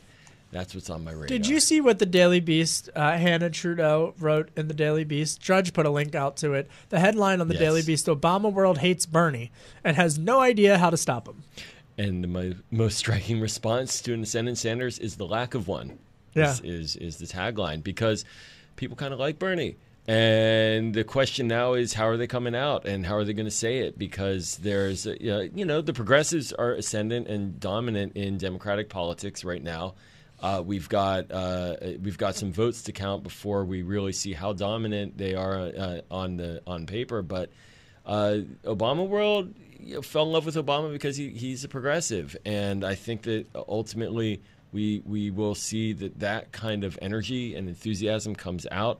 that's 0.55 0.73
what's 0.73 0.89
on 0.89 1.03
my 1.03 1.11
radar. 1.11 1.27
Did 1.27 1.47
you 1.47 1.59
see 1.59 1.81
what 1.81 1.99
the 1.99 2.05
Daily 2.05 2.39
Beast, 2.39 2.89
uh, 2.95 3.17
Hanna 3.17 3.49
Trudo, 3.49 4.13
wrote 4.19 4.49
in 4.55 4.69
the 4.69 4.73
Daily 4.73 5.03
Beast? 5.03 5.41
Judge 5.41 5.73
put 5.73 5.85
a 5.85 5.89
link 5.89 6.15
out 6.15 6.37
to 6.37 6.53
it. 6.53 6.69
The 6.89 6.99
headline 6.99 7.41
on 7.41 7.49
the 7.49 7.55
Yes. 7.55 7.61
Daily 7.61 7.81
Beast 7.81 8.05
Obama 8.07 8.51
world 8.51 8.77
hates 8.77 9.05
Bernie 9.05 9.51
and 9.83 9.97
has 9.97 10.17
no 10.17 10.39
idea 10.39 10.77
how 10.77 10.89
to 10.89 10.97
stop 10.97 11.27
him. 11.27 11.43
And 11.97 12.31
my 12.31 12.53
most 12.71 12.97
striking 12.97 13.39
response 13.41 14.01
to 14.01 14.13
an 14.13 14.25
Senator 14.25 14.55
Sanders 14.55 14.97
is 14.99 15.17
the 15.17 15.25
lack 15.25 15.55
of 15.55 15.67
one. 15.67 15.99
Yeah. 16.33 16.51
Is, 16.51 16.61
is, 16.61 16.95
is 16.97 17.17
the 17.17 17.25
tagline 17.25 17.83
because 17.83 18.23
people 18.75 18.95
kind 18.95 19.13
of 19.13 19.19
like 19.19 19.39
Bernie. 19.39 19.77
And 20.07 20.93
the 20.93 21.03
question 21.03 21.47
now 21.47 21.73
is 21.73 21.93
how 21.93 22.07
are 22.07 22.17
they 22.17 22.27
coming 22.27 22.55
out 22.55 22.85
and 22.85 23.05
how 23.05 23.15
are 23.15 23.23
they 23.23 23.33
going 23.33 23.47
to 23.47 23.51
say 23.51 23.79
it? 23.79 23.97
Because 23.97 24.57
there's, 24.57 25.07
uh, 25.07 25.15
you 25.19 25.65
know, 25.65 25.81
the 25.81 25.93
progressives 25.93 26.53
are 26.53 26.73
ascendant 26.73 27.27
and 27.27 27.59
dominant 27.59 28.15
in 28.15 28.37
Democratic 28.37 28.87
politics 28.87 29.43
right 29.43 29.63
now. 29.63 29.95
Uh, 30.45 30.61
we've 30.61 30.87
got 30.87 31.31
uh, 31.31 31.75
we've 32.03 32.19
got 32.19 32.35
some 32.35 32.53
votes 32.53 32.83
to 32.83 32.91
count 32.91 33.23
before 33.23 33.65
we 33.65 33.81
really 33.81 34.11
see 34.11 34.31
how 34.31 34.53
dominant 34.53 35.17
they 35.17 35.33
are 35.33 35.57
uh, 35.57 36.01
on 36.11 36.37
the 36.37 36.61
on 36.67 36.85
paper. 36.85 37.23
But 37.23 37.49
uh, 38.05 38.41
Obama 38.63 39.07
world 39.07 39.55
you 39.79 39.95
know, 39.95 40.01
fell 40.03 40.27
in 40.27 40.31
love 40.31 40.45
with 40.45 40.53
Obama 40.53 40.91
because 40.91 41.17
he, 41.17 41.29
he's 41.29 41.63
a 41.63 41.67
progressive, 41.67 42.37
and 42.45 42.85
I 42.85 42.93
think 42.93 43.23
that 43.23 43.47
ultimately 43.55 44.43
we 44.71 45.01
we 45.03 45.31
will 45.31 45.55
see 45.55 45.93
that 45.93 46.19
that 46.19 46.51
kind 46.51 46.83
of 46.83 46.99
energy 47.01 47.55
and 47.55 47.67
enthusiasm 47.67 48.35
comes 48.35 48.67
out, 48.71 48.99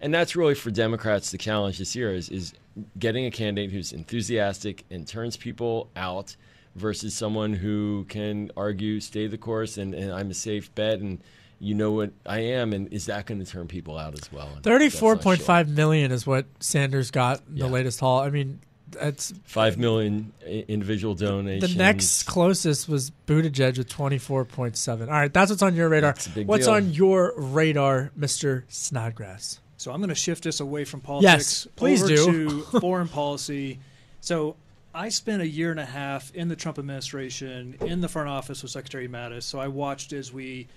and 0.00 0.14
that's 0.14 0.36
really 0.36 0.54
for 0.54 0.70
Democrats 0.70 1.32
the 1.32 1.38
challenge 1.38 1.78
this 1.78 1.96
year 1.96 2.14
is 2.14 2.28
is 2.28 2.52
getting 2.96 3.26
a 3.26 3.32
candidate 3.32 3.72
who's 3.72 3.92
enthusiastic 3.92 4.84
and 4.92 5.08
turns 5.08 5.36
people 5.36 5.90
out 5.96 6.36
versus 6.74 7.14
someone 7.14 7.52
who 7.52 8.04
can 8.08 8.50
argue 8.56 9.00
stay 9.00 9.26
the 9.26 9.38
course 9.38 9.78
and, 9.78 9.94
and 9.94 10.12
I'm 10.12 10.30
a 10.30 10.34
safe 10.34 10.74
bet 10.74 10.98
and 11.00 11.18
you 11.60 11.74
know 11.74 11.92
what 11.92 12.10
I 12.26 12.40
am 12.40 12.72
and 12.72 12.92
is 12.92 13.06
that 13.06 13.26
going 13.26 13.42
to 13.44 13.50
turn 13.50 13.68
people 13.68 13.96
out 13.96 14.14
as 14.14 14.30
well? 14.32 14.46
And 14.48 14.56
that's 14.56 14.66
not 14.66 14.72
Thirty-four 14.72 15.16
point 15.16 15.38
sure. 15.38 15.46
five 15.46 15.68
million 15.68 16.10
is 16.12 16.26
what 16.26 16.46
Sanders 16.60 17.10
got 17.10 17.40
in 17.48 17.58
the 17.58 17.66
Yeah. 17.66 17.70
latest 17.70 18.00
haul. 18.00 18.20
I 18.20 18.30
mean, 18.30 18.60
that's 18.90 19.32
Five 19.44 19.78
million 19.78 20.32
individual 20.46 21.14
donations. 21.14 21.72
the 21.72 21.78
next 21.78 22.24
closest 22.24 22.88
was 22.88 23.10
Buttigieg 23.26 23.78
with 23.78 23.88
twenty-four 23.88 24.44
point 24.44 24.76
seven. 24.76 25.08
All 25.08 25.14
right, 25.14 25.32
that's 25.32 25.50
what's 25.50 25.62
on 25.62 25.74
your 25.74 25.88
radar. 25.88 26.12
That's 26.12 26.26
a 26.26 26.30
big 26.30 26.46
What's 26.48 26.66
deal. 26.66 26.74
on 26.74 26.92
your 26.92 27.32
radar, 27.36 28.10
Mister 28.16 28.64
Snodgrass? 28.68 29.60
So 29.76 29.90
I'm 29.92 29.98
going 29.98 30.08
to 30.10 30.14
shift 30.14 30.46
us 30.46 30.60
away 30.60 30.84
from 30.84 31.00
politics 31.00 31.66
Yes, 31.66 31.68
please 31.76 32.02
over 32.02 32.14
do. 32.14 32.48
to 32.70 32.80
foreign 32.80 33.08
policy. 33.08 33.78
So 34.20 34.56
I 34.96 35.08
spent 35.08 35.42
a 35.42 35.46
year 35.46 35.72
and 35.72 35.80
a 35.80 35.84
half 35.84 36.32
in 36.36 36.46
the 36.46 36.54
Trump 36.54 36.78
administration 36.78 37.76
in 37.80 38.00
the 38.00 38.08
front 38.08 38.28
office 38.28 38.62
with 38.62 38.70
Secretary 38.70 39.08
Mattis. 39.08 39.42
So 39.42 39.58
I 39.58 39.66
watched 39.66 40.12
as 40.12 40.32
we 40.32 40.68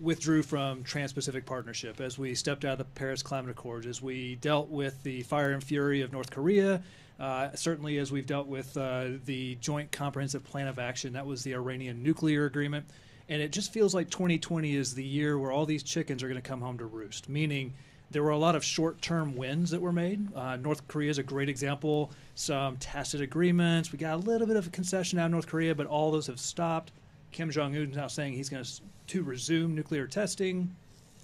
withdrew 0.00 0.42
from 0.42 0.82
Trans-Pacific 0.82 1.44
Partnership, 1.44 2.00
as 2.00 2.16
we 2.16 2.34
stepped 2.34 2.64
out 2.64 2.72
of 2.72 2.78
the 2.78 2.84
Paris 2.84 3.22
Climate 3.22 3.50
Accords, 3.50 3.86
as 3.86 4.00
we 4.00 4.36
dealt 4.36 4.70
with 4.70 5.02
the 5.02 5.22
fire 5.24 5.52
and 5.52 5.62
fury 5.62 6.00
of 6.00 6.10
North 6.10 6.30
Korea. 6.30 6.82
Uh, 7.20 7.50
certainly, 7.54 7.98
as 7.98 8.10
we've 8.10 8.26
dealt 8.26 8.46
with 8.46 8.74
uh, 8.78 9.08
the 9.26 9.56
Joint 9.56 9.92
Comprehensive 9.92 10.42
Plan 10.42 10.68
of 10.68 10.78
Action, 10.78 11.12
that 11.12 11.26
was 11.26 11.42
the 11.42 11.54
Iranian 11.54 12.02
nuclear 12.02 12.46
agreement. 12.46 12.86
And 13.28 13.42
it 13.42 13.52
just 13.52 13.74
feels 13.74 13.94
like 13.94 14.08
2020 14.08 14.74
is 14.74 14.94
the 14.94 15.04
year 15.04 15.38
where 15.38 15.52
all 15.52 15.66
these 15.66 15.82
chickens 15.82 16.22
are 16.22 16.28
going 16.28 16.40
to 16.40 16.48
come 16.48 16.62
home 16.62 16.78
to 16.78 16.86
roost, 16.86 17.28
meaning 17.28 17.74
there 18.10 18.22
were 18.22 18.30
a 18.30 18.38
lot 18.38 18.54
of 18.54 18.64
short 18.64 19.02
term 19.02 19.36
wins 19.36 19.70
that 19.70 19.80
were 19.80 19.92
made. 19.92 20.34
Uh, 20.34 20.56
North 20.56 20.86
Korea 20.88 21.10
is 21.10 21.18
a 21.18 21.22
great 21.22 21.48
example. 21.48 22.12
Some 22.34 22.76
tacit 22.76 23.20
agreements. 23.20 23.92
We 23.92 23.98
got 23.98 24.14
a 24.14 24.18
little 24.18 24.46
bit 24.46 24.56
of 24.56 24.66
a 24.66 24.70
concession 24.70 25.18
out 25.18 25.26
of 25.26 25.32
North 25.32 25.46
Korea, 25.46 25.74
but 25.74 25.86
all 25.86 26.10
those 26.10 26.26
have 26.28 26.38
stopped. 26.38 26.92
Kim 27.32 27.50
Jong 27.50 27.74
un 27.76 27.90
is 27.90 27.96
now 27.96 28.06
saying 28.06 28.34
he's 28.34 28.48
going 28.48 28.64
to 29.08 29.22
resume 29.22 29.74
nuclear 29.74 30.06
testing. 30.06 30.74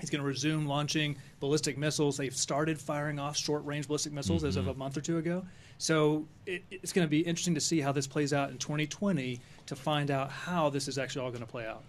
He's 0.01 0.11
going 0.11 0.21
to 0.21 0.27
resume 0.27 0.67
launching 0.67 1.17
ballistic 1.39 1.79
missiles. 1.79 2.17
They've 2.17 2.35
started 2.35 2.81
firing 2.81 3.21
off 3.21 3.37
short 3.37 3.65
range 3.65 3.87
ballistic 3.87 4.13
missiles 4.13 4.43
as 4.43 4.57
of 4.57 4.67
a 4.67 4.75
month 4.75 4.97
or 4.97 5.01
two 5.01 5.19
ago. 5.19 5.45
So 5.79 6.27
it, 6.45 6.65
it's 6.73 6.93
going 6.93 7.07
to 7.07 7.11
be 7.11 7.21
interesting 7.21 7.55
to 7.55 7.61
see 7.61 7.81
how 7.81 7.93
this 7.93 8.09
plays 8.09 8.33
out 8.33 8.51
in 8.51 8.59
2020 8.59 9.41
to 9.67 9.77
find 9.77 10.11
out 10.11 10.31
how 10.31 10.71
this 10.71 10.89
is 10.89 10.99
actually 10.99 11.25
all 11.25 11.31
going 11.31 11.43
to 11.43 11.47
play 11.47 11.67
out. 11.67 11.85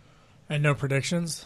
And 0.47 0.61
no 0.61 0.75
predictions. 0.75 1.45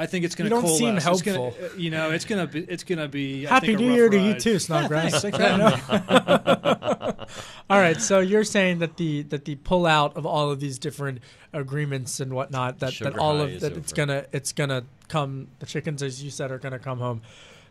I 0.00 0.06
think 0.06 0.24
it's 0.24 0.34
going 0.34 0.46
You 0.46 0.56
to 0.56 0.62
don't 0.62 0.62
coalesce. 0.64 0.78
seem 0.78 0.96
helpful. 0.96 1.50
gonna- 1.60 1.66
uh, 1.66 1.76
you 1.76 1.90
know, 1.90 2.10
it's 2.10 2.24
going 2.24 2.46
to 2.46 2.52
be. 2.52 2.60
It's 2.60 2.84
going 2.84 2.98
to 2.98 3.08
be. 3.08 3.46
I 3.46 3.50
Happy 3.50 3.66
think, 3.68 3.80
New 3.80 3.88
rough 3.88 3.96
Year 3.96 4.08
to 4.08 4.18
you 4.18 4.34
too, 4.40 4.52
Yeah, 4.52 4.58
Snodgrass. 4.58 5.20
thanks. 5.22 5.36
Thanks 5.36 5.36
for 5.36 5.42
having 5.42 7.16
me. 7.18 7.26
all 7.70 7.78
right, 7.78 8.00
so 8.00 8.20
you're 8.20 8.44
saying 8.44 8.78
that 8.78 8.96
the 8.96 9.22
that 9.24 9.44
the 9.44 9.56
pullout 9.56 10.16
of 10.16 10.26
all 10.26 10.50
of 10.50 10.60
these 10.60 10.78
different 10.78 11.20
agreements 11.52 12.20
and 12.20 12.32
whatnot 12.32 12.78
that, 12.80 12.94
that 13.00 13.18
all 13.18 13.40
of 13.40 13.50
is 13.50 13.62
that 13.62 13.76
it's 13.76 13.92
gonna 13.92 14.24
it's 14.32 14.52
gonna 14.52 14.84
come 15.08 15.48
the 15.58 15.66
chickens 15.66 16.02
as 16.02 16.22
you 16.22 16.30
said 16.30 16.50
are 16.50 16.58
gonna 16.58 16.78
come 16.78 16.98
home 16.98 17.20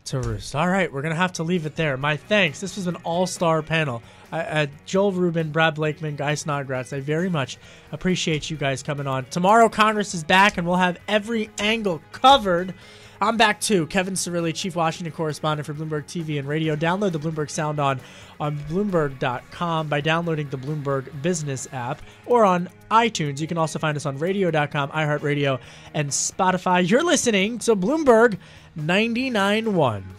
to 0.06 0.20
roost. 0.20 0.56
All 0.56 0.68
right, 0.68 0.92
we're 0.92 1.02
gonna 1.02 1.16
have 1.16 1.34
to 1.34 1.44
leave 1.44 1.66
it 1.66 1.76
there. 1.76 1.98
My 1.98 2.18
thanks. 2.18 2.60
This 2.60 2.76
was 2.76 2.88
an 2.88 2.96
all 2.98 3.28
star 3.28 3.62
panel. 3.62 4.02
Uh, 4.32 4.68
Joel 4.86 5.12
Rubin, 5.12 5.52
Brad 5.52 5.76
Blakeman, 5.76 6.16
Guy 6.16 6.36
Snodgrass. 6.36 6.94
I 6.94 7.00
very 7.00 7.30
much 7.30 7.58
appreciate 7.92 8.50
you 8.50 8.58
guys 8.58 8.84
coming 8.84 9.08
on. 9.08 9.26
Tomorrow 9.26 9.70
Congress 9.70 10.14
is 10.14 10.24
back 10.24 10.58
and 10.58 10.68
we'll 10.68 10.78
have 10.78 10.98
every 11.08 11.50
angle 11.58 12.02
covered. 12.12 12.74
I'm 13.22 13.36
back 13.36 13.60
too. 13.60 13.86
Kevin 13.88 14.14
Cirilli, 14.14 14.56
Chief 14.56 14.76
Washington 14.76 15.12
Correspondent 15.12 15.66
for 15.66 15.74
Bloomberg 15.74 16.06
TV 16.06 16.40
and 16.40 16.48
Radio. 16.48 16.76
Download 16.76 17.12
the 17.12 17.20
Bloomberg 17.20 17.50
Sound 17.50 17.80
on 17.80 18.00
on 18.40 18.58
Bloomberg.com 18.70 19.90
by 19.90 20.00
downloading 20.00 20.50
the 20.50 20.58
Bloomberg 20.58 21.22
Business 21.22 21.68
app 21.74 22.02
or 22.26 22.46
on 22.46 22.70
iTunes. 22.90 23.42
You 23.42 23.48
can 23.48 23.58
also 23.58 23.78
find 23.80 23.98
us 23.98 24.06
on 24.06 24.18
Radio.com, 24.18 24.92
iHeartRadio, 24.92 25.60
and 25.94 26.10
Spotify. 26.10 26.88
You're 26.90 27.04
listening 27.04 27.60
to 27.60 27.76
Bloomberg 27.76 28.38
99.1. 28.78 30.19